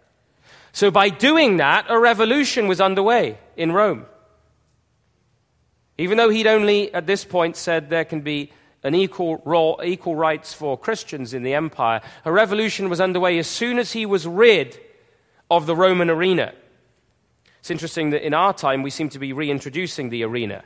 So, 0.73 0.91
by 0.91 1.11
doing 1.11 1.59
that, 1.59 1.87
a 1.89 1.99
revolution 1.99 2.67
was 2.67 2.81
underway 2.81 3.39
in 3.57 3.73
Rome. 3.73 4.07
Even 5.97 6.19
though 6.19 6.29
he'd 6.29 6.47
only 6.47 6.93
at 6.93 7.07
this 7.07 7.25
point 7.25 7.57
said 7.57 7.89
there 7.89 8.05
can 8.05 8.21
be 8.21 8.53
an 8.83 8.95
equal, 8.95 9.41
role, 9.45 9.81
equal 9.83 10.17
rights 10.17 10.53
for 10.53 10.77
Christians 10.77 11.33
in 11.33 11.43
the 11.43 11.55
empire, 11.55 12.03
a 12.25 12.33
revolution 12.33 12.91
was 12.91 13.01
underway 13.01 13.39
as 13.39 13.47
soon 13.47 13.79
as 13.79 13.93
he 13.93 14.05
was 14.05 14.27
rid 14.27 14.79
of 15.51 15.67
the 15.67 15.77
Roman 15.77 16.11
arena. 16.11 16.53
It's 17.61 17.71
interesting 17.71 18.11
that 18.11 18.25
in 18.25 18.35
our 18.35 18.53
time 18.53 18.83
we 18.83 18.91
seem 18.91 19.09
to 19.11 19.19
be 19.19 19.33
reintroducing 19.33 20.11
the 20.11 20.25
arena 20.25 20.65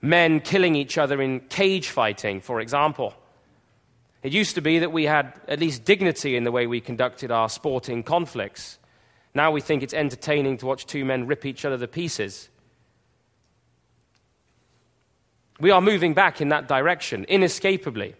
men 0.00 0.40
killing 0.40 0.74
each 0.74 0.98
other 0.98 1.20
in 1.20 1.40
cage 1.40 1.88
fighting, 1.90 2.40
for 2.40 2.60
example. 2.60 3.14
It 4.22 4.32
used 4.32 4.54
to 4.56 4.60
be 4.60 4.80
that 4.80 4.92
we 4.92 5.04
had 5.04 5.32
at 5.46 5.60
least 5.60 5.84
dignity 5.84 6.36
in 6.36 6.44
the 6.44 6.52
way 6.52 6.66
we 6.66 6.80
conducted 6.80 7.30
our 7.30 7.48
sporting 7.48 8.02
conflicts. 8.02 8.78
Now 9.34 9.50
we 9.50 9.60
think 9.60 9.82
it's 9.82 9.94
entertaining 9.94 10.58
to 10.58 10.66
watch 10.66 10.86
two 10.86 11.04
men 11.04 11.26
rip 11.26 11.44
each 11.44 11.64
other 11.64 11.78
to 11.78 11.88
pieces. 11.88 12.48
We 15.60 15.70
are 15.70 15.80
moving 15.80 16.14
back 16.14 16.40
in 16.40 16.50
that 16.50 16.68
direction, 16.68 17.24
inescapably. 17.28 18.14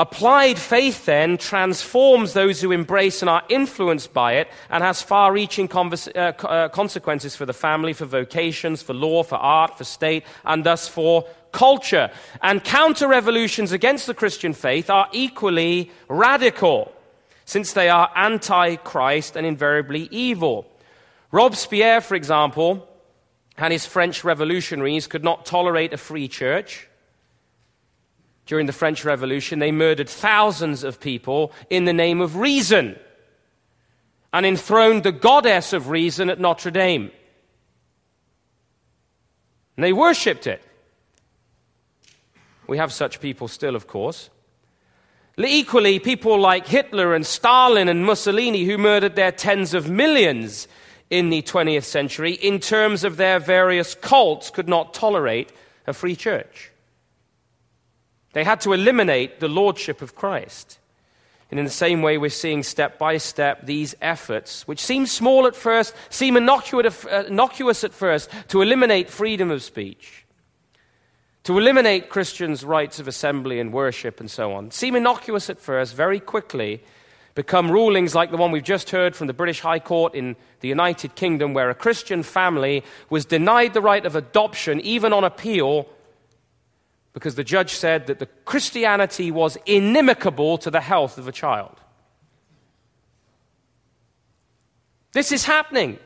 Applied 0.00 0.58
faith, 0.58 1.04
then, 1.04 1.36
transforms 1.36 2.32
those 2.32 2.62
who 2.62 2.72
embrace 2.72 3.20
and 3.20 3.28
are 3.28 3.42
influenced 3.50 4.14
by 4.14 4.32
it 4.36 4.48
and 4.70 4.82
has 4.82 5.02
far 5.02 5.30
reaching 5.30 5.68
convers- 5.68 6.08
uh, 6.08 6.32
uh, 6.38 6.70
consequences 6.70 7.36
for 7.36 7.44
the 7.44 7.52
family, 7.52 7.92
for 7.92 8.06
vocations, 8.06 8.80
for 8.80 8.94
law, 8.94 9.22
for 9.22 9.34
art, 9.34 9.76
for 9.76 9.84
state, 9.84 10.24
and 10.46 10.64
thus 10.64 10.88
for 10.88 11.26
culture. 11.52 12.10
And 12.40 12.64
counter 12.64 13.08
revolutions 13.08 13.72
against 13.72 14.06
the 14.06 14.14
Christian 14.14 14.54
faith 14.54 14.88
are 14.88 15.06
equally 15.12 15.90
radical, 16.08 16.90
since 17.44 17.74
they 17.74 17.90
are 17.90 18.10
anti 18.16 18.76
Christ 18.76 19.36
and 19.36 19.46
invariably 19.46 20.08
evil. 20.10 20.66
Robespierre, 21.30 22.00
for 22.00 22.14
example, 22.14 22.88
and 23.58 23.70
his 23.70 23.84
French 23.84 24.24
revolutionaries 24.24 25.06
could 25.06 25.22
not 25.22 25.44
tolerate 25.44 25.92
a 25.92 25.98
free 25.98 26.26
church 26.26 26.88
during 28.50 28.66
the 28.66 28.72
French 28.72 29.04
Revolution, 29.04 29.60
they 29.60 29.70
murdered 29.70 30.08
thousands 30.08 30.82
of 30.82 30.98
people 30.98 31.52
in 31.70 31.84
the 31.84 31.92
name 31.92 32.20
of 32.20 32.34
reason 32.34 32.98
and 34.32 34.44
enthroned 34.44 35.04
the 35.04 35.12
goddess 35.12 35.72
of 35.72 35.88
reason 35.88 36.28
at 36.28 36.40
Notre 36.40 36.72
Dame. 36.72 37.12
And 39.76 39.84
they 39.84 39.92
worshipped 39.92 40.48
it. 40.48 40.60
We 42.66 42.78
have 42.78 42.92
such 42.92 43.20
people 43.20 43.46
still, 43.46 43.76
of 43.76 43.86
course. 43.86 44.30
Equally, 45.38 46.00
people 46.00 46.36
like 46.36 46.66
Hitler 46.66 47.14
and 47.14 47.24
Stalin 47.24 47.88
and 47.88 48.04
Mussolini, 48.04 48.64
who 48.64 48.78
murdered 48.78 49.14
their 49.14 49.30
tens 49.30 49.74
of 49.74 49.88
millions 49.88 50.66
in 51.08 51.30
the 51.30 51.42
20th 51.42 51.84
century, 51.84 52.32
in 52.32 52.58
terms 52.58 53.04
of 53.04 53.16
their 53.16 53.38
various 53.38 53.94
cults, 53.94 54.50
could 54.50 54.68
not 54.68 54.92
tolerate 54.92 55.52
a 55.86 55.92
free 55.92 56.16
church. 56.16 56.69
They 58.32 58.44
had 58.44 58.60
to 58.62 58.72
eliminate 58.72 59.40
the 59.40 59.48
lordship 59.48 60.02
of 60.02 60.14
Christ. 60.14 60.78
And 61.50 61.58
in 61.58 61.64
the 61.64 61.70
same 61.70 62.00
way, 62.00 62.16
we're 62.16 62.30
seeing 62.30 62.62
step 62.62 62.96
by 62.96 63.16
step 63.16 63.66
these 63.66 63.96
efforts, 64.00 64.68
which 64.68 64.78
seem 64.80 65.06
small 65.06 65.46
at 65.46 65.56
first, 65.56 65.94
seem 66.08 66.36
uh, 66.36 66.40
innocuous 66.40 67.82
at 67.82 67.92
first, 67.92 68.30
to 68.48 68.62
eliminate 68.62 69.10
freedom 69.10 69.50
of 69.50 69.62
speech, 69.62 70.24
to 71.42 71.58
eliminate 71.58 72.08
Christians' 72.08 72.64
rights 72.64 73.00
of 73.00 73.08
assembly 73.08 73.58
and 73.58 73.72
worship 73.72 74.20
and 74.20 74.30
so 74.30 74.52
on, 74.52 74.70
seem 74.70 74.94
innocuous 74.94 75.50
at 75.50 75.58
first, 75.58 75.96
very 75.96 76.20
quickly 76.20 76.84
become 77.34 77.70
rulings 77.70 78.14
like 78.14 78.30
the 78.30 78.36
one 78.36 78.50
we've 78.50 78.62
just 78.62 78.90
heard 78.90 79.16
from 79.16 79.26
the 79.26 79.32
British 79.32 79.60
High 79.60 79.78
Court 79.78 80.14
in 80.14 80.36
the 80.60 80.68
United 80.68 81.14
Kingdom, 81.14 81.54
where 81.54 81.70
a 81.70 81.74
Christian 81.74 82.22
family 82.22 82.84
was 83.08 83.24
denied 83.24 83.72
the 83.72 83.80
right 83.80 84.04
of 84.04 84.14
adoption, 84.14 84.80
even 84.82 85.12
on 85.12 85.24
appeal 85.24 85.88
because 87.12 87.34
the 87.34 87.44
judge 87.44 87.74
said 87.74 88.06
that 88.06 88.18
the 88.18 88.26
Christianity 88.26 89.30
was 89.30 89.56
inimical 89.66 90.58
to 90.58 90.70
the 90.70 90.80
health 90.80 91.18
of 91.18 91.26
a 91.26 91.32
child. 91.32 91.80
This 95.12 95.32
is 95.32 95.44
happening. 95.44 95.98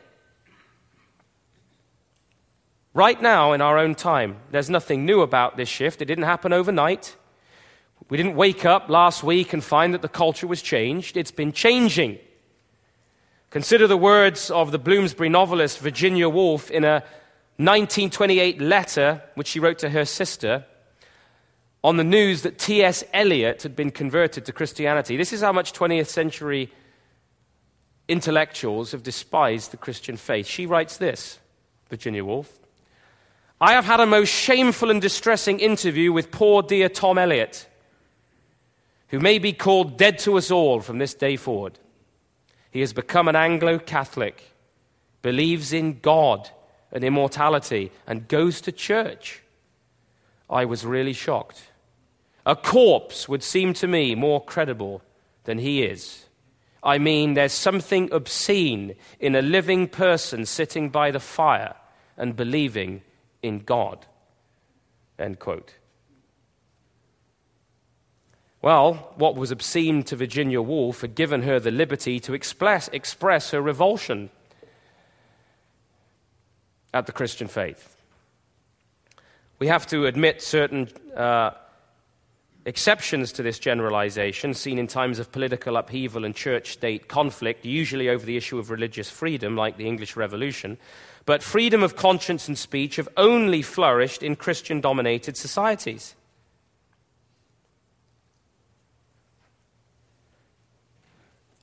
Right 2.94 3.20
now, 3.20 3.52
in 3.52 3.60
our 3.60 3.76
own 3.76 3.94
time, 3.94 4.36
there's 4.50 4.70
nothing 4.70 5.04
new 5.04 5.20
about 5.20 5.56
this 5.56 5.68
shift. 5.68 6.00
It 6.00 6.06
didn't 6.06 6.24
happen 6.24 6.52
overnight. 6.52 7.16
We 8.08 8.16
didn't 8.16 8.36
wake 8.36 8.64
up 8.64 8.88
last 8.88 9.22
week 9.22 9.52
and 9.52 9.62
find 9.62 9.92
that 9.92 10.02
the 10.02 10.08
culture 10.08 10.46
was 10.46 10.62
changed. 10.62 11.16
It's 11.16 11.30
been 11.30 11.52
changing. 11.52 12.18
Consider 13.50 13.86
the 13.86 13.96
words 13.96 14.50
of 14.50 14.72
the 14.72 14.78
Bloomsbury 14.78 15.28
novelist 15.28 15.80
Virginia 15.80 16.28
Woolf 16.28 16.70
in 16.70 16.84
a 16.84 17.02
1928 17.56 18.60
letter 18.60 19.22
which 19.34 19.48
she 19.48 19.60
wrote 19.60 19.78
to 19.78 19.90
her 19.90 20.04
sister 20.04 20.64
on 21.84 21.98
the 21.98 22.02
news 22.02 22.40
that 22.42 22.58
T.S. 22.58 23.04
Eliot 23.12 23.62
had 23.62 23.76
been 23.76 23.90
converted 23.90 24.46
to 24.46 24.52
Christianity. 24.52 25.18
This 25.18 25.34
is 25.34 25.42
how 25.42 25.52
much 25.52 25.74
20th 25.74 26.06
century 26.06 26.72
intellectuals 28.08 28.92
have 28.92 29.02
despised 29.02 29.70
the 29.70 29.76
Christian 29.76 30.16
faith. 30.16 30.46
She 30.46 30.64
writes 30.64 30.96
this, 30.96 31.38
Virginia 31.90 32.24
Woolf. 32.24 32.58
I 33.60 33.74
have 33.74 33.84
had 33.84 34.00
a 34.00 34.06
most 34.06 34.30
shameful 34.30 34.90
and 34.90 35.00
distressing 35.00 35.60
interview 35.60 36.10
with 36.10 36.30
poor 36.30 36.62
dear 36.62 36.88
Tom 36.88 37.18
Eliot, 37.18 37.68
who 39.08 39.20
may 39.20 39.38
be 39.38 39.52
called 39.52 39.98
dead 39.98 40.18
to 40.20 40.38
us 40.38 40.50
all 40.50 40.80
from 40.80 40.96
this 40.96 41.12
day 41.12 41.36
forward. 41.36 41.78
He 42.70 42.80
has 42.80 42.94
become 42.94 43.28
an 43.28 43.36
Anglo 43.36 43.78
Catholic, 43.78 44.54
believes 45.20 45.74
in 45.74 46.00
God 46.00 46.48
and 46.90 47.04
immortality, 47.04 47.92
and 48.06 48.26
goes 48.26 48.62
to 48.62 48.72
church. 48.72 49.42
I 50.48 50.64
was 50.64 50.86
really 50.86 51.12
shocked. 51.12 51.62
A 52.46 52.54
corpse 52.54 53.28
would 53.28 53.42
seem 53.42 53.72
to 53.74 53.86
me 53.86 54.14
more 54.14 54.44
credible 54.44 55.02
than 55.44 55.58
he 55.58 55.82
is. 55.82 56.26
I 56.82 56.98
mean, 56.98 57.34
there's 57.34 57.52
something 57.52 58.12
obscene 58.12 58.94
in 59.18 59.34
a 59.34 59.40
living 59.40 59.88
person 59.88 60.44
sitting 60.44 60.90
by 60.90 61.10
the 61.10 61.20
fire 61.20 61.74
and 62.16 62.36
believing 62.36 63.02
in 63.42 63.60
God. 63.60 64.06
End 65.18 65.38
quote. 65.38 65.74
Well, 68.60 69.12
what 69.16 69.36
was 69.36 69.50
obscene 69.50 70.02
to 70.04 70.16
Virginia 70.16 70.60
Woolf 70.60 71.02
had 71.02 71.14
given 71.14 71.42
her 71.42 71.60
the 71.60 71.70
liberty 71.70 72.18
to 72.20 72.34
express, 72.34 72.88
express 72.92 73.50
her 73.50 73.60
revulsion 73.60 74.30
at 76.92 77.06
the 77.06 77.12
Christian 77.12 77.48
faith. 77.48 77.96
We 79.58 79.66
have 79.66 79.86
to 79.88 80.06
admit 80.06 80.42
certain 80.42 80.88
uh, 81.14 81.50
exceptions 82.66 83.32
to 83.32 83.42
this 83.42 83.58
generalization, 83.58 84.54
seen 84.54 84.78
in 84.78 84.86
times 84.86 85.18
of 85.18 85.32
political 85.32 85.76
upheaval 85.76 86.24
and 86.24 86.34
church 86.34 86.72
state 86.72 87.08
conflict, 87.08 87.64
usually 87.64 88.08
over 88.08 88.24
the 88.24 88.36
issue 88.36 88.58
of 88.58 88.70
religious 88.70 89.10
freedom, 89.10 89.56
like 89.56 89.76
the 89.76 89.86
English 89.86 90.16
Revolution. 90.16 90.78
But 91.26 91.42
freedom 91.42 91.82
of 91.82 91.96
conscience 91.96 92.48
and 92.48 92.58
speech 92.58 92.96
have 92.96 93.08
only 93.16 93.62
flourished 93.62 94.22
in 94.22 94.36
Christian 94.36 94.80
dominated 94.80 95.36
societies. 95.36 96.14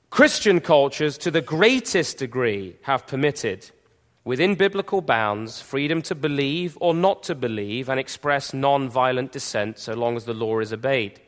Christian 0.10 0.60
cultures, 0.60 1.18
to 1.20 1.32
the 1.32 1.42
greatest 1.42 2.18
degree, 2.18 2.76
have 2.82 3.08
permitted 3.08 3.72
within 4.24 4.56
biblical 4.56 5.02
bounds, 5.02 5.62
freedom 5.62 6.02
to 6.04 6.16
believe 6.16 6.78
or 6.82 6.94
not 6.94 7.24
to 7.24 7.36
believe 7.36 7.90
and 7.90 8.00
express 8.00 8.54
non 8.54 8.90
violent 8.90 9.32
dissent 9.32 9.80
so 9.80 9.94
long 9.94 10.16
as 10.16 10.26
the 10.26 10.34
law 10.34 10.60
is 10.60 10.74
obeyed. 10.74 11.20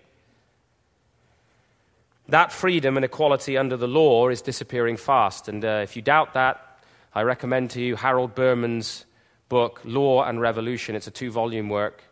That 2.29 2.51
freedom 2.51 2.95
and 2.95 3.03
equality 3.03 3.57
under 3.57 3.75
the 3.75 3.87
law 3.87 4.29
is 4.29 4.41
disappearing 4.41 4.97
fast. 4.97 5.47
And 5.49 5.63
uh, 5.65 5.81
if 5.83 5.95
you 5.95 6.01
doubt 6.01 6.33
that, 6.35 6.79
I 7.13 7.23
recommend 7.23 7.71
to 7.71 7.81
you 7.81 7.95
Harold 7.95 8.33
Berman's 8.33 9.05
book, 9.49 9.81
Law 9.83 10.23
and 10.23 10.39
Revolution. 10.39 10.95
It's 10.95 11.07
a 11.07 11.11
two 11.11 11.31
volume 11.31 11.69
work 11.69 12.03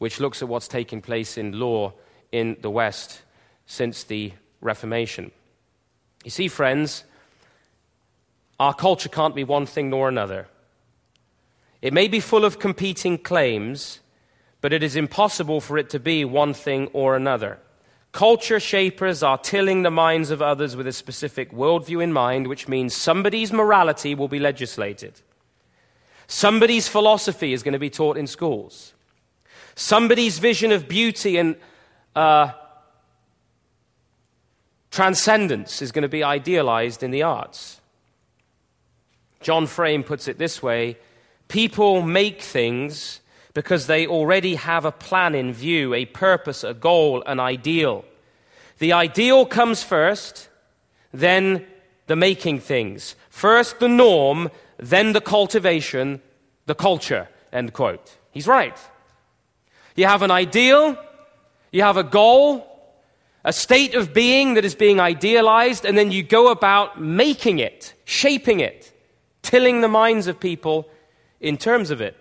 which 0.00 0.18
looks 0.18 0.40
at 0.40 0.48
what's 0.48 0.66
taking 0.66 1.02
place 1.02 1.36
in 1.36 1.60
law 1.60 1.92
in 2.32 2.56
the 2.62 2.70
West 2.70 3.20
since 3.66 4.02
the 4.04 4.32
Reformation. 4.62 5.30
You 6.24 6.30
see, 6.30 6.48
friends, 6.48 7.04
our 8.60 8.74
culture 8.74 9.08
can't 9.08 9.34
be 9.34 9.42
one 9.42 9.64
thing 9.64 9.88
nor 9.88 10.06
another. 10.08 10.46
It 11.80 11.94
may 11.94 12.08
be 12.08 12.20
full 12.20 12.44
of 12.44 12.58
competing 12.58 13.16
claims, 13.16 14.00
but 14.60 14.74
it 14.74 14.82
is 14.82 14.96
impossible 14.96 15.62
for 15.62 15.78
it 15.78 15.88
to 15.90 15.98
be 15.98 16.26
one 16.26 16.52
thing 16.52 16.88
or 16.92 17.16
another. 17.16 17.58
Culture 18.12 18.60
shapers 18.60 19.22
are 19.22 19.38
tilling 19.38 19.82
the 19.82 19.90
minds 19.90 20.30
of 20.30 20.42
others 20.42 20.76
with 20.76 20.86
a 20.86 20.92
specific 20.92 21.52
worldview 21.52 22.02
in 22.02 22.12
mind, 22.12 22.48
which 22.48 22.68
means 22.68 22.94
somebody's 22.94 23.50
morality 23.50 24.14
will 24.14 24.28
be 24.28 24.38
legislated. 24.38 25.22
Somebody's 26.26 26.86
philosophy 26.86 27.54
is 27.54 27.62
going 27.62 27.72
to 27.72 27.78
be 27.78 27.88
taught 27.88 28.18
in 28.18 28.26
schools. 28.26 28.92
Somebody's 29.74 30.38
vision 30.38 30.70
of 30.70 30.86
beauty 30.86 31.38
and 31.38 31.56
uh, 32.14 32.52
transcendence 34.90 35.80
is 35.80 35.92
going 35.92 36.02
to 36.02 36.08
be 36.08 36.22
idealized 36.22 37.02
in 37.02 37.10
the 37.10 37.22
arts. 37.22 37.79
John 39.42 39.66
Frame 39.66 40.04
puts 40.04 40.28
it 40.28 40.38
this 40.38 40.62
way 40.62 40.96
people 41.48 42.00
make 42.00 42.40
things 42.40 43.20
because 43.54 43.88
they 43.88 44.06
already 44.06 44.54
have 44.54 44.84
a 44.84 44.92
plan 44.92 45.34
in 45.34 45.52
view, 45.52 45.92
a 45.92 46.04
purpose, 46.04 46.62
a 46.62 46.72
goal, 46.72 47.24
an 47.26 47.40
ideal. 47.40 48.04
The 48.78 48.92
ideal 48.92 49.44
comes 49.44 49.82
first, 49.82 50.48
then 51.12 51.66
the 52.06 52.14
making 52.14 52.60
things. 52.60 53.16
First 53.28 53.80
the 53.80 53.88
norm, 53.88 54.50
then 54.78 55.12
the 55.12 55.20
cultivation, 55.20 56.22
the 56.66 56.76
culture. 56.76 57.28
End 57.52 57.72
quote. 57.72 58.16
He's 58.30 58.46
right. 58.46 58.78
You 59.96 60.06
have 60.06 60.22
an 60.22 60.30
ideal, 60.30 60.96
you 61.72 61.82
have 61.82 61.96
a 61.96 62.04
goal, 62.04 62.66
a 63.44 63.52
state 63.52 63.96
of 63.96 64.14
being 64.14 64.54
that 64.54 64.64
is 64.64 64.76
being 64.76 65.00
idealized, 65.00 65.84
and 65.84 65.98
then 65.98 66.12
you 66.12 66.22
go 66.22 66.52
about 66.52 67.00
making 67.00 67.58
it, 67.58 67.94
shaping 68.04 68.60
it 68.60 68.89
tilling 69.50 69.80
the 69.80 69.88
minds 69.88 70.28
of 70.28 70.38
people 70.38 70.88
in 71.40 71.56
terms 71.56 71.90
of 71.90 72.00
it. 72.00 72.16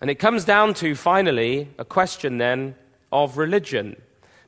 And 0.00 0.10
it 0.10 0.16
comes 0.16 0.44
down 0.44 0.74
to, 0.74 0.96
finally, 0.96 1.68
a 1.78 1.84
question 1.84 2.38
then 2.38 2.74
of 3.12 3.38
religion, 3.38 3.94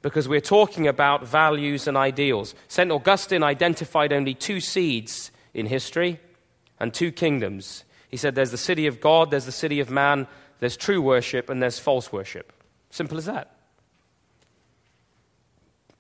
because 0.03 0.27
we're 0.29 0.41
talking 0.41 0.89
about 0.89 1.25
values 1.25 1.87
and 1.87 1.97
ideals. 1.97 2.57
St. 2.67 2.91
Augustine 2.91 3.45
identified 3.45 4.13
only 4.13 4.35
two 4.35 4.59
seeds 4.59 5.31
in 5.55 5.67
history 5.67 6.19
and 6.81 6.93
two 6.93 7.13
kingdoms. 7.13 7.85
He 8.09 8.17
said 8.17 8.35
there's 8.35 8.51
the 8.51 8.59
city 8.59 8.89
of 8.89 9.01
God, 9.01 9.31
there's 9.31 9.47
the 9.47 9.53
city 9.53 9.79
of 9.79 9.89
man, 9.89 10.27
there's 10.59 10.77
true 10.77 11.01
worship, 11.01 11.49
and 11.49 11.63
there's 11.63 11.79
false 11.79 12.11
worship. 12.11 12.53
Simple 12.91 13.19
as 13.19 13.27
that. 13.27 13.55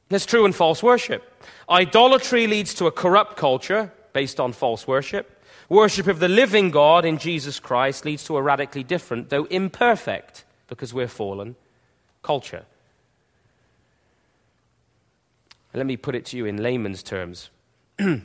There's 0.09 0.26
true 0.26 0.44
and 0.44 0.52
false 0.52 0.82
worship. 0.82 1.22
Idolatry 1.68 2.46
leads 2.46 2.74
to 2.74 2.86
a 2.86 2.92
corrupt 2.92 3.36
culture 3.36 3.92
based 4.12 4.38
on 4.38 4.52
false 4.52 4.86
worship. 4.86 5.42
Worship 5.68 6.06
of 6.06 6.18
the 6.18 6.28
living 6.28 6.70
God 6.70 7.04
in 7.04 7.18
Jesus 7.18 7.58
Christ 7.58 8.04
leads 8.04 8.24
to 8.24 8.36
a 8.36 8.42
radically 8.42 8.82
different, 8.82 9.30
though 9.30 9.44
imperfect, 9.44 10.44
because 10.68 10.92
we're 10.92 11.08
fallen, 11.08 11.56
culture. 12.22 12.64
let 15.74 15.86
me 15.86 15.96
put 15.96 16.14
it 16.14 16.24
to 16.26 16.36
you 16.36 16.46
in 16.46 16.62
layman's 16.62 17.02
terms. 17.02 17.50
when 17.98 18.22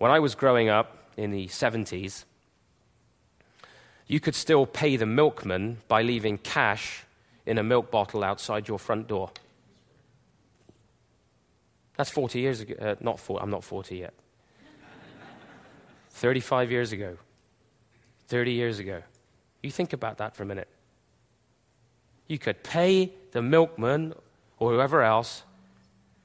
I 0.00 0.18
was 0.18 0.34
growing 0.34 0.68
up 0.68 1.10
in 1.16 1.30
the 1.30 1.46
70s, 1.48 2.24
you 4.06 4.20
could 4.20 4.34
still 4.34 4.66
pay 4.66 4.96
the 4.96 5.06
milkman 5.06 5.78
by 5.88 6.02
leaving 6.02 6.38
cash 6.38 7.04
in 7.44 7.58
a 7.58 7.62
milk 7.62 7.90
bottle 7.90 8.24
outside 8.24 8.68
your 8.68 8.78
front 8.78 9.08
door. 9.08 9.30
That's 11.96 12.10
40 12.10 12.40
years 12.40 12.60
ago. 12.60 12.74
Uh, 12.80 12.94
not 13.00 13.18
40, 13.18 13.42
I'm 13.42 13.50
not 13.50 13.64
40 13.64 13.96
yet. 13.96 14.14
35 16.10 16.70
years 16.70 16.92
ago. 16.92 17.16
30 18.28 18.52
years 18.52 18.78
ago. 18.78 19.02
You 19.62 19.70
think 19.70 19.92
about 19.92 20.18
that 20.18 20.34
for 20.34 20.42
a 20.42 20.46
minute. 20.46 20.68
You 22.26 22.38
could 22.38 22.62
pay 22.62 23.12
the 23.32 23.42
milkman 23.42 24.14
or 24.58 24.72
whoever 24.72 25.02
else 25.02 25.42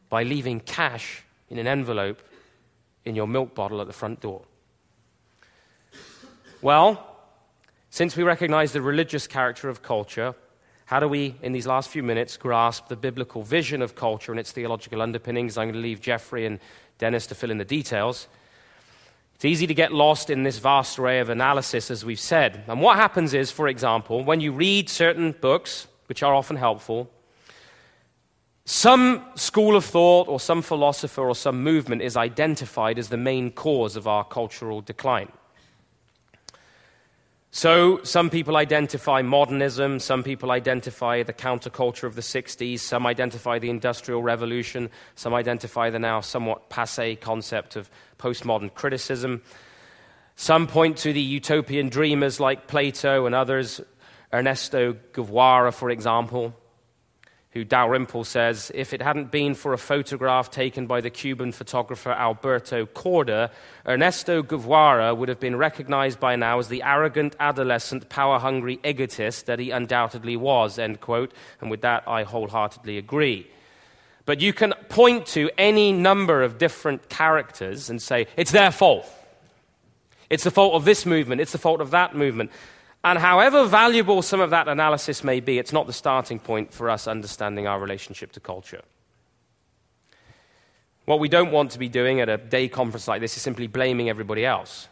by 0.10 0.24
leaving 0.24 0.60
cash 0.60 1.24
in 1.50 1.58
an 1.58 1.68
envelope 1.68 2.22
in 3.06 3.16
your 3.16 3.28
milk 3.28 3.56
bottle 3.56 3.82
at 3.82 3.88
the 3.88 3.94
front 3.94 4.22
door. 4.22 4.42
Well, 6.62 7.08
since 7.90 8.16
we 8.16 8.24
recognize 8.24 8.72
the 8.72 8.82
religious 8.82 9.28
character 9.28 9.68
of 9.68 9.82
culture, 9.82 10.36
how 10.92 11.00
do 11.00 11.08
we, 11.08 11.36
in 11.42 11.54
these 11.54 11.66
last 11.66 11.90
few 11.90 12.04
minutes, 12.04 12.36
grasp 12.36 12.90
the 12.90 12.98
biblical 12.98 13.44
vision 13.44 13.82
of 13.82 13.96
culture 13.96 14.34
and 14.34 14.38
its 14.38 14.52
theological 14.52 15.02
underpinnings? 15.02 15.58
I'm 15.58 15.70
going 15.70 15.76
to 15.76 15.80
leave 15.80 16.02
Jeffrey 16.02 16.46
and 16.46 16.60
Dennis 16.98 17.28
to 17.28 17.36
fill 17.36 17.50
in 17.50 17.58
the 17.58 17.64
details. 17.64 18.28
It's 19.36 19.46
easy 19.46 19.66
to 19.68 19.74
get 19.74 19.94
lost 19.94 20.30
in 20.30 20.44
this 20.44 20.58
vast 20.58 21.00
array 21.00 21.22
of 21.22 21.30
analysis, 21.30 21.90
as 21.92 22.04
we've 22.04 22.20
said. 22.20 22.66
And 22.68 22.82
what 22.82 22.98
happens 22.98 23.34
is, 23.34 23.52
for 23.52 23.70
example, 23.70 24.26
when 24.26 24.42
you 24.42 24.52
read 24.52 24.90
certain 24.90 25.32
books, 25.32 25.88
which 26.08 26.24
are 26.24 26.36
often 26.36 26.58
helpful, 26.58 27.10
some 28.66 29.24
school 29.36 29.78
of 29.78 29.86
thought 29.86 30.28
or 30.28 30.42
some 30.42 30.62
philosopher 30.62 31.22
or 31.22 31.36
some 31.36 31.64
movement 31.64 32.02
is 32.02 32.18
identified 32.18 33.00
as 33.00 33.08
the 33.08 33.16
main 33.16 33.50
cause 33.50 33.96
of 33.96 34.10
our 34.10 34.26
cultural 34.26 34.82
decline. 34.82 35.32
So, 37.54 38.02
some 38.04 38.30
people 38.30 38.56
identify 38.56 39.22
modernism, 39.22 40.00
some 40.00 40.24
people 40.24 40.52
identify 40.52 41.22
the 41.22 41.34
counterculture 41.34 42.06
of 42.06 42.16
the 42.16 42.22
60s, 42.22 42.80
some 42.80 43.06
identify 43.06 43.60
the 43.60 43.70
Industrial 43.70 44.24
Revolution, 44.24 44.90
some 45.16 45.34
identify 45.34 45.90
the 45.90 46.00
now 46.00 46.22
somewhat 46.22 46.70
passe 46.70 47.18
concept 47.18 47.76
of 47.76 47.90
postmodern 48.18 48.74
criticism. 48.74 49.42
Some 50.38 50.66
point 50.66 50.96
to 51.00 51.12
the 51.12 51.20
utopian 51.22 51.90
dreamers 51.90 52.40
like 52.40 52.68
Plato 52.68 53.26
and 53.26 53.36
others, 53.36 53.82
Ernesto 54.34 54.96
Guevara, 55.12 55.74
for 55.74 55.90
example 55.90 56.56
who 57.52 57.66
Dalrymple 57.66 58.24
says, 58.24 58.72
if 58.74 58.94
it 58.94 59.02
hadn't 59.02 59.30
been 59.30 59.56
for 59.56 59.74
a 59.74 59.78
photograph 59.78 60.50
taken 60.52 60.88
by 60.88 61.02
the 61.02 61.10
Cuban 61.10 61.52
photographer 61.52 62.12
Alberto 62.12 62.86
Korda, 62.86 63.52
Ernesto 63.86 64.42
Guevara 64.42 65.14
would 65.14 65.28
have 65.28 65.40
been 65.40 65.58
recognized 65.58 66.18
by 66.18 66.38
now 66.38 66.60
as 66.60 66.70
the 66.70 66.82
arrogant, 66.82 67.36
adolescent, 67.42 68.08
power 68.08 68.40
hungry 68.40 68.80
egotist 68.86 69.48
that 69.48 69.60
he 69.60 69.70
undoubtedly 69.72 70.38
was, 70.38 70.80
end 70.80 71.02
quote. 71.02 71.34
And 71.60 71.70
with 71.70 71.82
that, 71.82 72.08
I 72.08 72.24
wholeheartedly 72.24 72.98
agree. 72.98 73.48
But 74.26 74.40
you 74.40 74.54
can 74.54 74.74
point 74.88 75.26
to 75.28 75.50
any 75.58 75.92
number 75.92 76.44
of 76.44 76.58
different 76.58 77.10
characters 77.10 77.90
and 77.90 78.02
say, 78.02 78.28
it's 78.38 78.52
their 78.52 78.72
fault. 78.72 79.06
It's 80.30 80.46
the 80.46 80.52
fault 80.52 80.76
of 80.76 80.86
this 80.86 81.06
movement, 81.06 81.42
it's 81.42 81.52
the 81.52 81.58
fault 81.58 81.82
of 81.82 81.92
that 81.92 82.16
movement. 82.16 82.52
And 83.04 83.18
however 83.18 83.66
valuable 83.66 84.22
some 84.22 84.42
of 84.42 84.52
that 84.52 84.68
analysis 84.68 85.24
may 85.24 85.40
be, 85.40 85.58
it's 85.58 85.74
not 85.74 85.88
the 85.88 85.94
starting 85.94 86.40
point 86.40 86.72
for 86.72 86.90
us 86.90 87.08
understanding 87.08 87.66
our 87.66 87.80
relationship 87.80 88.32
to 88.34 88.40
culture. 88.40 88.82
What 91.06 91.20
we 91.20 91.30
don't 91.30 91.52
want 91.52 91.72
to 91.72 91.80
be 91.80 91.90
doing 91.90 92.22
at 92.22 92.30
a 92.30 92.38
day 92.38 92.68
conference 92.68 93.08
like 93.08 93.22
this 93.22 93.36
is 93.36 93.42
simply 93.42 93.68
blaming 93.68 94.08
everybody 94.08 94.46
else. 94.46 94.88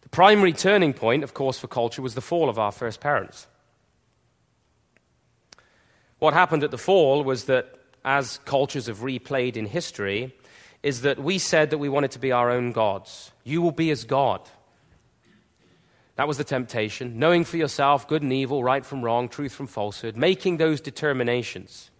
The 0.00 0.08
primary 0.08 0.54
turning 0.54 0.94
point, 0.94 1.22
of 1.22 1.34
course, 1.34 1.58
for 1.58 1.68
culture 1.68 2.00
was 2.00 2.14
the 2.14 2.22
fall 2.22 2.48
of 2.48 2.58
our 2.58 2.72
first 2.72 3.00
parents. 3.00 3.46
What 6.18 6.32
happened 6.32 6.64
at 6.64 6.70
the 6.70 6.78
fall 6.78 7.22
was 7.22 7.44
that, 7.44 7.78
as 8.06 8.38
cultures 8.46 8.86
have 8.86 9.00
replayed 9.00 9.56
in 9.56 9.66
history, 9.66 10.34
is 10.82 11.02
that 11.02 11.18
we 11.18 11.38
said 11.38 11.68
that 11.70 11.78
we 11.78 11.90
wanted 11.90 12.12
to 12.12 12.18
be 12.18 12.32
our 12.32 12.50
own 12.50 12.72
gods. 12.72 13.32
You 13.44 13.60
will 13.60 13.72
be 13.72 13.90
as 13.90 14.04
God. 14.04 14.40
That 16.16 16.28
was 16.28 16.38
the 16.38 16.44
temptation. 16.44 17.18
Knowing 17.18 17.44
for 17.44 17.56
yourself 17.56 18.06
good 18.06 18.22
and 18.22 18.32
evil, 18.32 18.62
right 18.62 18.86
from 18.86 19.02
wrong, 19.02 19.28
truth 19.28 19.52
from 19.52 19.66
falsehood, 19.66 20.16
making 20.16 20.58
those 20.58 20.80
determinations. 20.80 21.90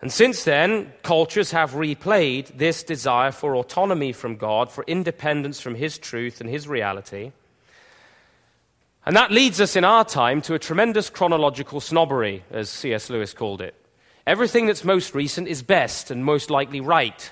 And 0.00 0.12
since 0.12 0.44
then, 0.44 0.92
cultures 1.02 1.50
have 1.50 1.72
replayed 1.72 2.56
this 2.56 2.82
desire 2.82 3.32
for 3.32 3.56
autonomy 3.56 4.12
from 4.12 4.36
God, 4.36 4.70
for 4.70 4.84
independence 4.86 5.60
from 5.60 5.74
His 5.74 5.98
truth 5.98 6.40
and 6.40 6.48
His 6.48 6.68
reality. 6.68 7.32
And 9.04 9.16
that 9.16 9.32
leads 9.32 9.60
us 9.60 9.74
in 9.74 9.84
our 9.84 10.04
time 10.04 10.40
to 10.42 10.54
a 10.54 10.58
tremendous 10.58 11.10
chronological 11.10 11.80
snobbery, 11.80 12.44
as 12.50 12.70
C.S. 12.70 13.10
Lewis 13.10 13.34
called 13.34 13.60
it. 13.60 13.74
Everything 14.26 14.66
that's 14.66 14.84
most 14.84 15.14
recent 15.14 15.48
is 15.48 15.62
best 15.62 16.10
and 16.10 16.24
most 16.24 16.48
likely 16.50 16.80
right. 16.80 17.30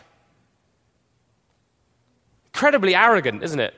Incredibly 2.46 2.94
arrogant, 2.94 3.42
isn't 3.42 3.60
it? 3.60 3.74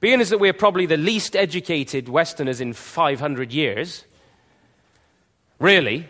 Being 0.00 0.22
as 0.22 0.30
that 0.30 0.38
we're 0.38 0.54
probably 0.54 0.86
the 0.86 0.96
least 0.96 1.36
educated 1.36 2.08
Westerners 2.08 2.60
in 2.60 2.72
500 2.72 3.52
years, 3.52 4.04
really, 5.58 6.08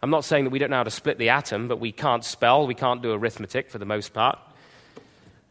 I'm 0.00 0.10
not 0.10 0.24
saying 0.24 0.44
that 0.44 0.50
we 0.50 0.60
don't 0.60 0.70
know 0.70 0.76
how 0.76 0.84
to 0.84 0.90
split 0.90 1.18
the 1.18 1.30
atom, 1.30 1.66
but 1.66 1.80
we 1.80 1.90
can't 1.90 2.24
spell, 2.24 2.66
we 2.66 2.74
can't 2.74 3.02
do 3.02 3.12
arithmetic 3.12 3.68
for 3.68 3.78
the 3.78 3.84
most 3.84 4.12
part. 4.12 4.38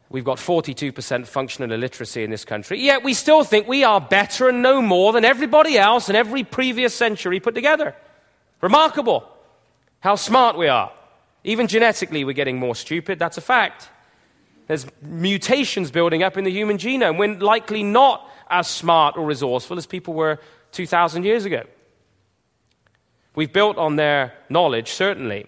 We've 0.09 0.25
got 0.25 0.37
42% 0.37 1.27
functional 1.27 1.71
illiteracy 1.71 2.23
in 2.23 2.31
this 2.31 2.45
country, 2.45 2.79
yet 2.79 3.03
we 3.03 3.13
still 3.13 3.43
think 3.43 3.67
we 3.67 3.83
are 3.83 3.99
better 4.01 4.47
and 4.47 4.61
know 4.61 4.81
more 4.81 5.11
than 5.13 5.25
everybody 5.25 5.77
else 5.77 6.09
in 6.09 6.15
every 6.15 6.43
previous 6.43 6.93
century 6.93 7.39
put 7.39 7.55
together. 7.55 7.95
Remarkable 8.61 9.27
how 9.99 10.15
smart 10.15 10.57
we 10.57 10.67
are. 10.67 10.91
Even 11.43 11.67
genetically, 11.67 12.23
we're 12.23 12.33
getting 12.33 12.59
more 12.59 12.75
stupid, 12.75 13.19
that's 13.19 13.37
a 13.37 13.41
fact. 13.41 13.89
There's 14.71 14.85
mutations 15.01 15.91
building 15.91 16.23
up 16.23 16.37
in 16.37 16.45
the 16.45 16.49
human 16.49 16.77
genome. 16.77 17.17
We're 17.17 17.37
likely 17.37 17.83
not 17.83 18.25
as 18.49 18.69
smart 18.69 19.17
or 19.17 19.25
resourceful 19.25 19.77
as 19.77 19.85
people 19.85 20.13
were 20.13 20.39
2,000 20.71 21.25
years 21.25 21.43
ago. 21.43 21.63
We've 23.35 23.51
built 23.51 23.77
on 23.77 23.97
their 23.97 24.33
knowledge, 24.47 24.89
certainly. 24.91 25.45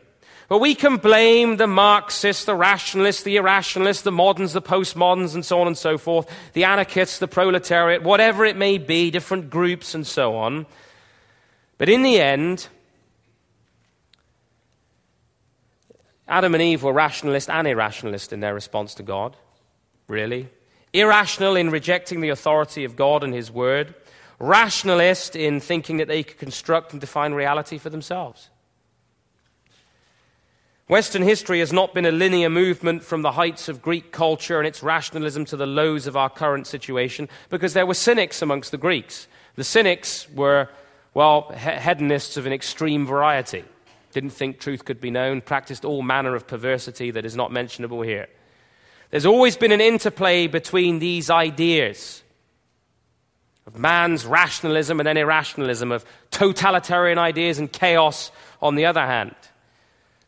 But 0.49 0.59
we 0.59 0.75
can 0.75 0.97
blame 0.97 1.55
the 1.55 1.67
Marxists, 1.67 2.43
the 2.43 2.53
rationalists, 2.53 3.23
the 3.23 3.37
irrationalists, 3.37 4.01
the 4.01 4.11
moderns, 4.11 4.51
the 4.51 4.61
postmoderns, 4.61 5.35
and 5.35 5.45
so 5.45 5.61
on 5.61 5.67
and 5.67 5.77
so 5.77 5.97
forth, 5.97 6.29
the 6.51 6.65
anarchists, 6.65 7.19
the 7.19 7.27
proletariat, 7.29 8.03
whatever 8.03 8.43
it 8.43 8.57
may 8.57 8.77
be, 8.77 9.09
different 9.09 9.49
groups 9.49 9.95
and 9.95 10.05
so 10.05 10.35
on. 10.35 10.65
But 11.77 11.87
in 11.87 12.03
the 12.03 12.19
end, 12.19 12.67
Adam 16.27 16.53
and 16.53 16.63
Eve 16.63 16.83
were 16.83 16.93
rationalist 16.93 17.49
and 17.49 17.67
irrationalist 17.67 18.31
in 18.31 18.39
their 18.39 18.53
response 18.53 18.93
to 18.95 19.03
God, 19.03 19.35
really. 20.07 20.49
Irrational 20.93 21.55
in 21.55 21.69
rejecting 21.69 22.21
the 22.21 22.29
authority 22.29 22.83
of 22.83 22.95
God 22.95 23.23
and 23.23 23.33
His 23.33 23.51
Word, 23.51 23.93
rationalist 24.39 25.35
in 25.35 25.59
thinking 25.59 25.97
that 25.97 26.07
they 26.07 26.23
could 26.23 26.37
construct 26.37 26.91
and 26.91 27.01
define 27.01 27.33
reality 27.33 27.77
for 27.77 27.89
themselves. 27.89 28.49
Western 30.87 31.23
history 31.23 31.59
has 31.59 31.73
not 31.73 31.93
been 31.93 32.05
a 32.05 32.11
linear 32.11 32.49
movement 32.49 33.03
from 33.03 33.21
the 33.21 33.31
heights 33.31 33.69
of 33.69 33.81
Greek 33.81 34.11
culture 34.11 34.59
and 34.59 34.67
its 34.67 34.83
rationalism 34.83 35.45
to 35.45 35.57
the 35.57 35.65
lows 35.65 36.07
of 36.07 36.17
our 36.17 36.29
current 36.29 36.67
situation 36.67 37.29
because 37.49 37.73
there 37.73 37.85
were 37.85 37.93
cynics 37.93 38.41
amongst 38.41 38.71
the 38.71 38.77
Greeks. 38.77 39.27
The 39.55 39.63
cynics 39.63 40.29
were, 40.29 40.69
well, 41.13 41.49
hedonists 41.53 42.37
of 42.37 42.45
an 42.45 42.53
extreme 42.53 43.05
variety 43.05 43.63
didn't 44.13 44.31
think 44.31 44.59
truth 44.59 44.85
could 44.85 45.01
be 45.01 45.11
known, 45.11 45.41
practiced 45.41 45.83
all 45.83 46.01
manner 46.01 46.35
of 46.35 46.47
perversity 46.47 47.11
that 47.11 47.25
is 47.25 47.35
not 47.35 47.51
mentionable 47.51 48.01
here. 48.01 48.27
There's 49.09 49.25
always 49.25 49.57
been 49.57 49.71
an 49.71 49.81
interplay 49.81 50.47
between 50.47 50.99
these 50.99 51.29
ideas 51.29 52.23
of 53.67 53.77
man's 53.77 54.25
rationalism 54.25 54.99
and 54.99 55.07
then 55.07 55.17
irrationalism, 55.17 55.91
of 55.91 56.05
totalitarian 56.31 57.17
ideas 57.17 57.59
and 57.59 57.71
chaos 57.71 58.31
on 58.61 58.75
the 58.75 58.85
other 58.85 59.05
hand. 59.05 59.35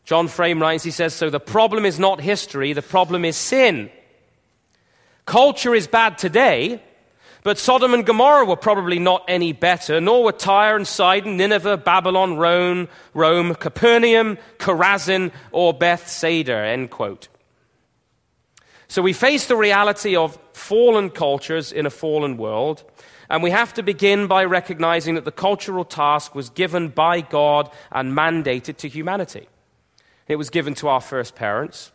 John 0.04 0.28
Frame 0.28 0.62
writes, 0.62 0.84
he 0.84 0.92
says, 0.92 1.14
So 1.14 1.30
the 1.30 1.40
problem 1.40 1.86
is 1.86 2.00
not 2.00 2.22
history, 2.22 2.74
the 2.74 2.82
problem 2.82 3.26
is 3.26 3.36
sin. 3.36 3.90
Culture 5.26 5.74
is 5.74 5.88
bad 5.88 6.18
today 6.18 6.82
but 7.46 7.60
Sodom 7.60 7.94
and 7.94 8.04
Gomorrah 8.04 8.44
were 8.44 8.56
probably 8.56 8.98
not 8.98 9.24
any 9.28 9.54
better, 9.54 10.02
nor 10.02 10.24
were 10.24 10.32
Tyre 10.32 10.76
and 10.76 10.88
Sidon, 10.88 11.38
Nineveh, 11.38 11.78
Babylon, 11.78 12.38
Rome, 12.38 12.88
Rome 13.14 13.54
Capernaum, 13.54 14.40
Chorazin, 14.58 15.32
or 15.52 15.72
Bethsaida. 15.72 16.56
End 16.56 16.90
quote. 16.90 17.28
So 18.88 19.04
we 19.04 19.14
face 19.14 19.46
the 19.46 19.56
reality 19.56 20.16
of 20.16 20.40
fallen 20.54 21.12
cultures 21.12 21.72
in 21.72 21.86
a 21.86 21.92
fallen 21.92 22.38
world, 22.38 22.84
and 23.30 23.44
we 23.44 23.52
have 23.52 23.76
to 23.76 23.84
begin 23.84 24.26
by 24.26 24.44
recognizing 24.44 25.14
that 25.14 25.26
the 25.26 25.32
cultural 25.32 25.86
task 25.86 26.34
was 26.34 26.50
given 26.50 26.88
by 26.88 27.22
God 27.22 27.70
and 27.92 28.12
mandated 28.12 28.78
to 28.78 28.90
humanity. 28.90 29.48
It 30.28 30.38
was 30.38 30.50
given 30.50 30.74
to 30.76 30.88
our 30.88 31.02
first 31.02 31.36
parents 31.36 31.92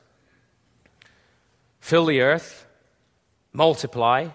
fill 1.80 2.06
the 2.06 2.20
earth, 2.20 2.66
multiply, 3.52 4.28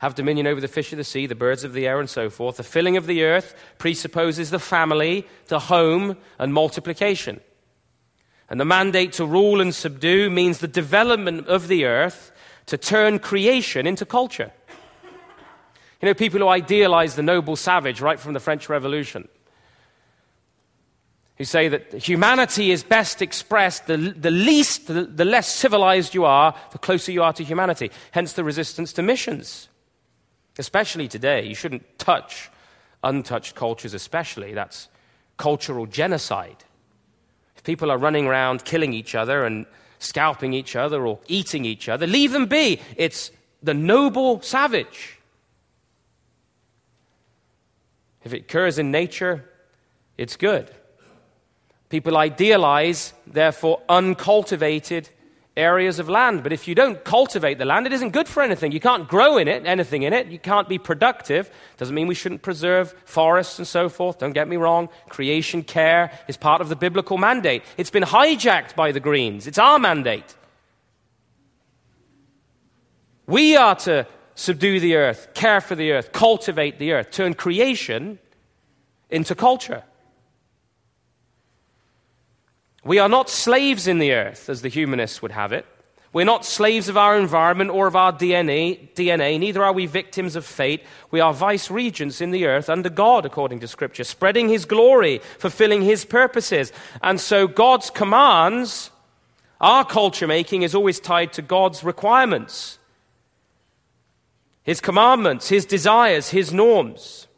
have 0.00 0.14
dominion 0.14 0.46
over 0.46 0.60
the 0.60 0.68
fish 0.68 0.92
of 0.92 0.96
the 0.96 1.04
sea, 1.04 1.26
the 1.26 1.34
birds 1.34 1.62
of 1.62 1.74
the 1.74 1.86
air, 1.86 2.00
and 2.00 2.08
so 2.08 2.30
forth. 2.30 2.56
The 2.56 2.62
filling 2.62 2.96
of 2.96 3.06
the 3.06 3.22
earth 3.22 3.54
presupposes 3.78 4.50
the 4.50 4.58
family, 4.58 5.26
the 5.48 5.60
home, 5.60 6.16
and 6.38 6.54
multiplication. 6.54 7.40
And 8.48 8.58
the 8.58 8.64
mandate 8.64 9.12
to 9.14 9.26
rule 9.26 9.60
and 9.60 9.74
subdue 9.74 10.30
means 10.30 10.58
the 10.58 10.68
development 10.68 11.46
of 11.46 11.68
the 11.68 11.84
earth 11.84 12.32
to 12.66 12.78
turn 12.78 13.18
creation 13.18 13.86
into 13.86 14.06
culture. 14.06 14.50
You 16.00 16.06
know, 16.08 16.14
people 16.14 16.40
who 16.40 16.48
idealize 16.48 17.14
the 17.14 17.22
noble 17.22 17.56
savage 17.56 18.00
right 18.00 18.18
from 18.18 18.32
the 18.32 18.40
French 18.40 18.70
Revolution, 18.70 19.28
who 21.36 21.44
say 21.44 21.68
that 21.68 21.92
humanity 21.92 22.70
is 22.70 22.82
best 22.82 23.20
expressed, 23.20 23.86
the, 23.86 23.96
the 23.98 24.30
least, 24.30 24.86
the, 24.86 25.04
the 25.04 25.26
less 25.26 25.54
civilized 25.54 26.14
you 26.14 26.24
are, 26.24 26.54
the 26.72 26.78
closer 26.78 27.12
you 27.12 27.22
are 27.22 27.34
to 27.34 27.44
humanity. 27.44 27.90
Hence 28.12 28.32
the 28.32 28.44
resistance 28.44 28.94
to 28.94 29.02
missions. 29.02 29.68
Especially 30.60 31.08
today, 31.08 31.46
you 31.46 31.54
shouldn't 31.54 31.98
touch 31.98 32.50
untouched 33.02 33.54
cultures, 33.54 33.94
especially. 33.94 34.52
That's 34.52 34.88
cultural 35.38 35.86
genocide. 35.86 36.64
If 37.56 37.64
people 37.64 37.90
are 37.90 37.96
running 37.96 38.26
around 38.26 38.66
killing 38.66 38.92
each 38.92 39.14
other 39.14 39.46
and 39.46 39.64
scalping 40.00 40.52
each 40.52 40.76
other 40.76 41.06
or 41.06 41.18
eating 41.28 41.64
each 41.64 41.88
other, 41.88 42.06
leave 42.06 42.32
them 42.32 42.44
be. 42.44 42.78
It's 42.96 43.30
the 43.62 43.72
noble 43.72 44.42
savage. 44.42 45.18
If 48.22 48.34
it 48.34 48.42
occurs 48.42 48.78
in 48.78 48.90
nature, 48.90 49.48
it's 50.18 50.36
good. 50.36 50.70
People 51.88 52.18
idealize, 52.18 53.14
therefore, 53.26 53.80
uncultivated 53.88 55.08
areas 55.60 55.98
of 55.98 56.08
land. 56.08 56.42
But 56.42 56.52
if 56.52 56.66
you 56.66 56.74
don't 56.74 57.04
cultivate 57.04 57.58
the 57.58 57.64
land, 57.64 57.86
it 57.86 57.92
isn't 57.92 58.10
good 58.10 58.26
for 58.26 58.42
anything. 58.42 58.72
You 58.72 58.80
can't 58.80 59.06
grow 59.06 59.36
in 59.36 59.46
it, 59.46 59.66
anything 59.66 60.02
in 60.02 60.12
it. 60.12 60.26
You 60.26 60.38
can't 60.38 60.68
be 60.68 60.78
productive. 60.78 61.50
Doesn't 61.76 61.94
mean 61.94 62.06
we 62.06 62.14
shouldn't 62.14 62.42
preserve 62.42 62.94
forests 63.04 63.58
and 63.58 63.68
so 63.68 63.88
forth. 63.88 64.18
Don't 64.18 64.32
get 64.32 64.48
me 64.48 64.56
wrong. 64.56 64.88
Creation 65.08 65.62
care 65.62 66.10
is 66.26 66.36
part 66.36 66.60
of 66.60 66.68
the 66.68 66.76
biblical 66.76 67.18
mandate. 67.18 67.62
It's 67.76 67.90
been 67.90 68.02
hijacked 68.02 68.74
by 68.74 68.92
the 68.92 69.00
Greens. 69.00 69.46
It's 69.46 69.58
our 69.58 69.78
mandate. 69.78 70.34
We 73.26 73.56
are 73.56 73.76
to 73.76 74.06
subdue 74.34 74.80
the 74.80 74.96
earth, 74.96 75.28
care 75.34 75.60
for 75.60 75.74
the 75.74 75.92
earth, 75.92 76.10
cultivate 76.12 76.78
the 76.78 76.92
earth, 76.92 77.10
turn 77.10 77.34
creation 77.34 78.18
into 79.10 79.34
culture. 79.34 79.84
We 82.84 82.98
are 82.98 83.08
not 83.08 83.28
slaves 83.28 83.86
in 83.86 83.98
the 83.98 84.12
earth, 84.12 84.48
as 84.48 84.62
the 84.62 84.68
humanists 84.68 85.20
would 85.20 85.32
have 85.32 85.52
it. 85.52 85.66
We're 86.12 86.24
not 86.24 86.44
slaves 86.44 86.88
of 86.88 86.96
our 86.96 87.16
environment 87.16 87.70
or 87.70 87.86
of 87.86 87.94
our 87.94 88.12
DNA, 88.12 88.92
DNA, 88.94 89.38
neither 89.38 89.62
are 89.62 89.72
we 89.72 89.86
victims 89.86 90.34
of 90.34 90.44
fate. 90.44 90.82
We 91.12 91.20
are 91.20 91.32
vice 91.32 91.70
regents 91.70 92.20
in 92.20 92.32
the 92.32 92.46
earth 92.46 92.68
under 92.68 92.90
God, 92.90 93.24
according 93.24 93.60
to 93.60 93.68
Scripture, 93.68 94.02
spreading 94.02 94.48
His 94.48 94.64
glory, 94.64 95.20
fulfilling 95.38 95.82
His 95.82 96.04
purposes. 96.04 96.72
And 97.00 97.20
so 97.20 97.46
God's 97.46 97.90
commands, 97.90 98.90
our 99.60 99.84
culture 99.84 100.26
making, 100.26 100.62
is 100.62 100.74
always 100.74 100.98
tied 100.98 101.32
to 101.34 101.42
God's 101.42 101.84
requirements, 101.84 102.80
His 104.64 104.80
commandments, 104.80 105.48
His 105.48 105.64
desires, 105.64 106.30
His 106.30 106.52
norms. 106.52 107.28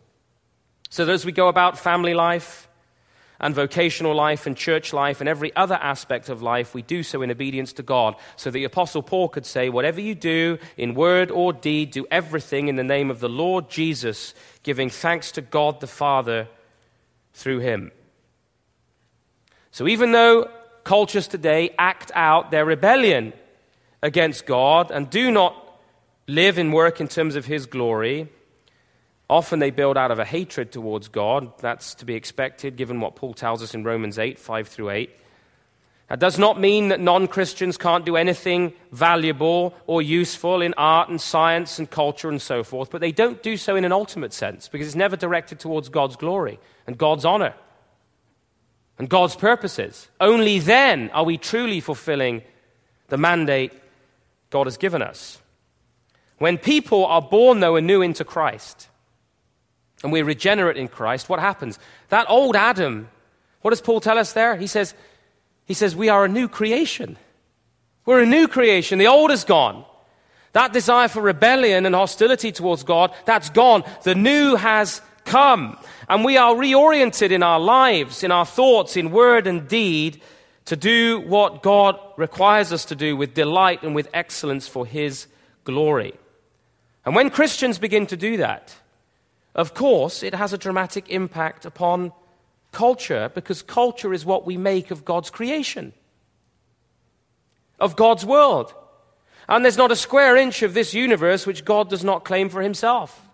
So 0.88 1.06
as 1.06 1.26
we 1.26 1.32
go 1.32 1.48
about 1.48 1.78
family 1.78 2.14
life, 2.14 2.61
and 3.40 3.54
vocational 3.54 4.14
life 4.14 4.46
and 4.46 4.56
church 4.56 4.92
life 4.92 5.20
and 5.20 5.28
every 5.28 5.54
other 5.56 5.74
aspect 5.74 6.28
of 6.28 6.42
life, 6.42 6.74
we 6.74 6.82
do 6.82 7.02
so 7.02 7.22
in 7.22 7.30
obedience 7.30 7.72
to 7.74 7.82
God. 7.82 8.14
So 8.36 8.50
the 8.50 8.64
Apostle 8.64 9.02
Paul 9.02 9.28
could 9.28 9.46
say, 9.46 9.68
Whatever 9.68 10.00
you 10.00 10.14
do, 10.14 10.58
in 10.76 10.94
word 10.94 11.30
or 11.30 11.52
deed, 11.52 11.90
do 11.90 12.06
everything 12.10 12.68
in 12.68 12.76
the 12.76 12.84
name 12.84 13.10
of 13.10 13.20
the 13.20 13.28
Lord 13.28 13.68
Jesus, 13.68 14.34
giving 14.62 14.90
thanks 14.90 15.32
to 15.32 15.40
God 15.40 15.80
the 15.80 15.86
Father 15.86 16.48
through 17.34 17.60
him. 17.60 17.90
So 19.72 19.88
even 19.88 20.12
though 20.12 20.50
cultures 20.84 21.26
today 21.26 21.74
act 21.78 22.12
out 22.14 22.50
their 22.50 22.64
rebellion 22.64 23.32
against 24.02 24.46
God 24.46 24.90
and 24.90 25.08
do 25.08 25.30
not 25.30 25.56
live 26.26 26.58
and 26.58 26.72
work 26.72 27.00
in 27.00 27.08
terms 27.08 27.36
of 27.36 27.46
his 27.46 27.66
glory, 27.66 28.28
Often 29.32 29.60
they 29.60 29.70
build 29.70 29.96
out 29.96 30.10
of 30.10 30.18
a 30.18 30.26
hatred 30.26 30.72
towards 30.72 31.08
God. 31.08 31.58
That's 31.60 31.94
to 31.94 32.04
be 32.04 32.14
expected 32.14 32.76
given 32.76 33.00
what 33.00 33.16
Paul 33.16 33.32
tells 33.32 33.62
us 33.62 33.72
in 33.72 33.82
Romans 33.82 34.18
8 34.18 34.38
5 34.38 34.68
through 34.68 34.90
8. 34.90 35.10
That 36.08 36.18
does 36.18 36.38
not 36.38 36.60
mean 36.60 36.88
that 36.88 37.00
non 37.00 37.26
Christians 37.28 37.78
can't 37.78 38.04
do 38.04 38.16
anything 38.16 38.74
valuable 38.90 39.74
or 39.86 40.02
useful 40.02 40.60
in 40.60 40.74
art 40.76 41.08
and 41.08 41.18
science 41.18 41.78
and 41.78 41.90
culture 41.90 42.28
and 42.28 42.42
so 42.42 42.62
forth, 42.62 42.90
but 42.90 43.00
they 43.00 43.10
don't 43.10 43.42
do 43.42 43.56
so 43.56 43.74
in 43.74 43.86
an 43.86 43.92
ultimate 43.92 44.34
sense 44.34 44.68
because 44.68 44.86
it's 44.86 44.94
never 44.94 45.16
directed 45.16 45.58
towards 45.58 45.88
God's 45.88 46.16
glory 46.16 46.60
and 46.86 46.98
God's 46.98 47.24
honor 47.24 47.54
and 48.98 49.08
God's 49.08 49.34
purposes. 49.34 50.08
Only 50.20 50.58
then 50.58 51.08
are 51.14 51.24
we 51.24 51.38
truly 51.38 51.80
fulfilling 51.80 52.42
the 53.08 53.16
mandate 53.16 53.72
God 54.50 54.66
has 54.66 54.76
given 54.76 55.00
us. 55.00 55.38
When 56.36 56.58
people 56.58 57.06
are 57.06 57.22
born, 57.22 57.60
though, 57.60 57.76
anew 57.76 58.02
into 58.02 58.26
Christ, 58.26 58.88
and 60.02 60.12
we're 60.12 60.24
regenerate 60.24 60.76
in 60.76 60.88
Christ, 60.88 61.28
what 61.28 61.38
happens? 61.38 61.78
That 62.08 62.28
old 62.28 62.56
Adam, 62.56 63.08
what 63.60 63.70
does 63.70 63.80
Paul 63.80 64.00
tell 64.00 64.18
us 64.18 64.32
there? 64.32 64.56
He 64.56 64.66
says, 64.66 64.94
he 65.64 65.74
says, 65.74 65.94
we 65.94 66.08
are 66.08 66.24
a 66.24 66.28
new 66.28 66.48
creation. 66.48 67.16
We're 68.04 68.22
a 68.22 68.26
new 68.26 68.48
creation. 68.48 68.98
The 68.98 69.06
old 69.06 69.30
is 69.30 69.44
gone. 69.44 69.84
That 70.52 70.72
desire 70.72 71.08
for 71.08 71.22
rebellion 71.22 71.86
and 71.86 71.94
hostility 71.94 72.52
towards 72.52 72.82
God, 72.82 73.14
that's 73.24 73.48
gone. 73.50 73.84
The 74.02 74.14
new 74.14 74.56
has 74.56 75.00
come. 75.24 75.78
And 76.08 76.24
we 76.24 76.36
are 76.36 76.54
reoriented 76.54 77.30
in 77.30 77.42
our 77.42 77.60
lives, 77.60 78.22
in 78.22 78.30
our 78.32 78.44
thoughts, 78.44 78.96
in 78.96 79.12
word 79.12 79.46
and 79.46 79.66
deed, 79.68 80.20
to 80.66 80.76
do 80.76 81.20
what 81.20 81.62
God 81.62 81.98
requires 82.16 82.72
us 82.72 82.84
to 82.86 82.94
do 82.94 83.16
with 83.16 83.34
delight 83.34 83.82
and 83.82 83.94
with 83.94 84.08
excellence 84.12 84.68
for 84.68 84.84
His 84.84 85.26
glory. 85.64 86.14
And 87.04 87.14
when 87.14 87.30
Christians 87.30 87.78
begin 87.78 88.06
to 88.08 88.16
do 88.16 88.36
that, 88.36 88.74
of 89.54 89.74
course, 89.74 90.22
it 90.22 90.34
has 90.34 90.52
a 90.52 90.58
dramatic 90.58 91.08
impact 91.10 91.64
upon 91.64 92.12
culture 92.72 93.30
because 93.34 93.62
culture 93.62 94.14
is 94.14 94.24
what 94.24 94.46
we 94.46 94.56
make 94.56 94.90
of 94.90 95.04
God's 95.04 95.30
creation, 95.30 95.92
of 97.78 97.96
God's 97.96 98.24
world. 98.24 98.72
And 99.48 99.64
there's 99.64 99.76
not 99.76 99.92
a 99.92 99.96
square 99.96 100.36
inch 100.36 100.62
of 100.62 100.72
this 100.72 100.94
universe 100.94 101.46
which 101.46 101.64
God 101.64 101.90
does 101.90 102.02
not 102.02 102.24
claim 102.24 102.48
for 102.48 102.62
himself, 102.62 103.28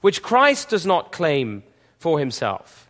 which 0.00 0.22
Christ 0.22 0.68
does 0.68 0.86
not 0.86 1.10
claim 1.10 1.64
for 1.98 2.20
himself. 2.20 2.88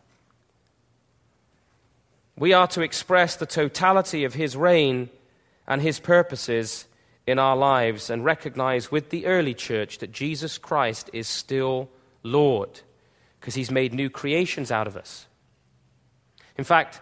We 2.36 2.52
are 2.52 2.68
to 2.68 2.82
express 2.82 3.36
the 3.36 3.46
totality 3.46 4.24
of 4.24 4.34
his 4.34 4.56
reign 4.56 5.08
and 5.66 5.80
his 5.80 5.98
purposes 5.98 6.86
in 7.26 7.38
our 7.38 7.56
lives 7.56 8.10
and 8.10 8.24
recognize 8.24 8.90
with 8.90 9.10
the 9.10 9.26
early 9.26 9.54
church 9.54 9.98
that 9.98 10.12
Jesus 10.12 10.58
Christ 10.58 11.10
is 11.12 11.26
still 11.26 11.88
Lord, 12.28 12.80
because 13.40 13.54
he's 13.54 13.70
made 13.70 13.92
new 13.92 14.10
creations 14.10 14.70
out 14.70 14.86
of 14.86 14.96
us. 14.96 15.26
In 16.56 16.64
fact, 16.64 17.00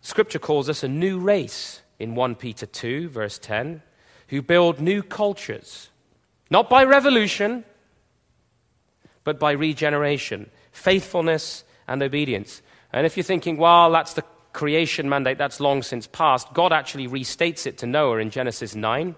Scripture 0.00 0.38
calls 0.38 0.68
us 0.68 0.82
a 0.82 0.88
new 0.88 1.18
race 1.18 1.82
in 1.98 2.14
1 2.14 2.34
Peter 2.36 2.66
2, 2.66 3.08
verse 3.08 3.38
10, 3.38 3.82
who 4.28 4.42
build 4.42 4.80
new 4.80 5.02
cultures, 5.02 5.90
not 6.50 6.68
by 6.68 6.84
revolution, 6.84 7.64
but 9.24 9.40
by 9.40 9.52
regeneration, 9.52 10.50
faithfulness, 10.72 11.64
and 11.88 12.02
obedience. 12.02 12.62
And 12.92 13.06
if 13.06 13.16
you're 13.16 13.24
thinking, 13.24 13.56
well, 13.56 13.90
that's 13.90 14.14
the 14.14 14.24
creation 14.52 15.08
mandate, 15.08 15.38
that's 15.38 15.60
long 15.60 15.82
since 15.82 16.06
passed, 16.06 16.52
God 16.54 16.72
actually 16.72 17.08
restates 17.08 17.66
it 17.66 17.78
to 17.78 17.86
Noah 17.86 18.18
in 18.18 18.30
Genesis 18.30 18.74
9. 18.74 19.14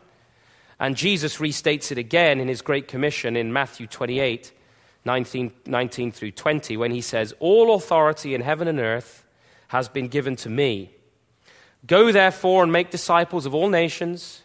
And 0.81 0.97
Jesus 0.97 1.39
restates 1.39 1.91
it 1.91 1.99
again 1.99 2.41
in 2.41 2.49
his 2.49 2.63
Great 2.63 2.89
Commission 2.89 3.37
in 3.37 3.53
Matthew 3.53 3.87
28 3.87 4.53
19, 5.09 5.53
19 5.65 6.13
through 6.13 6.33
20 6.33 6.77
when 6.77 6.91
he 6.91 7.01
says, 7.01 7.33
All 7.41 7.75
authority 7.75 8.35
in 8.35 8.43
heaven 8.43 8.69
and 8.69 8.79
earth 8.79 9.25
has 9.69 9.89
been 9.89 10.09
given 10.09 10.37
to 10.37 10.51
me. 10.51 10.91
Go 11.87 12.13
therefore 12.13 12.63
and 12.63 12.71
make 12.71 12.91
disciples 12.91 13.47
of 13.47 13.55
all 13.55 13.71
nations, 13.71 14.43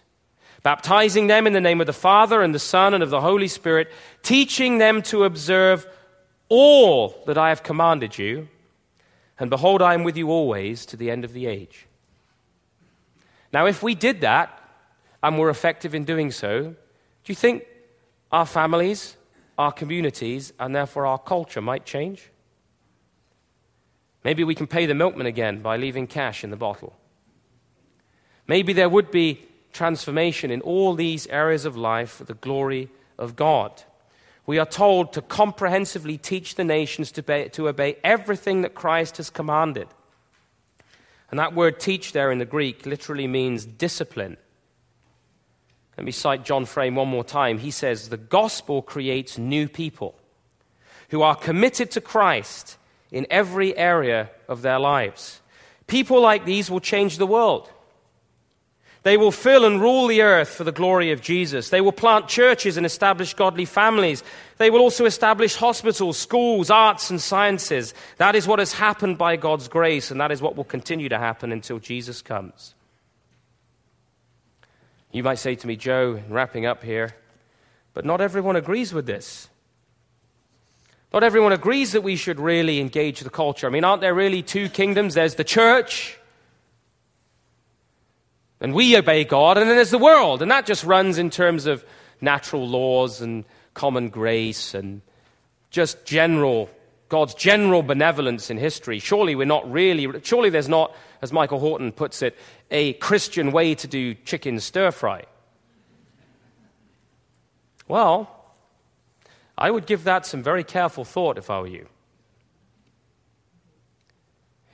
baptizing 0.64 1.28
them 1.28 1.45
in 1.47 1.51
the 1.51 1.59
name 1.59 1.82
of 1.82 1.88
the 1.88 1.91
Father 1.91 2.41
and 2.41 2.55
the 2.55 2.59
Son 2.59 2.93
and 2.93 3.03
of 3.03 3.09
the 3.09 3.20
Holy 3.20 3.49
Spirit, 3.49 3.91
teaching 4.22 4.78
them 4.78 5.01
to 5.01 5.26
observe 5.26 5.86
all 6.47 7.22
that 7.26 7.38
I 7.38 7.49
have 7.49 7.61
commanded 7.61 8.18
you. 8.18 8.47
And 9.38 9.49
behold, 9.49 9.82
I 9.82 9.95
am 9.95 10.05
with 10.05 10.16
you 10.16 10.30
always 10.30 10.86
to 10.86 10.95
the 10.95 11.11
end 11.11 11.26
of 11.26 11.34
the 11.34 11.45
age. 11.45 11.88
Now, 13.51 13.66
if 13.66 13.84
we 13.84 13.95
did 13.95 14.22
that 14.22 14.57
and 15.22 15.38
were 15.38 15.49
effective 15.49 15.93
in 15.93 16.05
doing 16.05 16.32
so, 16.32 16.61
do 16.61 16.76
you 17.26 17.36
think 17.36 17.66
our 18.32 18.45
families 18.45 19.18
our 19.58 19.72
communities 19.72 20.54
and 20.60 20.76
therefore 20.76 21.06
our 21.06 21.20
culture 21.20 21.62
might 21.62 21.86
change. 21.86 22.30
Maybe 24.24 24.43
we 24.43 24.56
can 24.56 24.68
pay 24.68 24.86
the 24.86 24.95
milkman 24.95 25.28
again 25.28 25.62
by 25.62 25.78
leaving 25.78 26.08
cash 26.08 26.43
in 26.43 26.49
the 26.49 26.58
bottle. 26.58 26.95
Maybe 28.47 28.74
there 28.74 28.89
would 28.89 29.12
be 29.12 29.45
transformation 29.74 30.51
in 30.51 30.62
all 30.62 30.93
these 30.93 31.28
areas 31.28 31.66
of 31.66 31.76
life 31.76 32.12
for 32.12 32.24
the 32.24 32.34
glory 32.34 32.89
of 33.18 33.36
God. 33.36 33.84
We 34.45 34.60
are 34.60 34.66
told 34.66 35.14
to 35.14 35.22
comprehensively 35.22 36.18
teach 36.18 36.56
the 36.56 36.64
nations 36.64 37.12
to 37.14 37.22
obey, 37.22 37.47
to 37.49 37.70
obey 37.70 37.97
everything 38.04 38.62
that 38.62 38.76
Christ 38.76 39.18
has 39.18 39.30
commanded. 39.30 39.88
And 41.32 41.39
that 41.39 41.56
word 41.56 41.80
teach 41.80 42.12
there 42.12 42.32
in 42.32 42.39
the 42.39 42.45
Greek 42.45 42.86
literally 42.86 43.28
means 43.28 43.66
discipline. 43.66 44.38
Let 45.98 46.06
me 46.06 46.12
cite 46.12 46.44
John 46.44 46.66
Frame 46.66 46.96
one 46.96 47.08
more 47.08 47.24
time. 47.24 47.60
He 47.60 47.72
says, 47.72 48.10
The 48.10 48.18
gospel 48.18 48.82
creates 48.82 49.38
new 49.38 49.68
people 49.68 50.16
who 51.10 51.22
are 51.22 51.36
committed 51.36 51.91
to 51.91 52.02
Christ 52.02 52.78
in 53.12 53.28
every 53.30 53.78
area 53.78 54.30
of 54.48 54.64
their 54.64 54.80
lives. 54.80 55.41
People 55.86 56.22
like 56.22 56.46
these 56.46 56.72
will 56.72 56.80
change 56.80 57.18
the 57.18 57.28
world. 57.28 57.70
They 59.04 59.18
will 59.18 59.32
fill 59.32 59.66
and 59.66 59.82
rule 59.82 60.08
the 60.08 60.22
earth 60.22 60.50
for 60.50 60.64
the 60.64 60.72
glory 60.72 61.12
of 61.12 61.22
Jesus. 61.22 61.70
They 61.70 61.82
will 61.82 61.91
plant 61.91 62.30
churches 62.30 62.78
and 62.78 62.86
establish 62.86 63.34
godly 63.34 63.66
families. 63.66 64.24
They 64.58 64.70
will 64.70 64.80
also 64.80 65.06
establish 65.06 65.56
hospitals, 65.56 66.18
schools, 66.18 66.70
arts, 66.70 67.10
and 67.10 67.22
sciences. 67.22 67.94
That 68.18 68.34
is 68.34 68.48
what 68.48 68.60
has 68.60 68.72
happened 68.74 69.18
by 69.18 69.36
God's 69.36 69.68
grace, 69.68 70.10
and 70.10 70.22
that 70.22 70.32
is 70.32 70.41
what 70.41 70.56
will 70.56 70.64
continue 70.64 71.10
to 71.10 71.20
happen 71.20 71.52
until 71.52 71.80
Jesus 71.80 72.22
comes. 72.22 72.76
You 75.14 75.22
might 75.22 75.38
say 75.38 75.53
to 75.53 75.68
me, 75.68 75.76
Joe, 75.76 76.22
wrapping 76.28 76.66
up 76.66 76.84
here, 76.84 77.16
but 77.93 78.03
not 78.03 78.20
everyone 78.20 78.55
agrees 78.55 78.93
with 78.93 79.05
this. 79.05 79.47
Not 81.14 81.24
everyone 81.24 81.51
agrees 81.51 81.91
that 81.91 82.01
we 82.01 82.16
should 82.16 82.39
really 82.39 82.80
engage 82.80 83.20
the 83.20 83.30
culture. 83.30 83.68
I 83.68 83.70
mean, 83.70 83.84
aren't 83.84 84.01
there 84.01 84.16
really 84.16 84.41
two 84.41 84.70
kingdoms? 84.70 85.14
There's 85.14 85.36
the 85.36 85.43
church, 85.43 86.18
and 88.59 88.74
we 88.74 88.97
obey 88.97 89.24
God, 89.24 89.59
and 89.59 89.70
then 89.70 89.76
there's 89.76 89.91
the 89.91 89.99
world, 89.99 90.41
and 90.41 90.49
that 90.49 90.66
just 90.66 90.84
runs 90.84 91.20
in 91.20 91.30
terms 91.30 91.68
of 91.68 91.86
natural 92.20 92.68
laws 92.68 93.22
and 93.22 93.45
common 93.76 94.09
grace 94.09 94.74
and 94.74 95.01
just 95.70 96.05
general 96.05 96.72
God's 97.14 97.36
general 97.36 97.84
benevolence 97.84 98.49
in 98.49 98.57
history. 98.57 98.97
Surely 98.97 99.36
we're 99.36 99.45
not 99.45 99.72
really, 99.72 100.07
surely 100.24 100.49
there's 100.49 100.68
not, 100.68 100.95
as 101.22 101.32
Michael 101.32 101.59
Horton 101.59 101.91
puts 101.91 102.24
it, 102.24 102.36
a 102.74 102.93
Christian 102.93 103.51
way 103.51 103.76
to 103.76 103.88
do 103.88 104.15
chicken 104.15 104.59
stir 104.59 104.91
fry. 104.91 105.24
Well, 107.88 108.30
I 109.57 109.69
would 109.69 109.86
give 109.86 110.03
that 110.03 110.26
some 110.26 110.41
very 110.41 110.63
careful 110.63 111.05
thought 111.05 111.38
if 111.38 111.49
I 111.49 111.61
were 111.61 111.67
you. 111.67 111.88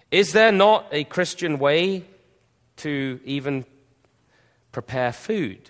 Is 0.09 0.31
there 0.31 0.51
not 0.51 0.87
a 0.91 1.03
Christian 1.03 1.59
way 1.59 2.05
to 2.77 3.19
even 3.25 3.65
prepare 4.71 5.11
food? 5.11 5.69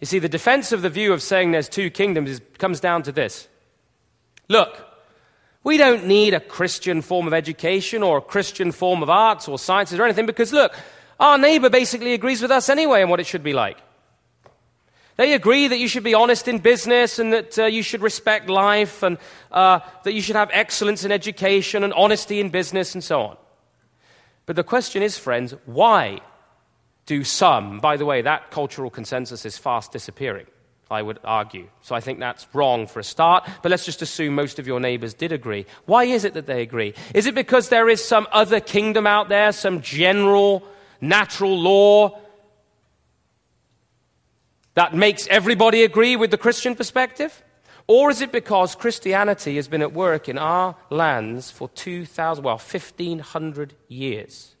You 0.00 0.06
see, 0.06 0.18
the 0.18 0.28
defense 0.28 0.72
of 0.72 0.82
the 0.82 0.90
view 0.90 1.12
of 1.12 1.22
saying 1.22 1.52
there's 1.52 1.68
two 1.68 1.90
kingdoms 1.90 2.30
is, 2.30 2.40
comes 2.58 2.80
down 2.80 3.02
to 3.04 3.12
this. 3.12 3.48
Look, 4.48 4.85
we 5.66 5.78
don't 5.78 6.06
need 6.06 6.32
a 6.32 6.38
Christian 6.38 7.02
form 7.02 7.26
of 7.26 7.34
education 7.34 8.04
or 8.04 8.18
a 8.18 8.20
Christian 8.20 8.70
form 8.70 9.02
of 9.02 9.10
arts 9.10 9.48
or 9.48 9.58
sciences 9.58 9.98
or 9.98 10.04
anything 10.04 10.24
because, 10.24 10.52
look, 10.52 10.72
our 11.18 11.36
neighbor 11.36 11.68
basically 11.68 12.14
agrees 12.14 12.40
with 12.40 12.52
us 12.52 12.68
anyway 12.68 13.02
on 13.02 13.08
what 13.08 13.18
it 13.18 13.26
should 13.26 13.42
be 13.42 13.52
like. 13.52 13.76
They 15.16 15.32
agree 15.32 15.66
that 15.66 15.78
you 15.78 15.88
should 15.88 16.04
be 16.04 16.14
honest 16.14 16.46
in 16.46 16.60
business 16.60 17.18
and 17.18 17.32
that 17.32 17.58
uh, 17.58 17.64
you 17.64 17.82
should 17.82 18.00
respect 18.00 18.48
life 18.48 19.02
and 19.02 19.18
uh, 19.50 19.80
that 20.04 20.12
you 20.12 20.22
should 20.22 20.36
have 20.36 20.50
excellence 20.52 21.04
in 21.04 21.10
education 21.10 21.82
and 21.82 21.92
honesty 21.94 22.38
in 22.38 22.50
business 22.50 22.94
and 22.94 23.02
so 23.02 23.22
on. 23.22 23.36
But 24.46 24.54
the 24.54 24.62
question 24.62 25.02
is, 25.02 25.18
friends, 25.18 25.52
why 25.64 26.20
do 27.06 27.24
some, 27.24 27.80
by 27.80 27.96
the 27.96 28.06
way, 28.06 28.22
that 28.22 28.52
cultural 28.52 28.88
consensus 28.88 29.44
is 29.44 29.58
fast 29.58 29.90
disappearing, 29.90 30.46
I 30.90 31.02
would 31.02 31.18
argue. 31.24 31.68
So 31.82 31.94
I 31.94 32.00
think 32.00 32.20
that's 32.20 32.46
wrong 32.52 32.86
for 32.86 33.00
a 33.00 33.04
start, 33.04 33.48
but 33.62 33.70
let's 33.70 33.84
just 33.84 34.02
assume 34.02 34.34
most 34.34 34.58
of 34.58 34.66
your 34.66 34.78
neighbors 34.78 35.14
did 35.14 35.32
agree. 35.32 35.66
Why 35.86 36.04
is 36.04 36.24
it 36.24 36.34
that 36.34 36.46
they 36.46 36.62
agree? 36.62 36.94
Is 37.12 37.26
it 37.26 37.34
because 37.34 37.68
there 37.68 37.88
is 37.88 38.04
some 38.04 38.28
other 38.30 38.60
kingdom 38.60 39.06
out 39.06 39.28
there, 39.28 39.50
some 39.52 39.80
general 39.80 40.62
natural 41.00 41.58
law 41.58 42.20
that 44.74 44.94
makes 44.94 45.26
everybody 45.28 45.82
agree 45.82 46.16
with 46.16 46.30
the 46.30 46.38
Christian 46.38 46.74
perspective? 46.74 47.42
Or 47.88 48.10
is 48.10 48.20
it 48.20 48.30
because 48.30 48.74
Christianity 48.74 49.56
has 49.56 49.68
been 49.68 49.82
at 49.82 49.92
work 49.92 50.28
in 50.28 50.38
our 50.38 50.76
lands 50.90 51.50
for 51.50 51.68
2,000, 51.70 52.44
well, 52.44 52.56
1,500 52.56 53.74
years 53.88 54.54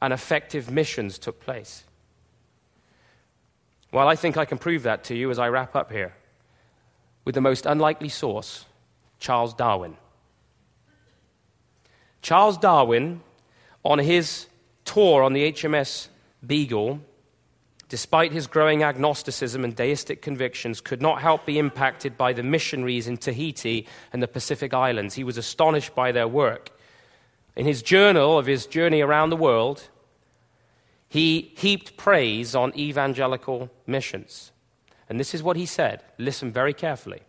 and 0.00 0.12
effective 0.12 0.70
missions 0.70 1.18
took 1.18 1.40
place? 1.40 1.84
Well, 3.90 4.08
I 4.08 4.16
think 4.16 4.36
I 4.36 4.44
can 4.44 4.58
prove 4.58 4.82
that 4.82 5.04
to 5.04 5.14
you 5.14 5.30
as 5.30 5.38
I 5.38 5.48
wrap 5.48 5.74
up 5.74 5.90
here 5.90 6.14
with 7.24 7.34
the 7.34 7.40
most 7.40 7.66
unlikely 7.66 8.08
source 8.08 8.66
Charles 9.18 9.54
Darwin. 9.54 9.96
Charles 12.22 12.58
Darwin, 12.58 13.22
on 13.84 13.98
his 13.98 14.46
tour 14.84 15.22
on 15.22 15.32
the 15.32 15.52
HMS 15.52 16.08
Beagle, 16.46 17.00
despite 17.88 18.32
his 18.32 18.46
growing 18.46 18.82
agnosticism 18.82 19.64
and 19.64 19.74
deistic 19.74 20.20
convictions, 20.20 20.80
could 20.80 21.00
not 21.00 21.20
help 21.20 21.46
be 21.46 21.58
impacted 21.58 22.16
by 22.18 22.32
the 22.32 22.42
missionaries 22.42 23.08
in 23.08 23.16
Tahiti 23.16 23.86
and 24.12 24.22
the 24.22 24.28
Pacific 24.28 24.74
Islands. 24.74 25.14
He 25.14 25.24
was 25.24 25.38
astonished 25.38 25.94
by 25.94 26.12
their 26.12 26.28
work. 26.28 26.70
In 27.56 27.66
his 27.66 27.82
journal 27.82 28.38
of 28.38 28.46
his 28.46 28.66
journey 28.66 29.00
around 29.00 29.30
the 29.30 29.36
world, 29.36 29.88
he 31.08 31.52
heaped 31.56 31.96
praise 31.96 32.54
on 32.54 32.76
evangelical 32.78 33.70
missions. 33.86 34.52
And 35.08 35.18
this 35.18 35.34
is 35.34 35.42
what 35.42 35.56
he 35.56 35.66
said. 35.66 36.02
Listen 36.18 36.52
very 36.52 36.74
carefully. 36.74 37.22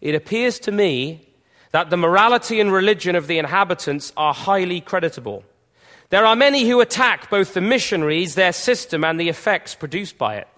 It 0.00 0.14
appears 0.14 0.58
to 0.60 0.72
me 0.72 1.26
that 1.72 1.90
the 1.90 1.96
morality 1.96 2.60
and 2.60 2.72
religion 2.72 3.16
of 3.16 3.26
the 3.26 3.38
inhabitants 3.38 4.12
are 4.16 4.34
highly 4.34 4.80
creditable. 4.80 5.44
There 6.10 6.26
are 6.26 6.36
many 6.36 6.68
who 6.68 6.80
attack 6.80 7.30
both 7.30 7.54
the 7.54 7.60
missionaries, 7.60 8.34
their 8.34 8.52
system, 8.52 9.04
and 9.04 9.18
the 9.18 9.28
effects 9.28 9.74
produced 9.74 10.18
by 10.18 10.36
it. 10.36 10.48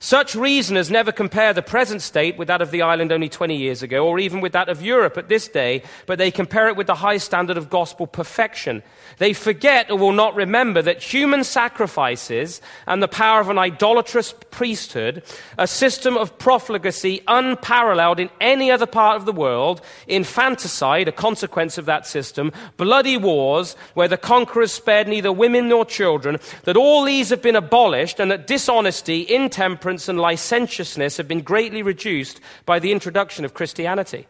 Such 0.00 0.36
reasoners 0.36 0.92
never 0.92 1.10
compare 1.10 1.52
the 1.52 1.62
present 1.62 2.02
state 2.02 2.38
with 2.38 2.46
that 2.46 2.62
of 2.62 2.70
the 2.70 2.82
island 2.82 3.10
only 3.10 3.28
20 3.28 3.56
years 3.56 3.82
ago, 3.82 4.06
or 4.06 4.20
even 4.20 4.40
with 4.40 4.52
that 4.52 4.68
of 4.68 4.80
Europe 4.80 5.18
at 5.18 5.28
this 5.28 5.48
day, 5.48 5.82
but 6.06 6.18
they 6.18 6.30
compare 6.30 6.68
it 6.68 6.76
with 6.76 6.86
the 6.86 6.94
high 6.94 7.16
standard 7.16 7.56
of 7.56 7.68
gospel 7.68 8.06
perfection. 8.06 8.84
They 9.18 9.32
forget 9.32 9.90
or 9.90 9.98
will 9.98 10.12
not 10.12 10.36
remember 10.36 10.82
that 10.82 11.02
human 11.02 11.42
sacrifices 11.42 12.60
and 12.86 13.02
the 13.02 13.08
power 13.08 13.40
of 13.40 13.50
an 13.50 13.58
idolatrous 13.58 14.32
priesthood, 14.50 15.24
a 15.58 15.66
system 15.66 16.16
of 16.16 16.38
profligacy 16.38 17.22
unparalleled 17.26 18.20
in 18.20 18.30
any 18.40 18.70
other 18.70 18.86
part 18.86 19.16
of 19.16 19.26
the 19.26 19.32
world, 19.32 19.80
infanticide, 20.06 21.08
a 21.08 21.12
consequence 21.12 21.76
of 21.76 21.86
that 21.86 22.06
system, 22.06 22.52
bloody 22.76 23.16
wars, 23.16 23.74
where 23.94 24.08
the 24.08 24.16
conquerors 24.16 24.70
spared 24.70 25.08
neither 25.08 25.32
women 25.32 25.68
nor 25.68 25.84
children, 25.84 26.38
that 26.62 26.76
all 26.76 27.02
these 27.02 27.30
have 27.30 27.42
been 27.42 27.56
abolished, 27.56 28.20
and 28.20 28.30
that 28.30 28.46
dishonesty, 28.46 29.26
intemperance, 29.28 29.87
and 29.88 30.20
licentiousness 30.20 31.16
have 31.16 31.28
been 31.28 31.40
greatly 31.40 31.82
reduced 31.82 32.40
by 32.66 32.78
the 32.78 32.92
introduction 32.92 33.44
of 33.44 33.54
Christianity. 33.54 34.26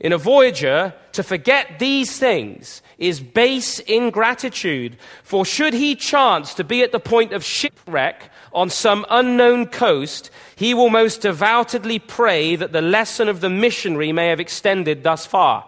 In 0.00 0.12
a 0.12 0.18
voyager, 0.18 0.94
to 1.12 1.22
forget 1.24 1.78
these 1.78 2.18
things 2.18 2.82
is 2.98 3.20
base 3.20 3.80
ingratitude, 3.80 4.96
for 5.24 5.44
should 5.44 5.74
he 5.74 5.96
chance 5.96 6.54
to 6.54 6.64
be 6.64 6.82
at 6.82 6.92
the 6.92 7.00
point 7.00 7.32
of 7.32 7.44
shipwreck 7.44 8.30
on 8.52 8.70
some 8.70 9.04
unknown 9.10 9.66
coast, 9.66 10.30
he 10.54 10.72
will 10.72 10.90
most 10.90 11.22
devoutedly 11.22 11.98
pray 11.98 12.54
that 12.54 12.72
the 12.72 12.80
lesson 12.80 13.28
of 13.28 13.40
the 13.40 13.50
missionary 13.50 14.12
may 14.12 14.28
have 14.28 14.40
extended 14.40 15.02
thus 15.02 15.26
far. 15.26 15.64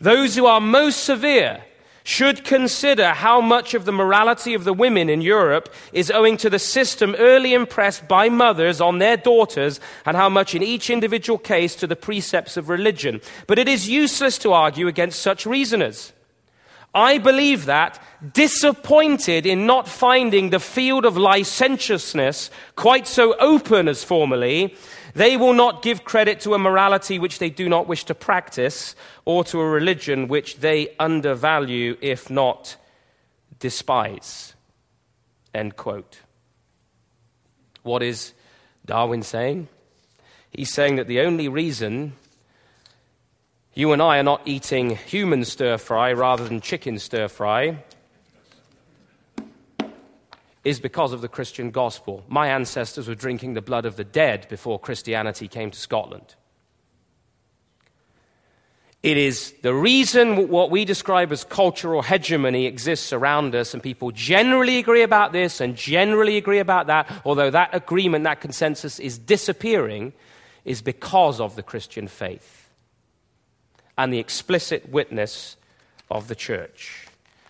Those 0.00 0.36
who 0.36 0.46
are 0.46 0.60
most 0.60 1.04
severe 1.04 1.64
should 2.04 2.44
consider 2.44 3.10
how 3.10 3.40
much 3.40 3.74
of 3.74 3.84
the 3.84 3.92
morality 3.92 4.54
of 4.54 4.64
the 4.64 4.72
women 4.72 5.08
in 5.08 5.20
Europe 5.20 5.72
is 5.92 6.10
owing 6.10 6.36
to 6.38 6.50
the 6.50 6.58
system 6.58 7.14
early 7.18 7.54
impressed 7.54 8.08
by 8.08 8.28
mothers 8.28 8.80
on 8.80 8.98
their 8.98 9.16
daughters, 9.16 9.80
and 10.04 10.16
how 10.16 10.28
much 10.28 10.54
in 10.54 10.62
each 10.62 10.90
individual 10.90 11.38
case 11.38 11.74
to 11.76 11.86
the 11.86 11.96
precepts 11.96 12.56
of 12.56 12.68
religion. 12.68 13.20
But 13.46 13.58
it 13.58 13.68
is 13.68 13.88
useless 13.88 14.38
to 14.38 14.52
argue 14.52 14.88
against 14.88 15.20
such 15.20 15.46
reasoners. 15.46 16.12
I 16.94 17.16
believe 17.16 17.64
that, 17.64 18.02
disappointed 18.34 19.46
in 19.46 19.64
not 19.64 19.88
finding 19.88 20.50
the 20.50 20.60
field 20.60 21.06
of 21.06 21.16
licentiousness 21.16 22.50
quite 22.76 23.06
so 23.06 23.34
open 23.38 23.88
as 23.88 24.04
formerly, 24.04 24.76
they 25.14 25.36
will 25.36 25.52
not 25.52 25.82
give 25.82 26.04
credit 26.04 26.40
to 26.40 26.54
a 26.54 26.58
morality 26.58 27.18
which 27.18 27.38
they 27.38 27.50
do 27.50 27.68
not 27.68 27.86
wish 27.86 28.04
to 28.04 28.14
practice, 28.14 28.94
or 29.24 29.44
to 29.44 29.60
a 29.60 29.68
religion 29.68 30.28
which 30.28 30.58
they 30.58 30.94
undervalue, 30.98 31.96
if 32.00 32.30
not 32.30 32.76
despise. 33.58 34.54
End 35.54 35.76
quote. 35.76 36.20
What 37.82 38.02
is 38.02 38.32
Darwin 38.86 39.22
saying? 39.22 39.68
He's 40.50 40.72
saying 40.72 40.96
that 40.96 41.08
the 41.08 41.20
only 41.20 41.48
reason 41.48 42.14
you 43.74 43.92
and 43.92 44.02
I 44.02 44.18
are 44.18 44.22
not 44.22 44.42
eating 44.44 44.96
human 44.96 45.44
stir 45.44 45.78
fry 45.78 46.12
rather 46.12 46.46
than 46.46 46.60
chicken 46.60 46.98
stir 46.98 47.28
fry 47.28 47.82
is 50.64 50.78
because 50.78 51.12
of 51.12 51.20
the 51.20 51.28
Christian 51.28 51.70
gospel. 51.70 52.24
My 52.28 52.48
ancestors 52.48 53.08
were 53.08 53.14
drinking 53.14 53.54
the 53.54 53.62
blood 53.62 53.84
of 53.84 53.96
the 53.96 54.04
dead 54.04 54.46
before 54.48 54.78
Christianity 54.78 55.48
came 55.48 55.70
to 55.70 55.78
Scotland. 55.78 56.34
It 59.02 59.16
is 59.16 59.52
the 59.62 59.74
reason 59.74 60.48
what 60.48 60.70
we 60.70 60.84
describe 60.84 61.32
as 61.32 61.42
cultural 61.42 62.02
hegemony 62.02 62.66
exists 62.66 63.12
around 63.12 63.52
us, 63.56 63.74
and 63.74 63.82
people 63.82 64.12
generally 64.12 64.78
agree 64.78 65.02
about 65.02 65.32
this 65.32 65.60
and 65.60 65.74
generally 65.74 66.36
agree 66.36 66.60
about 66.60 66.86
that, 66.86 67.10
although 67.24 67.50
that 67.50 67.74
agreement, 67.74 68.22
that 68.24 68.40
consensus 68.40 69.00
is 69.00 69.18
disappearing, 69.18 70.12
is 70.64 70.82
because 70.82 71.40
of 71.40 71.56
the 71.56 71.64
Christian 71.64 72.06
faith 72.06 72.68
and 73.98 74.12
the 74.12 74.20
explicit 74.20 74.88
witness 74.88 75.56
of 76.08 76.28
the 76.28 76.36
church. 76.36 77.08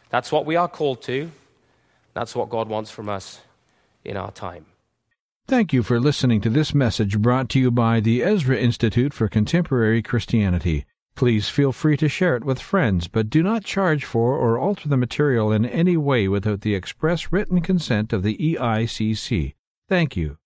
That's 0.09 0.33
what 0.33 0.47
we 0.47 0.57
are 0.57 0.69
called 0.69 1.03
to. 1.03 1.31
That's 2.15 2.37
what 2.37 2.51
God 2.51 2.69
wants 2.69 2.91
from 2.91 3.09
us 3.09 3.41
in 4.05 4.17
our 4.17 4.31
time. 4.31 4.67
Thank 5.47 5.73
you 5.73 5.83
for 5.83 5.99
listening 5.99 6.41
to 6.43 6.51
this 6.51 6.75
message 6.75 7.19
brought 7.19 7.49
to 7.51 7.59
you 7.59 7.71
by 7.71 8.01
the 8.01 8.23
Ezra 8.23 8.57
Institute 8.57 9.13
for 9.13 9.29
Contemporary 9.29 10.03
Christianity. 10.03 10.87
Please 11.15 11.49
feel 11.49 11.73
free 11.73 11.97
to 11.99 12.09
share 12.09 12.37
it 12.37 12.45
with 12.45 12.61
friends, 12.61 13.07
but 13.09 13.29
do 13.29 13.43
not 13.43 13.65
charge 13.65 14.05
for 14.05 14.37
or 14.37 14.59
alter 14.59 14.89
the 14.89 14.97
material 14.97 15.53
in 15.53 15.67
any 15.67 15.97
way 15.97 16.27
without 16.27 16.63
the 16.63 16.75
express 16.75 17.33
written 17.33 17.61
consent 17.61 18.13
of 18.13 18.23
the 18.23 18.37
EICC. 18.37 19.55
Thank 19.89 20.17
you. 20.17 20.39